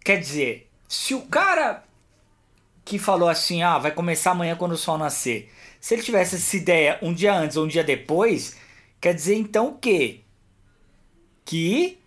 Quer 0.04 0.18
dizer, 0.18 0.70
se 0.88 1.12
o 1.12 1.22
cara 1.22 1.84
que 2.84 2.98
falou 2.98 3.28
assim, 3.28 3.62
ah, 3.62 3.78
vai 3.78 3.90
começar 3.90 4.30
amanhã 4.30 4.54
quando 4.54 4.72
o 4.72 4.78
sol 4.78 4.96
nascer, 4.96 5.52
se 5.80 5.94
ele 5.94 6.02
tivesse 6.02 6.36
essa 6.36 6.56
ideia 6.56 6.98
um 7.02 7.12
dia 7.12 7.34
antes 7.34 7.56
ou 7.56 7.64
um 7.64 7.68
dia 7.68 7.82
depois, 7.82 8.56
quer 9.00 9.14
dizer 9.14 9.34
então 9.36 9.68
o 9.68 9.78
quê? 9.78 10.20
Que 11.44 11.98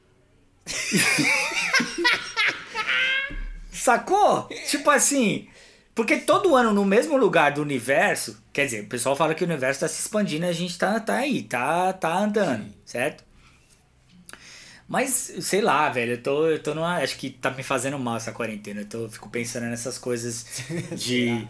Sacou? 3.71 4.47
Tipo 4.67 4.89
assim, 4.91 5.47
porque 5.95 6.17
todo 6.17 6.56
ano 6.56 6.73
no 6.73 6.86
mesmo 6.86 7.17
lugar 7.17 7.52
do 7.54 7.62
universo, 7.62 8.41
quer 8.54 8.65
dizer, 8.65 8.84
o 8.84 8.88
pessoal 8.88 9.15
fala 9.15 9.34
que 9.34 9.43
o 9.43 9.47
universo 9.47 9.78
está 9.78 9.88
se 9.88 10.02
expandindo 10.02 10.45
e 10.45 10.49
a 10.49 10.54
gente 10.54 10.78
tá, 10.78 10.99
tá 10.99 11.15
aí, 11.15 11.43
tá, 11.43 11.93
tá 11.93 12.19
andando, 12.19 12.65
Sim. 12.65 12.73
certo? 12.86 13.23
Mas, 14.88 15.34
sei 15.41 15.62
lá, 15.62 15.88
velho, 15.89 16.13
eu 16.13 16.23
tô, 16.23 16.47
eu 16.47 16.58
tô 16.63 16.73
numa. 16.73 16.97
Acho 16.97 17.15
que 17.15 17.30
tá 17.30 17.52
me 17.52 17.62
fazendo 17.62 17.99
mal 17.99 18.17
essa 18.17 18.32
quarentena. 18.32 18.82
Eu 18.82 18.86
tô, 18.88 19.08
fico 19.08 19.30
pensando 19.30 19.67
nessas 19.67 19.99
coisas 19.99 20.63
de. 20.97 21.47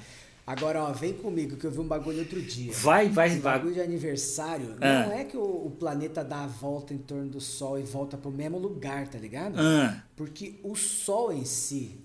Agora, 0.49 0.81
ó, 0.81 0.91
vem 0.91 1.13
comigo 1.13 1.57
que 1.57 1.65
eu 1.67 1.69
vi 1.69 1.79
um 1.79 1.87
bagulho 1.87 2.21
outro 2.21 2.41
dia. 2.41 2.73
Vai, 2.73 3.07
vai, 3.07 3.29
um 3.29 3.39
vai. 3.39 3.53
bagulho 3.53 3.75
de 3.75 3.81
aniversário. 3.81 4.75
Ah. 4.81 5.05
Não 5.05 5.11
é 5.13 5.23
que 5.23 5.37
o, 5.37 5.67
o, 5.67 5.69
planeta 5.69 6.23
dá 6.23 6.43
a 6.43 6.47
volta 6.47 6.91
em 6.91 6.97
torno 6.97 7.29
do 7.29 7.39
Sol 7.39 7.77
e 7.77 7.83
volta 7.83 8.17
pro 8.17 8.31
mesmo 8.31 8.57
lugar, 8.57 9.07
tá 9.07 9.19
ligado? 9.19 9.59
Ah. 9.59 10.03
Porque 10.15 10.59
o 10.63 10.75
Sol 10.75 11.31
em 11.31 11.45
si 11.45 11.99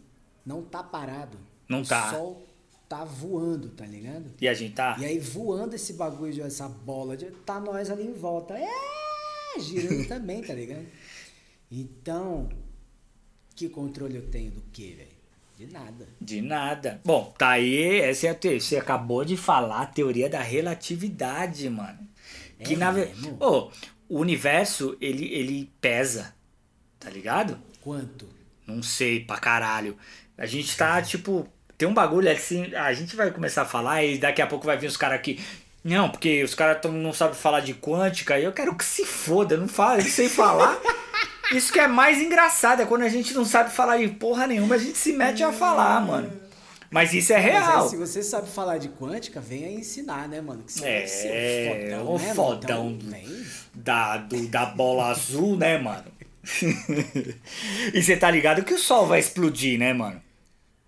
não 0.45 0.61
tá 0.61 0.83
parado. 0.83 1.39
Não 1.67 1.81
o 1.81 1.87
tá. 1.87 2.09
O 2.09 2.11
Sol 2.11 2.47
tá 2.87 3.03
voando, 3.03 3.71
tá 3.71 3.87
ligado? 3.87 4.31
E 4.39 4.47
a 4.47 4.53
gente 4.53 4.75
tá? 4.75 4.95
E 5.01 5.07
aí 5.07 5.19
voando 5.19 5.75
esse 5.75 5.95
bagulho, 5.95 6.45
essa 6.45 6.69
bola, 6.69 7.17
de, 7.17 7.31
tá 7.47 7.59
nós 7.59 7.89
ali 7.89 8.07
em 8.07 8.13
volta. 8.13 8.59
É, 8.59 9.59
girando 9.59 10.05
também, 10.07 10.43
tá 10.43 10.53
ligado? 10.53 10.85
Então, 11.73 12.51
que 13.57 13.71
controle 13.71 14.17
eu 14.17 14.29
tenho 14.31 14.51
do 14.51 14.61
que, 14.71 14.93
velho? 14.93 15.14
De 15.57 15.67
nada. 15.67 16.09
De 16.21 16.43
nada. 16.43 17.01
Bom, 17.05 17.33
tá 17.39 17.51
aí, 17.51 18.01
essa 18.01 18.27
é 18.27 18.31
a 18.31 18.35
teoria. 18.35 18.61
Você 18.61 18.77
acabou 18.77 19.25
de 19.25 19.37
falar 19.37 19.83
a 19.83 19.87
teoria 19.87 20.29
da 20.29 20.41
relatividade, 20.41 21.69
mano. 21.71 21.99
É 22.59 22.65
que 22.65 22.77
na 22.77 22.91
verdade. 22.91 23.37
Oh, 23.39 23.71
o 24.09 24.19
universo, 24.19 24.97
ele, 25.01 25.33
ele 25.33 25.71
pesa. 25.81 26.35
Tá 26.99 27.09
ligado? 27.09 27.59
Quanto? 27.81 28.29
Não 28.67 28.83
sei, 28.83 29.21
pra 29.21 29.39
caralho. 29.39 29.97
A 30.37 30.47
gente 30.47 30.77
tá, 30.77 31.01
tipo. 31.01 31.47
Tem 31.79 31.89
um 31.89 31.95
bagulho 31.95 32.31
assim. 32.31 32.75
A 32.75 32.93
gente 32.93 33.15
vai 33.15 33.31
começar 33.31 33.63
a 33.63 33.67
falar 33.67 34.03
e 34.05 34.19
daqui 34.19 34.43
a 34.43 34.47
pouco 34.47 34.67
vai 34.67 34.77
vir 34.77 34.87
os 34.87 34.97
caras 34.97 35.19
aqui. 35.19 35.41
Não, 35.85 36.09
porque 36.09 36.43
os 36.43 36.55
caras 36.55 36.81
não 36.91 37.13
sabem 37.13 37.35
falar 37.35 37.61
de 37.61 37.75
quântica 37.75 38.39
e 38.39 38.45
eu 38.45 38.53
quero 38.53 38.75
que 38.75 38.85
se 38.85 39.05
foda, 39.05 39.57
não 39.57 39.69
fala, 39.69 39.99
não 39.99 40.11
sei 40.11 40.29
falar. 40.31 40.81
Isso 41.57 41.73
que 41.73 41.79
é 41.79 41.87
mais 41.87 42.21
engraçado, 42.21 42.83
é 42.83 42.87
quando 42.87 43.03
a 43.03 43.09
gente 43.09 43.33
não 43.35 43.45
sabe 43.45 43.71
falar 43.71 43.99
de 43.99 44.09
porra 44.09 44.47
nenhuma, 44.47 44.75
a 44.75 44.79
gente 44.79 44.99
se 44.99 45.13
mete 45.13 45.43
a 45.43 45.53
falar, 45.53 46.01
mano. 46.01 46.33
Mas 46.91 47.13
isso 47.13 47.33
é 47.33 47.39
real. 47.39 47.83
Aí, 47.83 47.89
se 47.89 47.97
você 47.97 48.23
sabe 48.23 48.49
falar 48.49 48.79
de 48.79 48.89
quântica, 48.89 49.41
venha 49.41 49.69
ensinar, 49.69 50.29
né, 50.29 50.41
mano? 50.41 50.63
Que 50.63 50.73
você 50.73 50.85
é, 50.87 51.91
é 51.91 52.01
o 52.01 52.19
fodão, 52.19 52.91
né, 53.03 53.23
então, 53.25 53.45
da, 53.75 54.17
do, 54.17 54.47
da 54.47 54.67
bola 54.67 55.09
azul, 55.09 55.57
né, 55.57 55.77
mano? 55.79 56.05
e 57.93 58.03
você 58.03 58.17
tá 58.17 58.31
ligado 58.31 58.65
que 58.65 58.75
o 58.75 58.79
sol 58.79 59.07
vai 59.07 59.19
explodir, 59.19 59.79
né, 59.79 59.93
mano? 59.93 60.23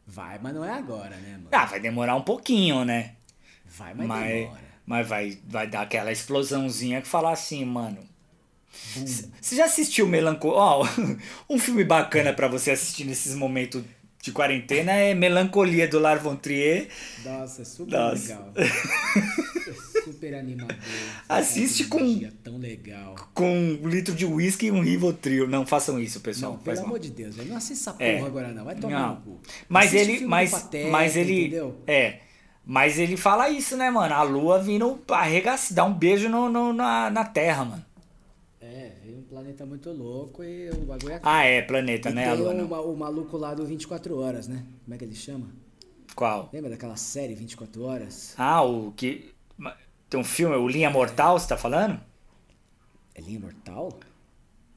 Vai, 0.06 0.38
mas 0.40 0.54
não 0.54 0.64
é 0.64 0.70
agora, 0.70 1.16
né, 1.16 1.32
mano? 1.32 1.48
Ah, 1.50 1.64
vai 1.64 1.80
demorar 1.80 2.14
um 2.14 2.22
pouquinho, 2.22 2.84
né? 2.84 3.14
Vai, 3.64 3.92
mas, 3.94 4.06
mas 4.06 4.28
demora. 4.28 4.66
Mas 4.86 5.08
vai, 5.08 5.38
vai 5.48 5.66
dar 5.66 5.82
aquela 5.82 6.12
explosãozinha 6.12 7.02
que 7.02 7.08
falar 7.08 7.32
assim, 7.32 7.64
mano 7.64 7.98
você 9.40 9.56
já 9.56 9.64
assistiu 9.64 10.06
Melancolia? 10.06 10.56
Oh, 11.48 11.54
um 11.54 11.58
filme 11.58 11.84
bacana 11.84 12.32
para 12.32 12.48
você 12.48 12.70
assistir 12.70 13.04
nesses 13.04 13.34
momentos 13.34 13.82
de 14.26 14.32
quarentena 14.32 14.92
é 14.92 15.14
Melancolia 15.14 15.86
do 15.86 16.00
Lar 16.00 16.18
von 16.18 16.34
Trier. 16.34 16.88
Nossa, 17.24 17.62
é 17.62 17.64
super 17.64 17.92
Nossa. 17.92 18.22
legal. 18.22 18.52
é 18.56 20.02
super 20.02 20.34
animador. 20.34 20.76
Assiste 21.28 21.84
com 21.84 21.98
tão 22.42 22.58
legal. 22.58 23.14
Com 23.32 23.56
um 23.56 23.88
litro 23.88 24.14
de 24.14 24.26
uísque 24.26 24.66
e 24.66 24.70
um 24.72 24.82
Rivotril. 24.82 25.46
Não 25.46 25.64
façam 25.64 26.00
isso, 26.00 26.20
pessoal. 26.20 26.52
Não, 26.52 26.58
pelo 26.58 26.80
amor 26.80 26.98
de 26.98 27.10
Deus, 27.10 27.36
não 27.36 27.56
assista 27.56 27.90
essa 27.90 27.92
porra 27.92 28.10
é. 28.10 28.20
agora 28.20 28.48
não. 28.48 28.64
Vai 28.64 28.74
tomar 28.74 29.10
no 29.10 29.16
cu. 29.16 29.40
Mas 29.68 29.94
Assiste 29.94 30.10
ele, 30.10 30.26
mas, 30.26 30.50
Pateta, 30.50 30.90
mas 30.90 31.16
ele, 31.16 31.40
entendeu? 31.42 31.76
é. 31.86 32.20
Mas 32.68 32.98
ele 32.98 33.16
fala 33.16 33.48
isso, 33.48 33.76
né, 33.76 33.90
mano? 33.90 34.12
A 34.12 34.22
lua 34.22 34.60
vindo 34.60 35.00
arregaçar, 35.08 35.72
dar 35.72 35.84
um 35.84 35.94
beijo 35.94 36.28
no, 36.28 36.48
no, 36.48 36.72
na, 36.72 37.08
na 37.10 37.24
terra, 37.24 37.64
mano 37.64 37.86
planeta 39.26 39.66
muito 39.66 39.90
louco 39.92 40.42
e 40.42 40.70
o 40.70 40.84
bagulho 40.84 41.12
é. 41.12 41.20
Ah, 41.22 41.44
é, 41.44 41.62
planeta, 41.62 42.10
e 42.10 42.14
né? 42.14 42.34
Tem 42.34 42.44
o, 42.44 42.92
o, 42.92 42.96
maluco 42.96 43.36
lá 43.36 43.54
do 43.54 43.64
24 43.66 44.18
Horas, 44.18 44.48
né? 44.48 44.64
Como 44.84 44.94
é 44.94 44.98
que 44.98 45.04
ele 45.04 45.14
chama? 45.14 45.48
Qual? 46.14 46.48
Lembra 46.52 46.70
daquela 46.70 46.96
série 46.96 47.34
24 47.34 47.82
Horas? 47.82 48.34
Ah, 48.38 48.62
o 48.62 48.92
que. 48.92 49.34
Tem 50.08 50.20
um 50.20 50.24
filme, 50.24 50.54
o 50.56 50.68
Linha 50.68 50.88
Mortal, 50.88 51.38
você 51.38 51.48
tá 51.48 51.56
falando? 51.56 52.00
É 53.14 53.20
Linha 53.20 53.40
Mortal? 53.40 53.98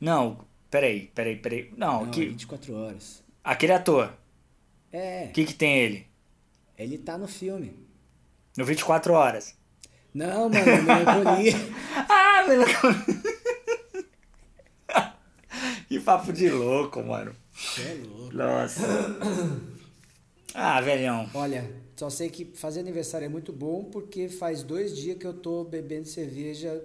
Não, 0.01 0.39
peraí, 0.69 1.11
peraí, 1.13 1.35
peraí. 1.35 1.71
Não, 1.77 2.05
Não 2.05 2.11
que. 2.11 2.25
24 2.25 2.73
Horas. 2.75 3.23
Aquele 3.43 3.73
ator. 3.73 4.13
É. 4.91 5.25
O 5.25 5.33
que, 5.33 5.45
que 5.45 5.53
tem 5.53 5.77
ele? 5.77 6.07
Ele 6.77 6.97
tá 6.97 7.17
no 7.17 7.27
filme. 7.27 7.73
No 8.57 8.65
24 8.65 9.13
Horas. 9.13 9.55
Não, 10.13 10.49
mano, 10.49 10.83
melancolia. 10.83 11.53
ah, 12.09 12.43
melancolia. 12.47 13.38
Que 15.89 15.99
papo 15.99 16.31
de 16.31 16.47
louco, 16.51 17.01
mano. 17.01 17.35
Você 17.51 17.81
é 17.81 17.93
louco. 18.07 18.35
Nossa. 18.35 18.81
Ah, 20.51 20.81
velhão. 20.81 21.29
Olha, 21.35 21.71
só 21.95 22.09
sei 22.09 22.27
que 22.27 22.43
fazer 22.43 22.79
aniversário 22.79 23.25
é 23.25 23.29
muito 23.29 23.53
bom 23.53 23.83
porque 23.83 24.27
faz 24.27 24.63
dois 24.63 24.97
dias 24.97 25.15
que 25.15 25.25
eu 25.25 25.33
tô 25.33 25.63
bebendo 25.63 26.07
cerveja 26.07 26.83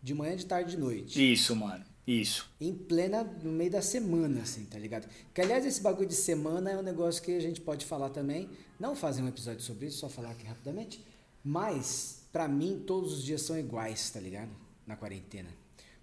de 0.00 0.14
manhã, 0.14 0.36
de 0.36 0.46
tarde 0.46 0.70
e 0.72 0.76
de 0.76 0.80
noite. 0.80 1.32
Isso, 1.32 1.54
mano. 1.56 1.84
Isso. 2.06 2.48
Em 2.60 2.72
plena, 2.72 3.24
no 3.42 3.50
meio 3.50 3.72
da 3.72 3.82
semana, 3.82 4.42
assim, 4.42 4.64
tá 4.66 4.78
ligado? 4.78 5.08
Que 5.34 5.40
aliás, 5.40 5.66
esse 5.66 5.82
bagulho 5.82 6.08
de 6.08 6.14
semana 6.14 6.70
é 6.70 6.76
um 6.76 6.82
negócio 6.82 7.20
que 7.20 7.36
a 7.36 7.40
gente 7.40 7.60
pode 7.60 7.84
falar 7.84 8.10
também. 8.10 8.48
Não 8.78 8.94
fazer 8.94 9.20
um 9.20 9.28
episódio 9.28 9.62
sobre 9.62 9.86
isso, 9.86 9.98
só 9.98 10.08
falar 10.08 10.30
aqui 10.30 10.46
rapidamente. 10.46 11.04
Mas, 11.44 12.22
pra 12.32 12.46
mim, 12.46 12.84
todos 12.86 13.12
os 13.14 13.24
dias 13.24 13.42
são 13.42 13.58
iguais, 13.58 14.10
tá 14.10 14.20
ligado? 14.20 14.50
Na 14.86 14.94
quarentena. 14.94 15.48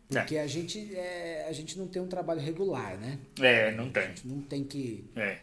Porque 0.09 0.37
a 0.37 0.47
gente 0.47 0.95
é, 0.95 1.45
a 1.47 1.51
gente 1.53 1.77
não 1.77 1.87
tem 1.87 2.01
um 2.01 2.07
trabalho 2.07 2.41
regular, 2.41 2.97
né? 2.97 3.19
É, 3.39 3.71
não 3.71 3.85
A 3.87 3.89
tem. 3.91 4.03
gente 4.07 4.27
não 4.27 4.41
tem 4.41 4.63
que 4.63 5.05
É. 5.15 5.37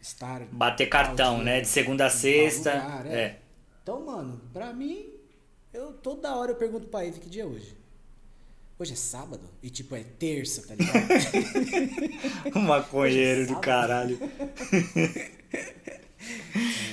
estar. 0.00 0.42
Bater 0.52 0.86
cartão, 0.88 1.42
né? 1.42 1.60
De 1.60 1.68
segunda 1.68 2.06
a 2.06 2.10
sexta. 2.10 2.72
lugar, 2.74 3.06
É. 3.06 3.38
Então, 3.82 4.04
mano, 4.06 4.40
pra 4.52 4.72
mim, 4.72 5.10
eu 5.74 5.92
toda 5.94 6.34
hora 6.36 6.52
eu 6.52 6.56
pergunto 6.56 6.86
pra 6.88 7.04
Eve 7.04 7.18
que 7.20 7.28
dia 7.28 7.42
é 7.42 7.46
hoje. 7.46 7.76
Hoje 8.78 8.92
é 8.92 8.96
sábado? 8.96 9.48
E 9.62 9.70
tipo, 9.70 9.96
é 9.96 10.04
terça, 10.04 10.62
tá 10.66 10.74
ligado? 10.74 11.06
Um 12.54 12.60
maconheiro 12.60 13.42
do 13.42 13.48
Sábado. 13.48 13.62
caralho. 13.62 14.18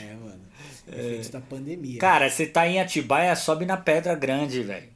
é, 0.09 0.13
mano. 0.15 0.41
Efeitos 0.87 1.29
da 1.29 1.41
pandemia. 1.41 1.99
Cara, 1.99 2.29
você 2.29 2.45
tá 2.45 2.67
em 2.67 2.79
Atibaia, 2.79 3.35
sobe 3.35 3.65
na 3.65 3.77
Pedra 3.77 4.15
Grande, 4.15 4.63
velho. 4.63 4.89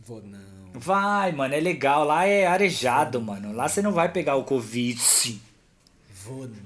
Vou 0.00 0.22
não. 0.22 0.49
Vai, 0.72 1.32
mano, 1.32 1.54
é 1.54 1.60
legal. 1.60 2.04
Lá 2.04 2.24
é 2.26 2.46
arejado, 2.46 3.20
mano. 3.20 3.52
Lá 3.52 3.68
você 3.68 3.82
não 3.82 3.92
vai 3.92 4.10
pegar 4.10 4.36
o 4.36 4.44
Covid. 4.44 5.00
sim. 5.00 5.40
Vou 6.24 6.46
não. 6.46 6.56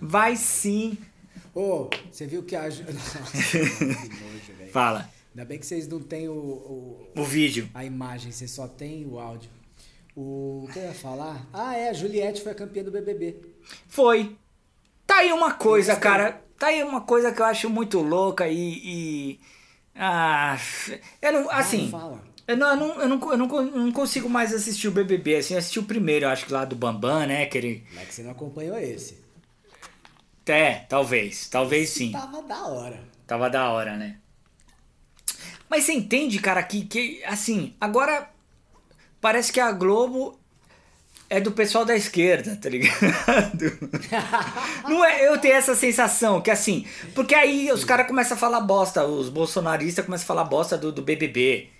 Vai 0.00 0.36
sim. 0.36 0.96
Ô, 1.54 1.88
você 2.10 2.26
viu 2.26 2.42
que 2.42 2.54
a. 2.56 2.62
Nossa, 2.68 3.18
que 3.18 3.58
nojo, 3.58 4.52
velho. 4.58 4.72
Fala. 4.72 5.10
Ainda 5.34 5.44
bem 5.44 5.58
que 5.58 5.66
vocês 5.66 5.86
não 5.86 6.00
têm 6.00 6.28
o, 6.28 6.32
o- 6.32 7.08
O 7.16 7.24
vídeo. 7.24 7.68
a 7.74 7.84
imagem, 7.84 8.32
vocês 8.32 8.50
só 8.50 8.66
têm 8.66 9.04
o 9.06 9.18
áudio. 9.18 9.50
O 10.16 10.68
que 10.72 10.78
eu 10.78 10.84
ia 10.84 10.94
falar? 10.94 11.46
Ah, 11.52 11.76
é, 11.76 11.88
a 11.88 11.92
Juliette 11.92 12.42
foi 12.42 12.52
a 12.52 12.54
campeã 12.54 12.82
do 12.82 12.90
BBB. 12.90 13.36
Foi. 13.88 14.36
Tá 15.06 15.16
aí 15.18 15.32
uma 15.32 15.52
coisa, 15.54 15.94
cara. 15.96 16.42
Tá 16.58 16.66
aí 16.68 16.82
uma 16.82 17.00
coisa 17.02 17.32
que 17.32 17.40
eu 17.40 17.46
acho 17.46 17.68
muito 17.70 18.00
louca 18.00 18.48
e. 18.48 18.58
e- 19.34 19.40
ah. 19.94 20.56
Eu 21.20 21.32
não. 21.32 21.50
Assim. 21.50 21.88
fala. 21.90 22.22
Eu 22.50 22.56
não, 22.56 22.68
eu, 22.68 22.76
não, 22.76 23.00
eu, 23.00 23.08
não, 23.08 23.30
eu 23.30 23.36
não, 23.36 23.56
eu 23.56 23.78
não 23.84 23.92
consigo 23.92 24.28
mais 24.28 24.52
assistir 24.52 24.88
o 24.88 24.90
BBB. 24.90 25.36
Assim, 25.36 25.54
eu 25.54 25.58
assisti 25.60 25.78
o 25.78 25.84
primeiro, 25.84 26.24
eu 26.24 26.30
acho 26.30 26.46
que 26.46 26.52
lá 26.52 26.64
do 26.64 26.74
Bambam, 26.74 27.24
né? 27.24 27.46
Que 27.46 27.58
ele. 27.58 27.84
Mas 27.94 28.08
que 28.08 28.14
você 28.14 28.22
não 28.24 28.32
acompanhou 28.32 28.76
esse. 28.76 29.20
É, 30.46 30.80
talvez. 30.88 31.48
Talvez 31.48 31.90
sim. 31.90 32.10
Tava 32.10 32.42
da 32.42 32.66
hora. 32.66 33.00
Tava 33.24 33.48
da 33.48 33.70
hora, 33.70 33.96
né? 33.96 34.16
Mas 35.68 35.84
você 35.84 35.92
entende, 35.92 36.40
cara, 36.40 36.60
que, 36.64 36.84
que 36.86 37.22
assim, 37.22 37.72
agora 37.80 38.28
parece 39.20 39.52
que 39.52 39.60
a 39.60 39.70
Globo 39.70 40.36
é 41.28 41.40
do 41.40 41.52
pessoal 41.52 41.84
da 41.84 41.94
esquerda, 41.94 42.56
tá 42.56 42.68
ligado? 42.68 43.78
Não 44.88 45.04
é, 45.04 45.28
eu 45.28 45.38
tenho 45.38 45.54
essa 45.54 45.76
sensação 45.76 46.40
que 46.40 46.50
assim, 46.50 46.84
porque 47.14 47.36
aí 47.36 47.70
os 47.70 47.84
caras 47.84 48.08
começam 48.08 48.36
a 48.36 48.40
falar 48.40 48.60
bosta, 48.60 49.06
os 49.06 49.28
bolsonaristas 49.28 50.04
começam 50.04 50.24
a 50.24 50.26
falar 50.26 50.44
bosta 50.44 50.76
do, 50.76 50.90
do 50.90 51.02
BBB, 51.02 51.70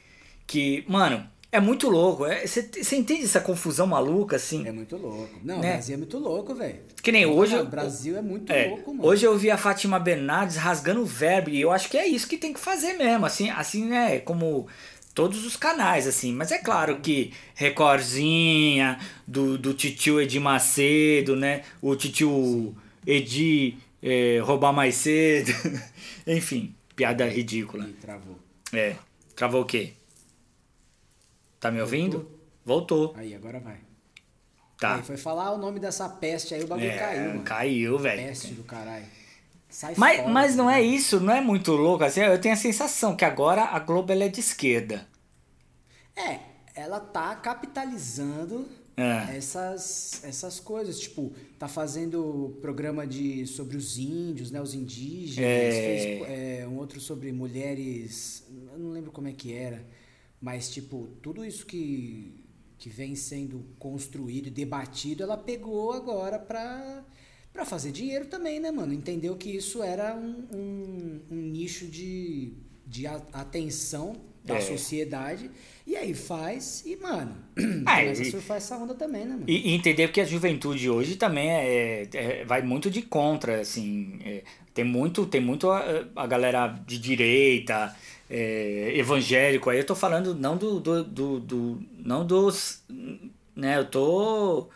que, 0.51 0.85
mano, 0.89 1.25
é 1.53 1.61
muito 1.61 1.89
louco. 1.89 2.27
é- 2.27 2.47
Você 2.47 2.63
você 2.63 2.97
entende 2.97 3.25
essa 3.25 3.41
confusão 3.41 3.87
maluca 3.87 4.37
assim? 4.37 4.67
É 4.67 4.73
muito 4.73 4.97
louco. 4.97 5.31
Não, 5.45 5.61
Né? 5.61 5.69
o 5.71 5.73
Brasil 5.75 5.95
é 5.95 5.99
muito 5.99 6.19
louco, 6.19 6.55
velho. 6.55 6.81
Que 7.03 7.13
nem 7.13 7.25
hoje. 7.27 7.57
O 7.57 7.67
Brasil 7.67 8.17
é 8.17 8.23
muito 8.23 8.53
É, 8.53 8.67
louco, 8.69 8.93
mano. 8.95 9.09
hoje 9.09 9.25
eu 9.27 9.37
vi 9.39 9.51
a 9.51 9.57
Fátima 9.57 9.99
Bernardes 9.99 10.57
rasgando 10.57 11.01
o 11.03 11.07
verbo 11.07 11.51
e 11.51 11.61
eu 11.61 11.71
acho 11.71 11.89
que 11.89 11.97
é 11.97 12.07
isso 12.07 12.29
que 12.29 12.37
tem 12.37 12.53
que 12.53 12.61
fazer 12.61 12.95
mesmo, 12.95 13.25
assim, 13.27 13.49
assim, 13.51 13.85
né, 13.87 14.19
como 14.21 14.67
todos 15.15 15.45
os 15.45 15.57
canais, 15.57 16.07
assim, 16.07 16.33
mas 16.33 16.51
é 16.53 16.59
claro 16.59 17.01
que 17.01 17.33
Recordzinha, 17.55 18.99
do, 19.27 19.57
do 19.59 19.75
titio 19.75 20.21
Edir 20.21 20.41
Macedo, 20.41 21.37
né, 21.37 21.63
o 21.83 21.95
titio 21.97 22.75
Edir 23.07 23.77
é, 24.03 24.41
roubar 24.43 24.73
mais 24.73 24.95
cedo, 24.97 25.53
enfim, 26.27 26.75
piada 26.97 27.27
ridícula. 27.27 27.85
Ih, 27.89 27.93
travou. 28.01 28.39
É, 28.73 28.95
travou 29.37 29.63
o 29.63 29.65
quê? 29.65 29.93
Tá 31.61 31.71
me 31.71 31.81
ouvindo? 31.81 32.27
Voltou, 32.65 33.15
Aí, 33.17 33.35
agora 33.35 33.61
vai. 33.61 33.79
tá. 34.79 34.97
Aí 34.97 35.03
foi 35.03 35.17
falar 35.17 35.53
o 35.53 35.59
nome 35.59 35.79
dessa 35.81 36.09
peste 36.09 36.55
aí, 36.55 36.63
o 36.63 36.67
bagulho 36.67 36.91
É, 36.91 36.99
caiu, 36.99 37.29
mano. 37.29 37.43
caiu, 37.43 37.99
velho. 37.99 38.23
Peste 38.23 38.55
do 38.55 38.65
caralho. 38.65 39.07
Sai 39.69 39.95
Mas, 39.97 40.17
fora, 40.19 40.29
mas 40.29 40.57
não 40.57 40.67
tá 40.67 40.79
é 40.79 40.81
ligado? 40.83 40.97
isso, 40.97 41.21
não 41.21 41.33
é 41.35 41.41
muito 41.41 41.73
louco. 41.73 42.03
Assim, 42.05 42.21
eu 42.21 42.41
tenho 42.41 42.55
a 42.55 42.57
sensação 42.57 43.15
que 43.17 43.25
agora 43.25 43.65
a 43.65 43.79
Globo 43.79 44.13
é 44.13 44.29
de 44.29 44.41
esquerda. 44.41 45.07
É, 46.17 46.41
ela 46.75 47.01
tá 47.01 47.35
capitalizando 47.37 48.67
É. 48.97 49.37
essas, 49.37 50.23
essas 50.25 50.61
coisas. 50.61 50.99
Tipo, 51.01 51.33
tá 51.59 51.69
fazendo 51.69 52.59
programa 52.61 53.07
de, 53.07 53.47
sobre 53.47 53.77
os 53.77 53.97
índios, 53.99 54.51
né? 54.51 54.61
Os 54.61 54.75
indígenas. 54.75 55.39
É. 55.49 55.71
Fez 55.71 56.29
é, 56.63 56.67
um 56.69 56.77
outro 56.77 57.01
sobre 57.01 57.33
mulheres. 57.33 58.45
Eu 58.73 58.79
não 58.79 58.91
lembro 58.91 59.13
como 59.13 59.29
é 59.29 59.33
que 59.33 59.53
era. 59.55 59.85
Mas, 60.41 60.71
tipo, 60.71 61.09
tudo 61.23 61.45
isso 61.45 61.67
que, 61.67 62.33
que 62.79 62.89
vem 62.89 63.15
sendo 63.15 63.65
construído 63.79 64.47
e 64.47 64.51
debatido, 64.51 65.23
ela 65.23 65.37
pegou 65.37 65.93
agora 65.93 66.39
pra, 66.39 67.05
pra 67.53 67.65
fazer 67.65 67.93
dinheiro 67.93 68.27
também, 68.27 68.59
né, 68.59 68.71
mano? 68.71 68.93
Entendeu 68.95 69.37
que 69.37 69.51
isso 69.51 69.83
era 69.83 70.15
um, 70.17 70.47
um, 70.53 71.21
um 71.31 71.37
nicho 71.37 71.87
de, 71.87 72.55
de 72.87 73.07
atenção 73.07 74.17
da 74.43 74.57
É. 74.57 74.61
sociedade. 74.63 75.51
E 75.87 75.95
aí 75.95 76.15
faz, 76.15 76.83
e, 76.87 76.97
mano, 76.97 77.37
Ah, 77.85 78.01
começa 78.01 78.23
e- 78.23 78.29
a 78.29 78.31
surfar 78.31 78.57
essa 78.57 78.77
onda 78.79 78.95
também, 78.95 79.25
né, 79.27 79.33
mano? 79.35 79.45
E, 79.47 79.69
e 79.71 79.75
entender 79.75 80.11
que 80.11 80.21
a 80.21 80.25
juventude 80.25 80.89
hoje 80.89 81.17
também 81.17 81.51
é, 81.51 82.09
é- 82.15 82.45
vai 82.47 82.63
muito 82.63 82.91
de 82.91 83.03
contra, 83.03 83.61
assim. 83.61 84.19
é, 84.25 84.43
tem 84.73 84.85
muito, 84.85 85.27
tem 85.27 85.41
muito 85.43 85.69
a, 85.69 85.83
a 86.17 86.27
galera 86.27 86.69
de 86.87 86.99
direita, 86.99 87.95
é, 88.31 88.93
evangélico. 88.97 89.71
Aí 89.71 89.79
eu 89.81 89.87
tô 89.87 89.97
falando 89.97 90.35
não 90.35 90.57
do, 90.57 90.81
do, 90.81 91.05
do, 91.05 91.41
do- 91.41 91.83
não 91.99 92.27
dos, 92.27 92.83
né? 93.57 93.79
Eu 93.79 93.87
tô 93.87 94.69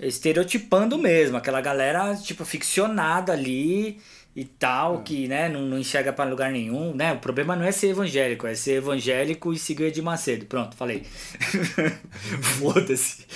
estereotipando 0.00 0.96
mesmo, 0.98 1.36
aquela 1.36 1.60
galera 1.60 2.16
tipo 2.16 2.44
ficcionada 2.44 3.32
ali 3.32 4.00
e 4.36 4.44
tal, 4.44 5.02
que 5.02 5.26
né, 5.28 5.48
não, 5.48 5.62
não 5.62 5.78
enxerga 5.78 6.12
para 6.12 6.30
lugar 6.30 6.52
nenhum, 6.52 6.94
né? 6.94 7.12
O 7.14 7.18
problema 7.18 7.56
não 7.56 7.64
é 7.64 7.72
ser 7.72 7.88
evangélico, 7.88 8.46
é 8.46 8.54
ser 8.54 8.74
evangélico 8.76 9.52
e 9.52 9.58
seguir 9.58 9.90
de 9.90 10.00
Macedo. 10.02 10.46
Pronto, 10.46 10.76
falei. 10.76 11.04
Foda-se. 12.42 13.26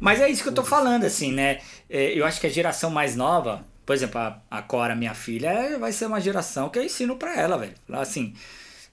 Mas 0.00 0.20
é 0.20 0.28
isso 0.30 0.42
que 0.42 0.48
eu 0.48 0.54
tô 0.54 0.64
falando, 0.64 1.04
assim, 1.04 1.32
né? 1.32 1.60
É, 1.88 2.18
eu 2.18 2.24
acho 2.24 2.40
que 2.40 2.46
a 2.46 2.50
geração 2.50 2.90
mais 2.90 3.14
nova, 3.16 3.64
por 3.84 3.94
exemplo, 3.94 4.18
a, 4.20 4.40
a 4.50 4.62
Cora, 4.62 4.94
minha 4.94 5.14
filha, 5.14 5.48
é- 5.50 5.78
vai 5.78 5.92
ser 5.92 6.06
uma 6.06 6.20
geração 6.20 6.68
que 6.68 6.78
eu 6.78 6.84
ensino 6.84 7.16
pra 7.16 7.36
ela, 7.40 7.58
velho. 7.58 7.74
Assim, 7.92 8.34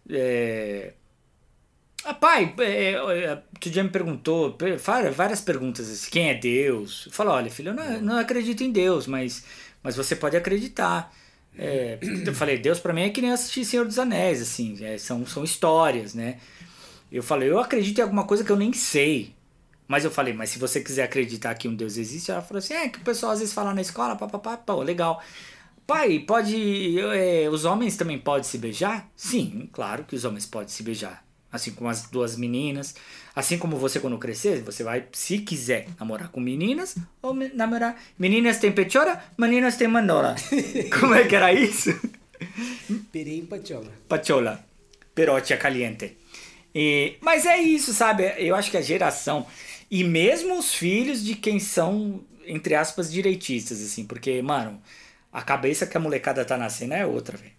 é... 0.10 0.94
Ah, 2.06 2.14
pai, 2.14 2.54
é, 2.60 2.92
é, 2.94 3.42
tu 3.60 3.70
já 3.72 3.82
me 3.82 3.90
perguntou, 3.90 4.58
várias 5.16 5.40
perguntas, 5.40 5.90
assim, 5.90 6.10
quem 6.12 6.30
é 6.30 6.34
Deus? 6.34 7.06
Eu 7.06 7.14
falo, 7.14 7.32
olha, 7.32 7.50
filho, 7.50 7.70
eu 7.70 7.74
não, 7.74 8.02
não 8.02 8.18
acredito 8.18 8.62
em 8.62 8.72
Deus, 8.72 9.08
mas, 9.08 9.46
mas 9.82 9.96
você 9.96 10.16
pode 10.16 10.36
acreditar. 10.36 11.14
É, 11.58 11.98
eu 12.26 12.34
falei, 12.34 12.58
Deus 12.58 12.80
pra 12.80 12.92
mim 12.92 13.04
é 13.04 13.10
que 13.10 13.22
nem 13.22 13.32
assistir 13.32 13.64
Senhor 13.64 13.86
dos 13.86 13.98
Anéis, 13.98 14.42
assim, 14.42 14.84
é, 14.84 14.98
são, 14.98 15.26
são 15.26 15.44
histórias, 15.44 16.14
né? 16.14 16.40
Eu 17.12 17.24
falei, 17.24 17.50
eu 17.50 17.60
acredito 17.60 18.00
em 18.00 18.02
alguma 18.02 18.26
coisa 18.26 18.44
que 18.44 18.52
eu 18.52 18.58
nem 18.58 18.74
sei. 18.74 19.34
Mas 19.88 20.04
eu 20.04 20.12
falei, 20.12 20.34
mas 20.34 20.50
se 20.50 20.60
você 20.60 20.82
quiser 20.82 21.04
acreditar 21.04 21.54
que 21.56 21.68
um 21.68 21.76
Deus 21.76 21.98
existe, 21.98 22.32
ela 22.32 22.42
falou 22.42 22.60
assim, 22.60 22.74
é 22.74 22.90
que 22.90 23.00
o 23.00 23.04
pessoal 23.04 23.32
às 23.34 23.40
vezes 23.40 23.54
fala 23.54 23.74
na 23.74 23.82
escola, 23.82 24.16
papapá, 24.16 24.58
legal. 24.78 25.22
Pai, 25.86 26.20
pode. 26.20 26.98
é, 27.00 27.50
os 27.50 27.66
homens 27.66 27.98
também 27.98 28.18
podem 28.18 28.44
se 28.44 28.58
beijar? 28.58 29.10
Sim, 29.16 29.70
claro 29.72 30.04
que 30.06 30.16
os 30.16 30.24
homens 30.26 30.46
podem 30.46 30.70
se 30.70 30.82
beijar. 30.84 31.24
Assim 31.52 31.72
como 31.72 31.90
as 31.90 32.10
duas 32.10 32.36
meninas. 32.36 32.96
Assim 33.36 33.58
como 33.58 33.78
você, 33.78 34.00
quando 34.00 34.18
crescer, 34.18 34.62
você 34.64 34.84
vai, 34.84 35.06
se 35.12 35.40
quiser, 35.40 35.88
namorar 36.00 36.30
com 36.30 36.40
meninas 36.40 36.96
ou 37.22 37.34
me- 37.34 37.50
namorar. 37.54 38.02
Meninas 38.18 38.58
têm 38.60 38.72
pechora, 38.72 39.24
meninas 39.38 39.76
têm 39.76 39.88
mandola. 39.88 40.36
como 41.00 41.14
é 41.14 41.28
que 41.28 41.36
era 41.36 41.52
isso? 41.54 41.90
Perei 43.12 43.40
em 43.40 43.46
Patiola. 43.46 43.92
Pachola, 44.08 44.66
perotia 45.14 45.58
caliente. 45.58 46.18
E, 46.74 47.18
mas 47.22 47.46
é 47.46 47.58
isso, 47.60 47.94
sabe? 47.94 48.24
Eu 48.38 48.56
acho 48.56 48.72
que 48.72 48.78
a 48.78 48.82
geração. 48.82 49.46
E 49.90 50.04
mesmo 50.04 50.58
os 50.58 50.74
filhos 50.74 51.24
de 51.24 51.36
quem 51.36 51.60
são, 51.60 52.22
entre 52.46 52.74
aspas, 52.74 53.12
direitistas, 53.12 53.82
assim, 53.82 54.06
porque, 54.06 54.42
mano, 54.42 54.82
a 55.34 55.42
cabeça 55.44 55.88
que 55.88 55.98
a 55.98 56.02
molecada 56.02 56.46
tá 56.46 56.58
nascendo 56.58 56.94
é 56.96 57.06
outra, 57.06 57.38
velho. 57.38 57.54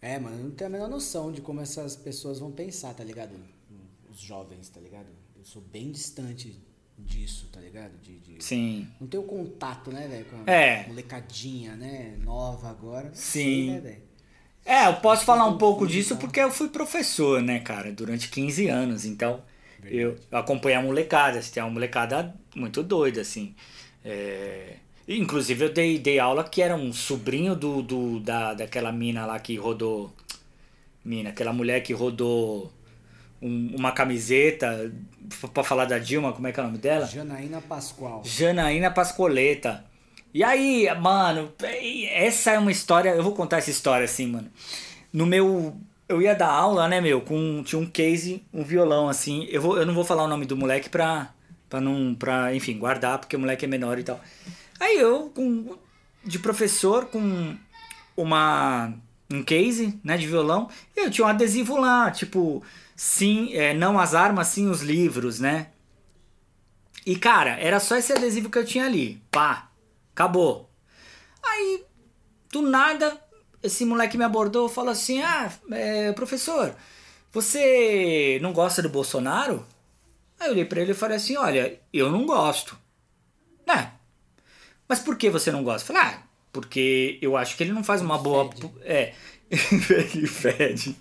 É, 0.00 0.18
mano, 0.18 0.36
eu 0.38 0.44
não 0.44 0.50
tenho 0.50 0.68
a 0.68 0.72
menor 0.72 0.88
noção 0.88 1.30
de 1.30 1.40
como 1.40 1.60
essas 1.60 1.94
pessoas 1.96 2.38
vão 2.38 2.50
pensar, 2.50 2.94
tá 2.94 3.04
ligado? 3.04 3.32
Os 4.10 4.18
jovens, 4.20 4.68
tá 4.68 4.80
ligado? 4.80 5.06
Eu 5.36 5.44
sou 5.44 5.62
bem 5.62 5.90
distante 5.90 6.58
disso, 6.98 7.48
tá 7.52 7.60
ligado? 7.60 7.98
De, 7.98 8.18
de- 8.20 8.42
Sim. 8.42 8.88
Não 9.00 9.06
tenho 9.08 9.22
contato, 9.24 9.90
né, 9.90 10.08
velho? 10.08 10.24
Com 10.26 10.36
a 10.36 10.50
É. 10.50 10.88
molecadinha, 10.88 11.76
né? 11.76 12.16
Nova 12.22 12.68
agora. 12.70 13.10
Sim. 13.14 13.66
sei, 13.72 13.80
né? 13.80 13.98
É, 14.64 14.86
eu 14.88 14.96
posso 15.00 15.24
falar 15.24 15.46
um 15.46 15.58
pouco 15.58 15.86
disso 15.86 16.14
tá? 16.14 16.20
porque 16.20 16.40
eu 16.40 16.50
fui 16.50 16.68
professor, 16.68 17.42
né, 17.42 17.60
cara, 17.60 17.92
durante 17.92 18.28
15 18.28 18.68
anos. 18.68 19.04
Então, 19.04 19.42
Eu, 19.82 20.18
eu 20.30 20.38
acompanho 20.38 20.78
a 20.80 20.82
molecada, 20.82 21.38
assim, 21.38 21.52
tem 21.52 21.62
uma 21.62 21.70
molecada 21.70 22.34
muito 22.54 22.82
doida, 22.82 23.20
assim. 23.22 23.54
É, 24.04 24.76
inclusive 25.18 25.64
eu 25.64 25.72
dei, 25.72 25.98
dei 25.98 26.18
aula 26.18 26.44
que 26.44 26.62
era 26.62 26.74
um 26.76 26.92
sobrinho 26.92 27.54
do, 27.54 27.82
do, 27.82 28.20
da, 28.20 28.54
daquela 28.54 28.92
mina 28.92 29.26
lá 29.26 29.38
que 29.38 29.56
rodou. 29.56 30.12
Mina, 31.04 31.30
aquela 31.30 31.52
mulher 31.52 31.82
que 31.82 31.92
rodou 31.92 32.70
um- 33.40 33.74
uma 33.76 33.92
camiseta 33.92 34.92
pra 35.54 35.64
falar 35.64 35.86
da 35.86 35.98
Dilma, 35.98 36.32
como 36.32 36.46
é 36.46 36.52
que 36.52 36.60
é 36.60 36.62
o 36.62 36.66
nome 36.66 36.78
dela? 36.78 37.06
Janaína 37.06 37.60
Pascoal. 37.60 38.22
Janaína 38.24 38.90
Pascoleta. 38.90 39.84
E 40.32 40.44
aí, 40.44 40.86
mano, 41.00 41.52
essa 42.12 42.52
é 42.52 42.58
uma 42.58 42.70
história. 42.70 43.10
Eu 43.10 43.22
vou 43.22 43.32
contar 43.34 43.58
essa 43.58 43.70
história 43.70 44.04
assim, 44.04 44.26
mano. 44.26 44.48
No 45.12 45.26
meu. 45.26 45.74
Eu 46.08 46.20
ia 46.20 46.34
dar 46.34 46.50
aula, 46.50 46.86
né, 46.88 47.00
meu? 47.00 47.20
Com, 47.20 47.62
tinha 47.64 47.80
um 47.80 47.86
case, 47.86 48.42
um 48.52 48.62
violão, 48.64 49.08
assim. 49.08 49.46
Eu, 49.48 49.62
vou, 49.62 49.76
eu 49.78 49.86
não 49.86 49.94
vou 49.94 50.04
falar 50.04 50.24
o 50.24 50.28
nome 50.28 50.44
do 50.44 50.56
moleque 50.56 50.88
pra, 50.88 51.32
pra 51.68 51.80
não. 51.80 52.14
Pra, 52.14 52.54
enfim, 52.54 52.78
guardar, 52.78 53.18
porque 53.18 53.34
o 53.34 53.40
moleque 53.40 53.64
é 53.64 53.68
menor 53.68 53.98
e 53.98 54.02
tal. 54.04 54.20
Aí 54.80 54.98
eu, 54.98 55.30
com, 55.30 55.76
de 56.24 56.38
professor, 56.38 57.04
com 57.06 57.56
uma. 58.16 58.94
Um 59.32 59.44
case, 59.44 60.00
né, 60.02 60.16
de 60.16 60.26
violão. 60.26 60.68
E 60.96 61.00
eu 61.04 61.10
tinha 61.10 61.26
um 61.26 61.30
adesivo 61.30 61.76
lá, 61.78 62.10
tipo. 62.10 62.64
Sim, 62.96 63.54
é, 63.54 63.72
não 63.72 63.98
as 63.98 64.14
armas, 64.14 64.48
sim 64.48 64.68
os 64.68 64.82
livros, 64.82 65.38
né? 65.38 65.68
E 67.06 67.16
cara, 67.16 67.52
era 67.52 67.80
só 67.80 67.96
esse 67.96 68.12
adesivo 68.12 68.50
que 68.50 68.58
eu 68.58 68.64
tinha 68.64 68.86
ali. 68.86 69.22
Pá, 69.30 69.70
acabou. 70.12 70.68
Aí, 71.42 71.84
do 72.50 72.60
nada, 72.62 73.18
esse 73.62 73.84
moleque 73.84 74.18
me 74.18 74.24
abordou 74.24 74.66
e 74.66 74.72
falou 74.72 74.90
assim: 74.90 75.22
Ah, 75.22 75.50
é, 75.70 76.12
professor, 76.12 76.74
você 77.32 78.38
não 78.42 78.52
gosta 78.52 78.82
do 78.82 78.88
Bolsonaro? 78.88 79.66
Aí 80.38 80.48
eu 80.48 80.52
olhei 80.52 80.64
pra 80.64 80.80
ele 80.80 80.92
e 80.92 80.94
falei 80.94 81.16
assim: 81.16 81.36
Olha, 81.36 81.80
eu 81.92 82.10
não 82.10 82.26
gosto. 82.26 82.78
Né? 83.66 83.92
Mas 84.90 84.98
por 84.98 85.14
que 85.16 85.30
você 85.30 85.52
não 85.52 85.62
gosta? 85.62 85.86
Falei, 85.86 86.02
ah, 86.02 86.22
porque 86.52 87.16
eu 87.22 87.36
acho 87.36 87.56
que 87.56 87.62
ele 87.62 87.70
não 87.72 87.84
faz 87.84 88.02
uma 88.02 88.18
boa. 88.18 88.50
Fede. 88.50 88.70
É. 88.82 89.14
ele 89.48 90.26
fede. 90.26 90.96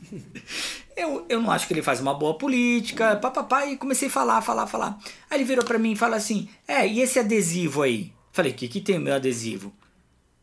Eu, 0.95 1.25
eu 1.27 1.41
não 1.41 1.49
acho 1.49 1.65
que 1.65 1.73
ele 1.73 1.81
faz 1.81 1.99
uma 1.99 2.13
boa 2.13 2.35
política, 2.35 3.15
papapá, 3.15 3.65
e 3.65 3.77
comecei 3.77 4.07
a 4.07 4.11
falar, 4.11 4.43
falar, 4.43 4.67
falar. 4.67 4.99
Aí 5.27 5.39
ele 5.39 5.43
virou 5.43 5.65
pra 5.65 5.79
mim 5.79 5.93
e 5.93 5.95
fala 5.95 6.17
assim: 6.17 6.47
É, 6.67 6.87
e 6.87 7.01
esse 7.01 7.17
adesivo 7.17 7.81
aí? 7.81 8.13
Falei: 8.31 8.53
Que 8.53 8.67
que 8.67 8.79
tem 8.79 8.99
o 8.99 9.01
meu 9.01 9.15
adesivo? 9.15 9.73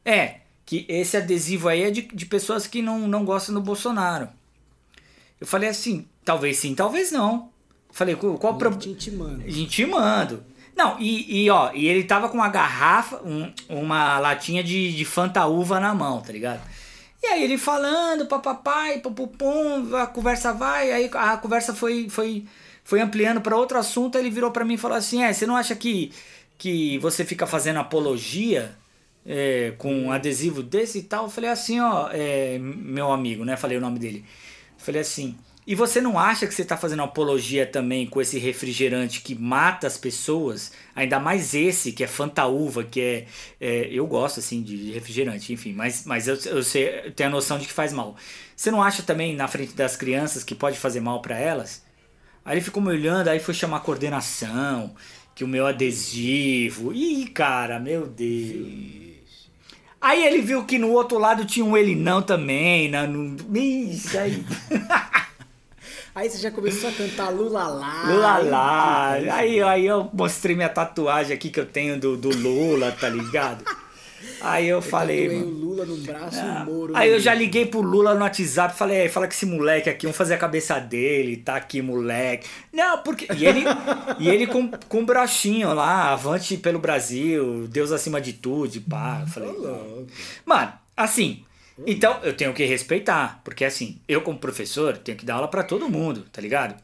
É, 0.04 0.40
que 0.64 0.84
esse 0.88 1.16
adesivo 1.16 1.68
aí 1.68 1.82
é 1.82 1.90
de, 1.92 2.02
de 2.02 2.26
pessoas 2.26 2.66
que 2.66 2.82
não, 2.82 3.06
não 3.06 3.24
gostam 3.24 3.54
do 3.54 3.60
Bolsonaro. 3.60 4.28
Eu 5.40 5.46
falei 5.46 5.68
assim: 5.68 6.04
Talvez 6.24 6.56
sim, 6.56 6.74
talvez 6.74 7.12
não. 7.12 7.48
Falei: 7.92 8.16
Qual 8.16 8.34
o 8.34 8.38
Tô 8.38 8.56
problema? 8.56 8.76
te 8.76 8.90
intimando. 8.90 9.48
Intimando. 9.48 10.55
Não, 10.76 10.96
e, 11.00 11.44
e 11.44 11.50
ó, 11.50 11.72
e 11.72 11.86
ele 11.88 12.04
tava 12.04 12.28
com 12.28 12.36
uma 12.36 12.48
garrafa, 12.48 13.20
um- 13.24 13.50
uma 13.68 14.18
latinha 14.18 14.62
de, 14.62 14.94
de 14.94 15.04
Fanta 15.04 15.46
Uva 15.46 15.80
na 15.80 15.94
mão, 15.94 16.20
tá 16.20 16.32
ligado? 16.32 16.60
E 17.22 17.26
aí 17.26 17.42
ele 17.42 17.56
falando, 17.58 18.26
papapai, 18.26 19.00
papupum, 19.00 19.96
a 19.96 20.06
conversa 20.06 20.52
vai, 20.52 20.92
aí 20.92 21.10
a 21.14 21.36
conversa 21.38 21.74
foi, 21.74 22.08
foi, 22.10 22.44
foi 22.84 23.00
ampliando 23.00 23.40
para 23.40 23.56
outro 23.56 23.78
assunto, 23.78 24.16
aí 24.18 24.22
ele 24.22 24.30
virou 24.30 24.50
para 24.50 24.64
mim 24.64 24.74
e 24.74 24.78
falou 24.78 24.96
assim, 24.96 25.22
é, 25.22 25.32
você 25.32 25.46
não 25.46 25.56
acha 25.56 25.74
que, 25.74 26.12
que 26.58 26.98
você 26.98 27.24
fica 27.24 27.46
fazendo 27.46 27.78
apologia 27.80 28.76
é, 29.24 29.72
com 29.78 29.92
um 29.92 30.12
adesivo 30.12 30.62
desse 30.62 30.98
e 30.98 31.02
tal? 31.04 31.24
Eu 31.24 31.30
falei 31.30 31.50
assim, 31.50 31.80
ó, 31.80 32.10
é, 32.12 32.58
meu 32.60 33.10
amigo, 33.10 33.44
né, 33.44 33.56
falei 33.56 33.78
o 33.78 33.80
nome 33.80 33.98
dele. 33.98 34.24
Falei 34.78 35.00
assim, 35.00 35.36
e 35.66 35.74
você 35.74 36.00
não 36.00 36.16
acha 36.16 36.46
que 36.46 36.54
você 36.54 36.62
está 36.62 36.76
fazendo 36.76 37.02
apologia 37.02 37.66
também 37.66 38.06
com 38.06 38.20
esse 38.20 38.38
refrigerante 38.38 39.20
que 39.20 39.34
mata 39.34 39.88
as 39.88 39.98
pessoas? 39.98 40.70
Ainda 40.94 41.18
mais 41.18 41.54
esse, 41.54 41.90
que 41.90 42.04
é 42.04 42.06
Fantaúva, 42.06 42.84
que 42.84 43.00
é, 43.00 43.26
é, 43.60 43.88
Eu 43.90 44.06
gosto, 44.06 44.38
assim, 44.38 44.62
de 44.62 44.92
refrigerante, 44.92 45.52
enfim, 45.52 45.72
mas, 45.72 46.04
mas 46.06 46.28
eu, 46.28 46.36
eu, 46.46 46.62
sei, 46.62 47.06
eu 47.06 47.12
tenho 47.12 47.30
a 47.30 47.32
noção 47.32 47.58
de 47.58 47.66
que 47.66 47.72
faz 47.72 47.92
mal. 47.92 48.14
Você 48.54 48.70
não 48.70 48.80
acha 48.80 49.02
também, 49.02 49.34
na 49.34 49.48
frente 49.48 49.72
das 49.74 49.96
crianças, 49.96 50.44
que 50.44 50.54
pode 50.54 50.78
fazer 50.78 51.00
mal 51.00 51.20
para 51.20 51.36
elas? 51.36 51.82
Aí 52.44 52.54
ele 52.54 52.64
ficou 52.64 52.80
me 52.80 52.90
olhando, 52.90 53.26
aí 53.26 53.40
foi 53.40 53.52
chamar 53.52 53.80
coordenação, 53.80 54.94
que 55.34 55.42
o 55.42 55.48
meu 55.48 55.66
adesivo. 55.66 56.92
Ih, 56.94 57.26
cara, 57.26 57.80
meu 57.80 58.06
Deus. 58.06 59.50
Aí 60.00 60.24
ele 60.24 60.42
viu 60.42 60.64
que 60.64 60.78
no 60.78 60.92
outro 60.92 61.18
lado 61.18 61.44
tinha 61.44 61.66
um 61.66 61.76
ele 61.76 61.96
não 61.96 62.22
também, 62.22 62.88
né? 62.88 63.04
No... 63.04 63.36
Ixi, 63.58 64.16
aí. 64.16 64.44
Aí 66.16 66.30
você 66.30 66.38
já 66.38 66.50
começou 66.50 66.88
a 66.88 66.92
cantar 66.92 67.28
Lula 67.28 67.68
lá. 67.68 68.04
Lula 68.06 68.38
lá. 68.38 69.12
Aí, 69.34 69.62
aí 69.62 69.86
eu 69.86 70.08
mostrei 70.14 70.56
minha 70.56 70.70
tatuagem 70.70 71.36
aqui 71.36 71.50
que 71.50 71.60
eu 71.60 71.66
tenho 71.66 72.00
do, 72.00 72.16
do 72.16 72.30
Lula, 72.30 72.90
tá 72.90 73.06
ligado? 73.06 73.62
Aí 74.40 74.66
eu 74.66 74.80
falei, 74.80 75.28
Tatuei 75.28 75.42
o. 75.42 75.50
Lula 75.50 75.84
no 75.84 75.96
braço 75.98 76.38
e 76.38 76.40
ah, 76.40 76.64
o 76.66 76.72
Moro. 76.72 76.96
Aí 76.96 77.12
eu 77.12 77.20
já 77.20 77.34
liguei 77.34 77.66
pro 77.66 77.82
Lula 77.82 78.14
no 78.14 78.22
WhatsApp 78.22 78.74
e 78.74 78.78
falei, 78.78 79.02
"Ei, 79.02 79.08
fala 79.10 79.26
com 79.26 79.34
esse 79.34 79.44
moleque 79.44 79.90
aqui, 79.90 80.06
vamos 80.06 80.16
fazer 80.16 80.32
a 80.32 80.38
cabeça 80.38 80.80
dele, 80.80 81.36
tá 81.36 81.54
aqui, 81.54 81.82
moleque. 81.82 82.48
Não, 82.72 83.02
porque. 83.02 83.26
E 83.36 83.44
ele, 83.44 83.64
e 84.18 84.30
ele 84.30 84.46
com, 84.46 84.70
com 84.88 85.00
um 85.00 85.04
brochinho 85.04 85.74
lá, 85.74 86.12
avante 86.12 86.56
pelo 86.56 86.78
Brasil, 86.78 87.68
Deus 87.68 87.92
acima 87.92 88.22
de 88.22 88.32
tudo, 88.32 88.80
pá. 88.88 89.18
Eu 89.20 89.26
falei. 89.26 89.54
Mano, 90.46 90.72
assim, 90.96 91.44
então 91.84 92.20
eu 92.22 92.34
tenho 92.34 92.54
que 92.54 92.64
respeitar, 92.64 93.40
porque 93.44 93.64
assim, 93.64 94.00
eu 94.08 94.22
como 94.22 94.38
professor 94.38 94.96
tenho 94.96 95.18
que 95.18 95.26
dar 95.26 95.34
aula 95.34 95.48
pra 95.48 95.62
todo 95.62 95.90
mundo, 95.90 96.26
tá 96.32 96.40
ligado? 96.40 96.80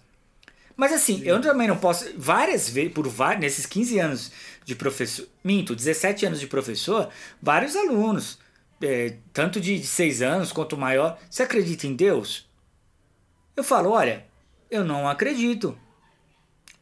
Mas 0.77 0.93
assim, 0.93 1.23
eu 1.25 1.41
também 1.41 1.69
não 1.69 1.77
posso, 1.77 2.11
várias 2.17 2.69
vezes, 2.69 2.93
por 2.93 3.07
vários, 3.07 3.41
nesses 3.41 3.67
15 3.67 3.99
anos 3.99 4.33
de 4.65 4.75
professor, 4.75 5.27
minto, 5.45 5.77
17 5.77 6.27
anos 6.27 6.41
de 6.41 6.47
professor, 6.47 7.09
vários 7.41 7.77
alunos, 7.77 8.39
é, 8.83 9.17
tanto 9.33 9.61
de 9.61 9.83
6 9.85 10.23
anos 10.23 10.53
quanto 10.53 10.77
maior, 10.77 11.19
você 11.31 11.43
acredita 11.43 11.87
em 11.87 11.95
Deus? 11.95 12.49
Eu 13.57 13.63
falo, 13.63 13.91
olha, 13.91 14.27
eu 14.71 14.85
não 14.85 15.09
acredito. 15.09 15.79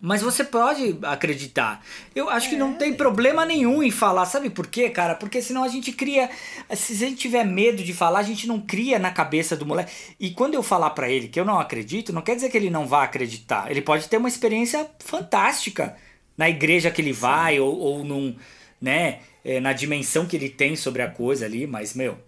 Mas 0.01 0.23
você 0.23 0.43
pode 0.43 0.99
acreditar. 1.03 1.85
Eu 2.15 2.31
acho 2.31 2.49
que 2.49 2.57
não 2.57 2.73
tem 2.73 2.95
problema 2.95 3.45
nenhum 3.45 3.83
em 3.83 3.91
falar. 3.91 4.25
Sabe 4.25 4.49
por 4.49 4.67
quê, 4.67 4.89
cara? 4.89 5.15
Porque 5.15 5.43
senão 5.43 5.63
a 5.63 5.69
gente 5.69 5.93
cria. 5.93 6.31
Se 6.75 6.95
a 6.95 7.09
gente 7.09 7.17
tiver 7.17 7.45
medo 7.45 7.85
de 7.85 7.93
falar, 7.93 8.21
a 8.21 8.23
gente 8.23 8.47
não 8.47 8.59
cria 8.59 8.99
na 8.99 9.11
cabeça 9.11 9.55
do 9.55 9.67
moleque. 9.67 9.93
E 10.19 10.31
quando 10.31 10.55
eu 10.55 10.63
falar 10.63 10.91
pra 10.91 11.11
ele 11.11 11.29
que 11.29 11.39
eu 11.39 11.45
não 11.45 11.61
acredito, 11.61 12.15
não 12.15 12.23
quer 12.23 12.35
dizer 12.35 12.49
que 12.49 12.57
ele 12.57 12.71
não 12.71 12.87
vá 12.87 13.05
acreditar. 13.05 13.71
Ele 13.71 13.83
pode 13.83 14.09
ter 14.09 14.17
uma 14.17 14.29
experiência 14.29 14.89
fantástica 15.01 15.95
na 16.35 16.49
igreja 16.49 16.91
que 16.91 17.03
ele 17.03 17.13
vai, 17.13 17.61
ou, 17.61 17.79
ou 17.79 18.03
num, 18.03 18.35
né, 18.81 19.21
é, 19.45 19.61
na 19.61 19.75
dimensão 19.75 20.25
que 20.25 20.35
ele 20.35 20.49
tem 20.49 20.77
sobre 20.77 21.03
a 21.03 21.11
coisa 21.11 21.45
ali, 21.45 21.67
mas, 21.67 21.93
meu. 21.93 22.19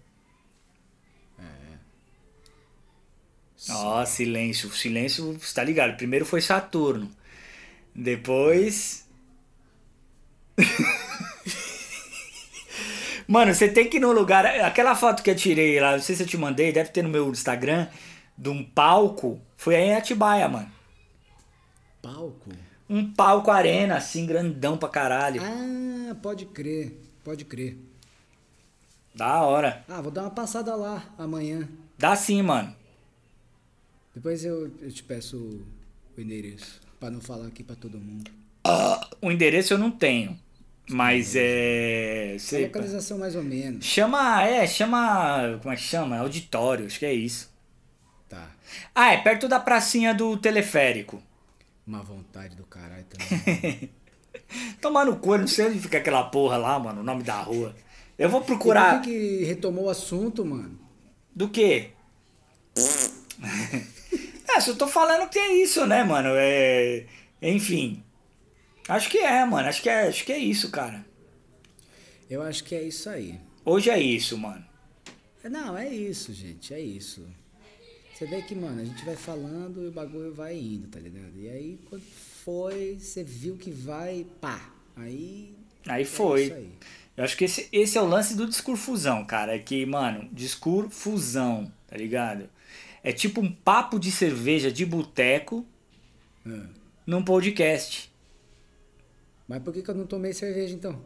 Ó, 3.69 4.05
silêncio. 4.05 4.71
Silêncio, 4.71 5.33
você 5.39 5.55
tá 5.55 5.63
ligado? 5.63 5.95
Primeiro 5.97 6.25
foi 6.25 6.41
Saturno. 6.41 7.09
Depois. 7.95 9.07
Mano, 13.27 13.53
você 13.53 13.69
tem 13.69 13.89
que 13.89 13.97
ir 13.97 13.99
no 13.99 14.11
lugar. 14.11 14.45
Aquela 14.45 14.95
foto 14.95 15.23
que 15.23 15.29
eu 15.29 15.35
tirei 15.35 15.79
lá, 15.79 15.93
não 15.93 15.99
sei 15.99 16.15
se 16.15 16.23
eu 16.23 16.27
te 16.27 16.37
mandei, 16.37 16.71
deve 16.71 16.89
ter 16.89 17.01
no 17.01 17.09
meu 17.09 17.29
Instagram, 17.29 17.87
de 18.37 18.49
um 18.49 18.63
palco. 18.63 19.41
Foi 19.57 19.75
aí 19.75 19.83
em 19.83 19.95
Atibaia, 19.95 20.47
mano. 20.47 20.71
Palco? 22.01 22.51
Um 22.89 23.11
palco 23.11 23.49
arena, 23.49 23.95
assim, 23.95 24.25
grandão 24.25 24.77
pra 24.77 24.89
caralho. 24.89 25.41
Ah, 25.41 26.15
pode 26.21 26.45
crer. 26.45 26.99
Pode 27.23 27.45
crer. 27.45 27.77
Da 29.15 29.41
hora. 29.41 29.83
Ah, 29.87 30.01
vou 30.01 30.11
dar 30.11 30.23
uma 30.23 30.31
passada 30.31 30.75
lá 30.75 31.03
amanhã. 31.17 31.67
Dá 31.97 32.15
sim, 32.15 32.41
mano. 32.41 32.75
Depois 34.13 34.43
eu, 34.43 34.71
eu 34.81 34.91
te 34.91 35.01
peço 35.01 35.37
o 36.17 36.21
endereço. 36.21 36.82
Pra 37.03 37.11
não 37.11 37.19
falar 37.19 37.47
aqui 37.47 37.65
pra 37.65 37.75
todo 37.75 37.99
mundo. 37.99 38.31
O 39.21 39.29
endereço 39.29 39.73
eu 39.73 39.77
não 39.77 39.91
tenho. 39.91 40.39
Mas 40.89 41.33
é. 41.35 42.37
Sei, 42.39 42.63
localização 42.63 43.17
mais 43.17 43.35
ou 43.35 43.43
menos. 43.43 43.83
chama. 43.83 44.41
É, 44.45 44.65
chama. 44.65 45.59
Como 45.61 45.73
é 45.73 45.75
que 45.75 45.83
chama? 45.83 46.19
Auditório, 46.19 46.85
acho 46.85 46.97
que 46.97 47.05
é 47.05 47.13
isso. 47.13 47.51
Tá. 48.29 48.49
Ah, 48.95 49.11
é 49.11 49.17
perto 49.17 49.49
da 49.49 49.59
pracinha 49.59 50.13
do 50.13 50.37
teleférico. 50.37 51.21
Uma 51.85 52.01
vontade 52.01 52.55
do 52.55 52.63
caralho 52.63 53.03
também. 53.03 53.89
Tomar 54.79 55.03
no 55.03 55.17
cu, 55.17 55.37
não 55.37 55.45
sei 55.45 55.65
onde 55.67 55.79
fica 55.81 55.97
aquela 55.97 56.23
porra 56.23 56.55
lá, 56.55 56.79
mano, 56.79 57.01
o 57.01 57.03
nome 57.03 57.23
da 57.23 57.41
rua. 57.41 57.75
Eu 58.17 58.29
vou 58.29 58.39
procurar. 58.39 59.01
que, 59.01 59.09
que 59.09 59.43
retomou 59.43 59.87
o 59.87 59.89
assunto, 59.89 60.45
mano? 60.45 60.79
Do 61.35 61.49
quê? 61.49 61.89
é, 64.47 64.59
se 64.59 64.69
eu 64.69 64.75
tô 64.75 64.87
falando 64.87 65.29
que 65.29 65.39
é 65.39 65.55
isso, 65.55 65.85
né, 65.85 66.03
mano? 66.03 66.29
É. 66.33 67.05
Enfim. 67.41 68.03
Acho 68.87 69.09
que 69.09 69.17
é, 69.19 69.45
mano. 69.45 69.67
Acho 69.67 69.81
que 69.81 69.89
é, 69.89 70.07
acho 70.07 70.25
que 70.25 70.31
é 70.31 70.37
isso, 70.37 70.69
cara. 70.71 71.05
Eu 72.29 72.41
acho 72.41 72.63
que 72.63 72.75
é 72.75 72.81
isso 72.81 73.09
aí. 73.09 73.39
Hoje 73.65 73.89
é 73.89 73.99
isso, 73.99 74.37
mano. 74.37 74.65
É, 75.43 75.49
Não, 75.49 75.77
é 75.77 75.87
isso, 75.87 76.33
gente. 76.33 76.73
É 76.73 76.79
isso. 76.79 77.25
Você 78.13 78.25
vê 78.25 78.41
que, 78.41 78.55
mano, 78.55 78.81
a 78.81 78.85
gente 78.85 79.03
vai 79.03 79.15
falando 79.15 79.83
e 79.83 79.87
o 79.87 79.91
bagulho 79.91 80.33
vai 80.33 80.55
indo, 80.57 80.87
tá 80.87 80.99
ligado? 80.99 81.33
E 81.35 81.49
aí, 81.49 81.79
quando 81.89 82.03
foi, 82.43 82.97
você 82.99 83.23
viu 83.23 83.57
que 83.57 83.71
vai, 83.71 84.25
pá. 84.39 84.71
Aí. 84.95 85.53
Aí 85.87 86.03
é 86.03 86.05
foi. 86.05 86.43
isso 86.43 86.53
aí. 86.53 86.69
Eu 87.15 87.23
acho 87.23 87.37
que 87.37 87.45
esse, 87.45 87.67
esse 87.71 87.97
é 87.97 88.01
o 88.01 88.07
lance 88.07 88.35
do 88.35 88.47
discurfusão, 88.47 89.25
cara. 89.25 89.55
É 89.55 89.59
que, 89.59 89.85
mano, 89.85 90.29
discurfusão, 90.31 91.71
tá 91.87 91.97
ligado? 91.97 92.49
É 93.03 93.11
tipo 93.11 93.41
um 93.41 93.51
papo 93.51 93.99
de 93.99 94.11
cerveja 94.11 94.71
de 94.71 94.85
boteco 94.85 95.65
Ah. 96.47 96.67
num 97.05 97.23
podcast. 97.23 98.11
Mas 99.47 99.61
por 99.61 99.73
que, 99.73 99.81
que 99.81 99.89
eu 99.89 99.95
não 99.95 100.05
tomei 100.07 100.31
cerveja 100.33 100.73
então? 100.73 101.01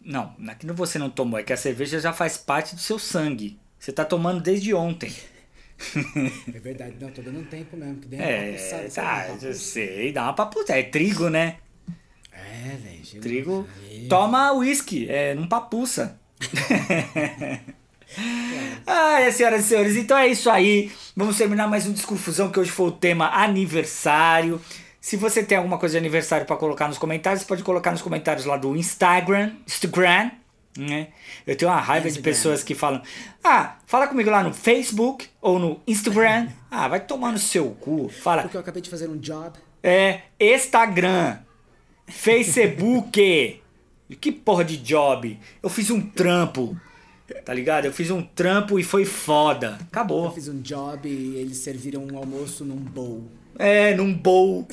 Não, 0.00 0.34
não 0.38 0.52
é 0.52 0.54
que 0.54 0.66
você 0.72 0.98
não 0.98 1.08
tomou, 1.10 1.38
é 1.38 1.42
que 1.42 1.52
a 1.52 1.56
cerveja 1.56 1.98
já 2.00 2.12
faz 2.12 2.36
parte 2.36 2.74
do 2.74 2.80
seu 2.80 2.98
sangue. 2.98 3.58
Você 3.78 3.92
tá 3.92 4.04
tomando 4.04 4.40
desde 4.40 4.74
ontem. 4.74 5.12
É 6.54 6.58
verdade, 6.58 6.96
não, 6.98 7.10
tô 7.10 7.20
dando 7.20 7.38
um 7.40 7.44
tempo 7.44 7.76
mesmo, 7.76 7.96
que 7.96 8.08
deu 8.08 8.18
É, 8.18 8.52
papuçada, 8.52 8.88
tá, 8.90 9.26
eu 9.28 9.34
Papuça. 9.34 9.52
sei, 9.54 10.10
dá 10.12 10.22
uma 10.22 10.32
paputa. 10.32 10.72
É 10.72 10.82
trigo, 10.82 11.28
né? 11.28 11.58
É, 12.32 12.76
velho. 12.76 13.20
Trigo. 13.20 13.68
Toma 14.08 14.52
uísque, 14.52 15.06
é, 15.10 15.34
não 15.34 15.46
papuça. 15.46 16.18
Ai, 18.86 19.30
senhoras 19.32 19.64
e 19.64 19.68
senhores, 19.68 19.96
então 19.96 20.16
é 20.16 20.28
isso 20.28 20.48
aí. 20.50 20.92
Vamos 21.16 21.36
terminar 21.36 21.66
mais 21.68 21.86
um 21.86 21.92
Discurfusão, 21.92 22.50
que 22.50 22.60
hoje 22.60 22.70
foi 22.70 22.86
o 22.88 22.92
tema 22.92 23.28
aniversário. 23.30 24.60
Se 25.00 25.16
você 25.16 25.42
tem 25.42 25.58
alguma 25.58 25.78
coisa 25.78 25.94
de 25.94 25.98
aniversário 25.98 26.46
pra 26.46 26.56
colocar 26.56 26.88
nos 26.88 26.98
comentários, 26.98 27.44
pode 27.44 27.62
colocar 27.62 27.90
nos 27.90 28.02
comentários 28.02 28.44
lá 28.44 28.56
do 28.56 28.76
Instagram, 28.76 29.52
Instagram, 29.66 30.30
né? 30.76 31.08
Eu 31.46 31.56
tenho 31.56 31.70
uma 31.70 31.80
raiva 31.80 32.04
de 32.04 32.10
Instagram. 32.10 32.32
pessoas 32.32 32.62
que 32.62 32.74
falam: 32.74 33.02
"Ah, 33.42 33.76
fala 33.86 34.06
comigo 34.06 34.30
lá 34.30 34.42
no 34.42 34.52
Facebook 34.52 35.28
ou 35.40 35.58
no 35.58 35.80
Instagram". 35.86 36.48
ah, 36.70 36.88
vai 36.88 37.00
tomar 37.00 37.32
no 37.32 37.38
seu 37.38 37.70
cu. 37.70 38.08
Fala: 38.08 38.42
Porque 38.42 38.56
eu 38.56 38.60
acabei 38.60 38.82
de 38.82 38.90
fazer 38.90 39.08
um 39.08 39.16
job. 39.18 39.58
é, 39.82 40.22
Instagram, 40.38 41.38
Facebook. 42.06 43.62
Que 44.20 44.30
porra 44.30 44.64
de 44.64 44.76
job? 44.76 45.36
Eu 45.60 45.68
fiz 45.68 45.90
um 45.90 46.00
trampo. 46.00 46.80
Tá 47.44 47.52
ligado? 47.52 47.86
Eu 47.86 47.92
fiz 47.92 48.10
um 48.10 48.22
trampo 48.22 48.78
e 48.78 48.84
foi 48.84 49.04
foda. 49.04 49.76
Eu 49.80 49.86
Acabou. 49.86 50.30
fiz 50.32 50.48
um 50.48 50.60
job 50.60 51.08
e 51.08 51.36
eles 51.36 51.58
serviram 51.58 52.04
um 52.04 52.16
almoço 52.16 52.64
num 52.64 52.76
bowl. 52.76 53.24
É, 53.58 53.94
num 53.94 54.12
bowl. 54.14 54.66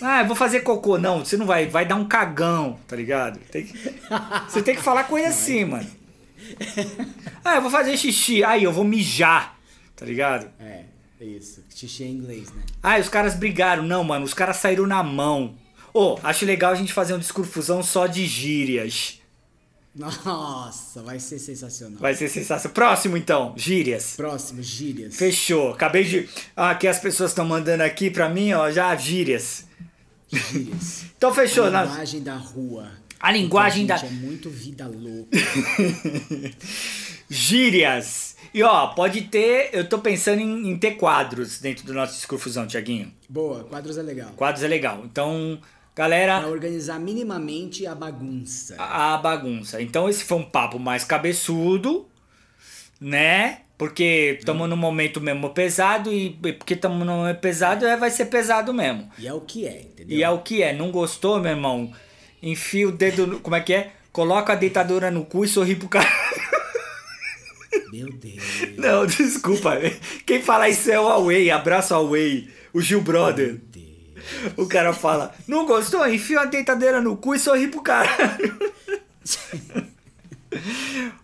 Ah, 0.00 0.22
eu 0.22 0.26
vou 0.26 0.34
fazer 0.36 0.60
cocô. 0.60 0.96
Não, 0.96 1.22
você 1.24 1.36
não 1.36 1.44
vai. 1.44 1.66
Vai 1.66 1.84
dar 1.84 1.96
um 1.96 2.06
cagão, 2.08 2.78
tá 2.88 2.96
ligado? 2.96 3.38
Tem 3.50 3.64
que- 3.66 3.78
Você 4.48 4.62
tem 4.62 4.74
que 4.74 4.80
falar 4.82 5.04
coisa 5.04 5.28
assim, 5.28 5.64
mano. 5.66 5.86
Ah, 7.44 7.56
eu 7.56 7.62
vou 7.62 7.70
fazer 7.70 7.96
xixi. 7.96 8.42
Aí, 8.42 8.64
eu 8.64 8.72
vou 8.72 8.84
mijar. 8.84 9.58
Tá 9.94 10.06
ligado? 10.06 10.48
É, 10.58 10.84
é 11.20 11.24
isso. 11.24 11.62
Xixi 11.74 12.04
em 12.04 12.12
inglês, 12.12 12.50
né? 12.52 12.62
Ah, 12.82 12.98
os 12.98 13.08
caras 13.10 13.34
brigaram. 13.34 13.82
Não, 13.82 14.02
mano, 14.02 14.24
os 14.24 14.32
caras 14.34 14.56
saíram 14.56 14.86
na 14.86 15.02
mão. 15.02 15.54
Ô, 15.92 16.18
acho 16.22 16.46
legal 16.46 16.72
a 16.72 16.76
gente 16.76 16.92
fazer 16.92 17.12
um 17.14 17.18
discurfusão 17.18 17.82
só 17.82 18.06
de 18.06 18.24
gírias. 18.24 19.19
Nossa, 19.94 21.02
vai 21.02 21.18
ser 21.18 21.38
sensacional. 21.38 21.98
Vai 22.00 22.14
ser 22.14 22.28
sensacional. 22.28 22.72
Próximo, 22.74 23.16
então, 23.16 23.54
gírias. 23.56 24.14
Próximo, 24.16 24.62
gírias. 24.62 25.16
Fechou. 25.16 25.72
Acabei 25.72 26.04
de. 26.04 26.28
Ah, 26.56 26.70
aqui 26.70 26.86
as 26.86 26.98
pessoas 27.00 27.30
estão 27.32 27.44
mandando 27.44 27.82
aqui 27.82 28.10
pra 28.10 28.28
mim, 28.28 28.52
ó, 28.52 28.70
já 28.70 28.94
gírias. 28.96 29.64
Gírias. 30.32 31.04
Então 31.20 31.34
fechou. 31.34 31.66
A 31.66 31.70
na- 31.70 31.84
linguagem 31.84 32.22
da 32.22 32.36
rua. 32.36 32.90
A 33.18 33.30
linguagem 33.32 33.86
Porque, 33.86 34.00
da- 34.02 34.08
gente, 34.08 34.22
É 34.22 34.26
muito 34.26 34.48
vida 34.48 34.86
louca. 34.88 35.36
Gírias. 37.28 38.36
E 38.52 38.62
ó, 38.62 38.88
pode 38.88 39.22
ter. 39.22 39.70
Eu 39.72 39.88
tô 39.88 39.98
pensando 39.98 40.40
em, 40.40 40.70
em 40.70 40.78
ter 40.78 40.92
quadros 40.92 41.58
dentro 41.58 41.84
do 41.84 41.92
nosso 41.92 42.14
discurfusão, 42.14 42.66
Tiaguinho. 42.66 43.12
Boa, 43.28 43.64
quadros 43.64 43.98
é 43.98 44.02
legal. 44.02 44.30
Quadros 44.36 44.64
é 44.64 44.68
legal. 44.68 45.02
Então, 45.04 45.60
Pra 45.94 46.04
galera, 46.04 46.46
organizar 46.48 46.98
minimamente 46.98 47.86
a 47.86 47.94
bagunça. 47.94 48.74
a, 48.78 49.14
a 49.14 49.18
bagunça. 49.18 49.82
Então, 49.82 50.08
esse 50.08 50.24
foi 50.24 50.38
um 50.38 50.44
papo 50.44 50.78
mais 50.78 51.04
cabeçudo, 51.04 52.08
né? 53.00 53.62
Porque 53.76 54.36
estamos 54.38 54.68
num 54.68 54.76
momento 54.76 55.20
mesmo 55.20 55.50
pesado 55.50 56.12
e 56.12 56.30
porque 56.58 56.74
estamos 56.74 56.98
num 57.06 57.16
momento 57.16 57.38
pesado, 57.38 57.86
é, 57.86 57.96
vai 57.96 58.10
ser 58.10 58.26
pesado 58.26 58.74
mesmo. 58.74 59.10
E 59.18 59.26
é 59.26 59.32
o 59.32 59.40
que 59.40 59.66
é, 59.66 59.80
entendeu? 59.82 60.18
E 60.18 60.22
é 60.22 60.28
o 60.30 60.38
que 60.40 60.62
é. 60.62 60.72
Não 60.74 60.90
gostou, 60.90 61.40
meu 61.40 61.50
irmão? 61.50 61.90
Enfia 62.42 62.88
o 62.88 62.92
dedo. 62.92 63.26
No, 63.26 63.40
como 63.40 63.56
é 63.56 63.60
que 63.60 63.72
é? 63.72 63.92
Coloca 64.12 64.52
a 64.52 64.56
deitadura 64.56 65.10
no 65.10 65.24
cu 65.24 65.44
e 65.44 65.48
sorri 65.48 65.76
pro 65.76 65.88
cara. 65.88 66.08
Meu 67.92 68.12
Deus. 68.12 68.42
Não, 68.76 69.06
desculpa. 69.06 69.78
Quem 70.26 70.42
fala 70.42 70.68
isso 70.68 70.90
é 70.90 71.00
o 71.00 71.08
Away. 71.08 71.50
Abraço 71.50 71.94
Away. 71.94 72.48
O 72.72 72.80
Gil 72.80 73.00
Brother. 73.00 73.60
O 74.56 74.66
cara 74.66 74.92
fala: 74.92 75.34
Não 75.46 75.66
gostou? 75.66 76.06
Enfia 76.08 76.40
a 76.40 76.44
deitadeira 76.44 77.00
no 77.00 77.16
cu 77.16 77.34
e 77.34 77.38
sorri 77.38 77.68
pro 77.68 77.82
cara. 77.82 78.08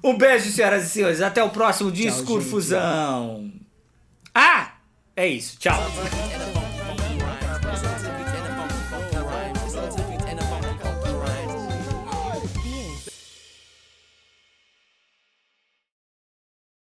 Um 0.02 0.16
beijo, 0.16 0.50
senhoras 0.50 0.84
e 0.84 0.88
senhores. 0.88 1.20
Até 1.20 1.42
o 1.42 1.50
próximo 1.50 1.90
Discurfusão. 1.90 3.52
Ah! 4.34 4.72
É 5.16 5.26
isso. 5.26 5.58
Tchau. 5.58 5.80